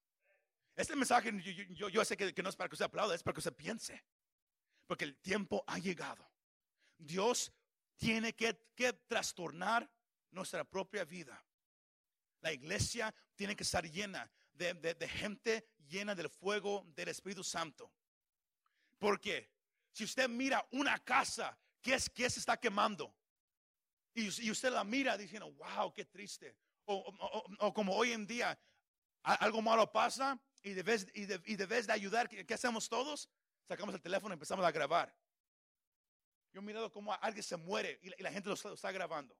Este 0.75 0.95
mensaje 0.95 1.33
yo, 1.71 2.05
sé 2.05 2.17
que, 2.17 2.43
no 2.43 2.51
es 2.51 2.57
para 2.57 2.69
que 2.69 2.75
usted 2.75 2.85
aplaude, 2.85 3.15
es 3.15 3.23
para 3.23 3.35
que 3.35 3.41
usted 3.41 3.55
piense. 3.55 4.05
Porque 4.87 5.05
el 5.05 5.17
tiempo 5.17 5.65
ha 5.67 5.79
llegado. 5.79 6.31
Dios 6.99 7.53
tiene 7.97 8.35
que, 8.35 8.55
trastornar 9.07 9.91
nuestra 10.31 10.65
propia 10.65 11.05
vida. 11.05 11.43
La 12.41 12.53
iglesia 12.53 13.15
tiene 13.35 13.57
que 13.57 13.63
estar 13.63 13.85
llena 13.91 14.31
de 14.53 15.09
gente 15.09 15.67
llena 15.89 16.15
del 16.15 16.31
fuego 16.31 16.85
del 16.95 17.09
Espíritu 17.09 17.45
Santo. 17.45 17.93
Porque 18.99 19.51
si 19.93 20.05
usted 20.05 20.29
mira 20.29 20.67
una 20.73 20.99
casa 20.99 21.59
que, 21.81 21.95
es, 21.95 22.09
que 22.11 22.29
se 22.29 22.41
está 22.41 22.57
quemando 22.57 23.15
y, 24.15 24.51
usted 24.51 24.73
la 24.73 24.85
mira 24.85 25.17
diciendo, 25.17 25.53
wow, 25.53 25.93
qué 25.93 26.07
triste. 26.07 26.57
O, 26.87 27.75
como 27.75 27.95
hoy 27.95 28.13
en 28.13 28.27
día 28.27 28.59
algo 29.23 29.61
malo 29.61 29.91
pasa 29.91 30.41
y 30.63 30.73
debes, 30.73 31.07
y 31.15 31.27
de, 31.27 31.43
y 31.45 31.57
de 31.57 31.93
ayudar, 31.93 32.29
¿qué, 32.29 32.55
hacemos 32.55 32.89
todos? 32.89 33.29
Sacamos 33.67 33.95
el 33.95 34.01
teléfono 34.01 34.33
y 34.33 34.37
empezamos 34.37 34.65
a 34.65 34.71
grabar. 34.71 35.15
Yo 36.57 36.63
he 36.63 36.65
mirado 36.65 36.91
cómo 36.91 37.13
alguien 37.13 37.43
se 37.43 37.55
muere 37.55 38.01
y 38.03 38.23
la, 38.23 38.33
gente 38.33 38.49
lo 38.49 38.55
está, 38.55 38.91
grabando. 38.91 39.37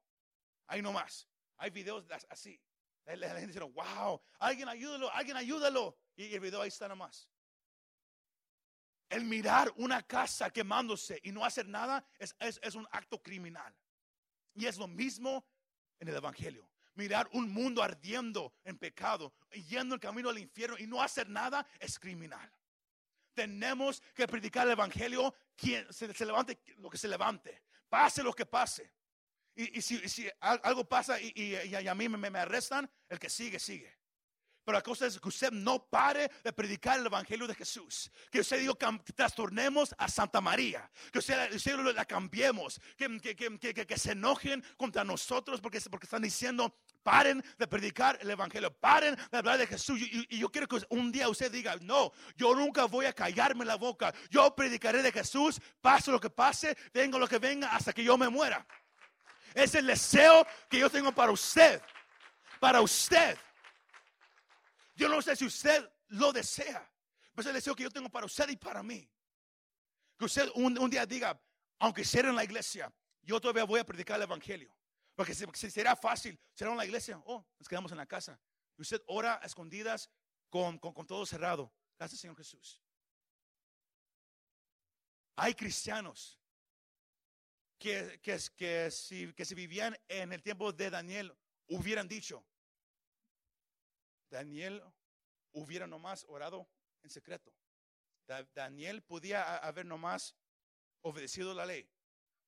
Ahí 0.67 0.83
nomás. 0.83 1.27
Hay 1.57 1.71
videos 1.71 2.05
así. 2.29 2.61
La, 3.07 3.31
gente 3.31 3.47
dice, 3.47 3.61
wow, 3.61 4.21
alguien 4.39 4.69
ayúdalo, 4.69 5.11
alguien 5.11 5.35
ayúdalo. 5.39 5.97
Y 6.15 6.35
el 6.35 6.41
video 6.41 6.61
ahí 6.61 6.69
está 6.69 6.87
nomás. 6.89 7.27
El 9.09 9.25
mirar 9.25 9.73
una 9.77 10.03
casa 10.03 10.51
quemándose 10.51 11.19
y 11.23 11.33
no 11.33 11.43
hacer 11.43 11.67
nada 11.67 12.07
es, 12.19 12.75
un 12.75 12.87
acto 12.91 13.23
criminal. 13.23 13.75
Y 14.53 14.67
es 14.67 14.77
lo 14.77 14.87
mismo 14.87 15.49
en 15.99 16.09
el 16.09 16.17
Evangelio. 16.17 16.71
Mirar 16.97 17.31
un 17.33 17.51
mundo 17.51 17.83
ardiendo 17.83 18.53
en 18.63 18.77
pecado, 18.77 19.33
yendo 19.53 19.95
el 19.95 20.03
camino 20.03 20.29
al 20.29 20.39
infierno 20.39 20.77
y 20.79 20.87
no 20.87 21.01
hacer 21.01 21.31
nada 21.31 21.67
es 21.81 21.99
criminal. 21.99 22.53
Tenemos 23.37 24.03
que 24.15 24.27
predicar 24.27 24.67
el 24.67 24.73
Evangelio, 24.73 25.35
quien 25.55 25.87
se, 25.93 26.09
levante 26.25 26.59
lo 26.79 26.89
que 26.89 26.97
se 26.97 27.07
levante, 27.07 27.63
pase 27.87 28.23
lo 28.23 28.33
que 28.33 28.47
pase. 28.47 28.91
Y, 29.55 29.83
si, 29.83 30.29
algo 30.41 30.89
pasa 30.89 31.21
y, 31.21 31.55
a 31.87 31.95
mí 31.95 32.09
me 32.09 32.39
arrestan, 32.39 32.91
el 33.11 33.19
que 33.19 33.29
sigue, 33.29 33.59
sigue. 33.59 33.95
Pero 34.65 34.79
la 34.79 34.83
cosa 34.83 35.07
es 35.07 35.21
que 35.21 35.29
usted 35.29 35.53
no 35.53 35.87
pare 35.87 36.31
de 36.43 36.53
predicar 36.53 36.99
el 36.99 37.07
Evangelio 37.07 37.47
de 37.47 37.55
Jesús. 37.55 38.11
Que 38.33 38.41
usted 38.41 38.59
diga, 38.59 38.75
que 38.75 39.13
trastornemos 39.13 39.95
a 39.97 40.09
Santa 40.09 40.41
María. 40.41 40.91
Que 41.13 41.21
usted, 41.21 41.51
la 41.95 42.05
cambiemos. 42.05 42.81
Que, 42.97 43.97
se 43.97 44.13
enojen 44.13 44.65
contra 44.77 45.05
nosotros 45.05 45.61
porque, 45.61 45.81
porque 45.89 46.07
están 46.07 46.23
diciendo, 46.23 46.75
paren 47.07 47.41
de 47.57 47.69
predicar 47.69 48.19
el 48.21 48.29
Evangelio. 48.29 48.77
Paren 48.77 49.15
de 49.31 49.39
hablar 49.39 49.59
de 49.59 49.69
Jesús. 49.69 50.01
Y, 50.01 50.39
yo 50.39 50.49
quiero 50.51 50.67
que 50.67 50.85
un 50.89 51.13
día 51.13 51.29
usted 51.29 51.53
diga, 51.53 51.77
no, 51.83 52.11
yo 52.35 52.53
nunca 52.53 52.87
voy 52.87 53.07
a 53.07 53.13
callarme 53.13 53.65
la 53.65 53.77
boca. 53.77 54.13
Yo 54.29 54.53
predicaré 54.57 55.03
de 55.03 55.13
Jesús, 55.13 55.61
pase 55.81 56.11
lo 56.11 56.19
que 56.19 56.31
pase, 56.31 56.77
venga 56.93 57.17
lo 57.17 57.29
que 57.29 57.39
venga, 57.39 57.69
hasta 57.69 57.93
que 57.93 58.03
yo 58.03 58.19
me 58.19 58.29
muera. 58.29 58.67
Es 59.55 59.77
el 59.77 59.87
deseo 59.87 60.45
que 60.69 60.81
yo 60.81 60.91
tengo 60.91 61.13
para 61.13 61.31
usted. 61.31 61.81
Para 62.59 62.81
usted. 62.81 63.39
Yo 64.97 65.09
no 65.09 65.23
sé 65.23 65.37
si 65.37 65.45
usted 65.45 65.89
lo 66.09 66.33
desea, 66.33 66.91
pero 67.35 67.43
es 67.43 67.47
el 67.47 67.55
deseo 67.55 67.77
que 67.77 67.85
yo 67.85 67.91
tengo 67.91 68.09
para 68.09 68.27
usted 68.27 68.49
y 68.49 68.57
para 68.57 68.83
mí. 68.83 69.09
Que 70.19 70.25
usted 70.25 70.49
un, 70.57 70.91
día 70.91 71.07
diga, 71.07 71.41
aunque 71.79 72.05
sea 72.05 72.23
en 72.23 72.35
la 72.35 72.43
iglesia, 72.43 72.93
yo 73.23 73.41
todavía 73.41 73.63
voy 73.63 73.79
a 73.79 73.85
predicar 73.85 74.17
el 74.17 74.23
evangelio. 74.25 74.76
Porque 75.17 75.35
si, 75.35 75.71
será 75.71 75.97
fácil, 75.97 76.39
será 76.53 76.71
en 76.71 76.77
la 76.77 76.85
iglesia, 76.85 77.21
oh, 77.25 77.45
nos 77.59 77.67
quedamos 77.67 77.91
en 77.91 77.97
la 77.97 78.07
casa. 78.07 78.39
Y 78.77 78.83
usted 78.83 79.03
ora 79.07 79.41
a 79.43 79.47
escondidas 79.47 80.11
con, 80.51 80.79
todo 80.79 81.25
cerrado. 81.25 81.73
Gracias, 81.99 82.21
Señor 82.21 82.37
Jesús. 82.37 82.83
Hay 85.37 85.55
cristianos 85.55 86.39
que, 87.79 88.21
que, 88.23 88.39
que, 88.55 88.91
si, 88.91 89.33
que 89.33 89.45
si 89.47 89.55
vivían 89.55 89.97
en 90.07 90.35
el 90.35 90.43
tiempo 90.43 90.71
de 90.71 90.91
Daniel 90.91 91.35
hubieran 91.69 92.07
dicho, 92.07 92.47
Daniel 94.31 94.83
hubiera 95.53 95.87
nomás 95.87 96.27
orado 96.29 96.69
en 97.03 97.09
secreto. 97.09 97.55
Daniel 98.55 99.03
podía 99.03 99.57
haber 99.59 99.87
nomás 99.87 100.37
obedecido 101.01 101.55
la 101.55 101.65
ley. 101.65 101.89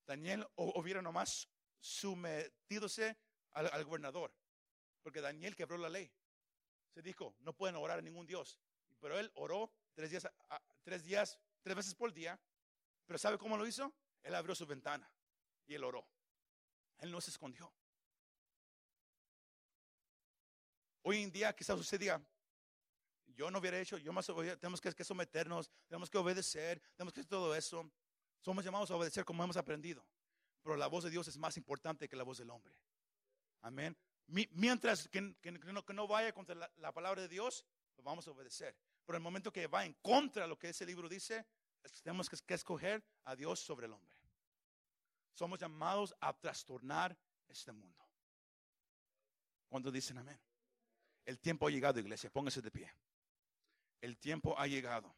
Daniel 0.06 0.46
hubiera 0.56 1.00
nomás 1.00 1.48
sometidose 1.80 3.16
al, 3.52 3.84
gobernador. 3.84 4.32
Porque 5.02 5.20
Daniel 5.20 5.56
quebró 5.56 5.78
la 5.78 5.88
ley. 5.88 6.10
Se 6.90 7.02
dijo, 7.02 7.34
no 7.40 7.54
pueden 7.54 7.76
orar 7.76 7.98
a 7.98 8.02
ningún 8.02 8.26
Dios. 8.26 8.60
Pero 9.00 9.18
él 9.18 9.30
oró 9.34 9.72
tres 9.94 10.10
días, 10.10 10.28
tres 10.82 11.04
días, 11.04 11.38
tres 11.62 11.76
veces 11.76 11.94
por 11.94 12.12
día. 12.12 12.40
Pero 13.06 13.18
¿sabe 13.18 13.38
cómo 13.38 13.56
lo 13.56 13.66
hizo? 13.66 13.94
Él 14.22 14.34
abrió 14.34 14.54
su 14.54 14.66
ventana 14.66 15.10
y 15.66 15.74
él 15.74 15.84
oró. 15.84 16.06
Él 16.98 17.10
no 17.10 17.20
se 17.20 17.30
escondió. 17.30 17.72
Hoy 21.02 21.22
en 21.22 21.30
día 21.30 21.54
quizás 21.54 21.78
usted 21.78 21.98
yo 23.38 23.50
no 23.50 23.60
hubiera 23.60 23.78
hecho, 23.78 23.96
yo 23.98 24.12
más 24.12 24.26
tenemos 24.58 24.80
que, 24.80 25.04
someternos, 25.04 25.70
tenemos 25.86 26.10
que 26.10 26.18
obedecer, 26.18 26.82
tenemos 26.96 27.14
que 27.14 27.20
hacer 27.20 27.30
todo 27.30 27.54
eso. 27.54 27.88
Somos 28.40 28.64
llamados 28.64 28.90
a 28.90 28.96
obedecer 28.96 29.24
como 29.24 29.44
hemos 29.44 29.56
aprendido. 29.56 30.04
Pero 30.62 30.76
la 30.76 30.86
voz 30.86 31.04
de 31.04 31.10
Dios 31.10 31.28
es 31.28 31.38
más 31.38 31.56
importante 31.56 32.08
que 32.08 32.16
la 32.16 32.24
voz 32.24 32.38
del 32.38 32.50
hombre. 32.50 32.74
Amén. 33.62 33.96
Mientras 34.26 35.08
que, 35.08 35.20
no, 35.20 36.06
vaya 36.06 36.32
contra 36.32 36.54
la, 36.76 36.92
palabra 36.92 37.22
de 37.22 37.28
Dios, 37.28 37.64
lo 37.96 38.02
vamos 38.02 38.26
a 38.28 38.30
obedecer. 38.30 38.76
Pero 39.06 39.16
el 39.16 39.22
momento 39.22 39.52
que 39.52 39.66
va 39.66 39.86
en 39.86 39.94
contra 39.94 40.42
de 40.42 40.48
lo 40.48 40.58
que 40.58 40.68
ese 40.68 40.84
libro 40.84 41.08
dice, 41.08 41.46
tenemos 42.02 42.28
que, 42.28 42.36
que 42.44 42.54
escoger 42.54 43.02
a 43.24 43.34
Dios 43.34 43.60
sobre 43.60 43.86
el 43.86 43.92
hombre. 43.94 44.14
Somos 45.32 45.58
llamados 45.58 46.14
a 46.20 46.32
trastornar 46.38 47.16
este 47.48 47.72
mundo. 47.72 48.04
Cuando 49.68 49.90
dicen 49.90 50.18
amén. 50.18 50.38
El 51.24 51.38
tiempo 51.38 51.66
ha 51.66 51.70
llegado, 51.70 52.00
iglesia. 52.00 52.30
Póngase 52.30 52.62
de 52.62 52.70
pie. 52.70 52.90
El 54.00 54.18
tiempo 54.18 54.58
ha 54.58 54.66
llegado. 54.66 55.14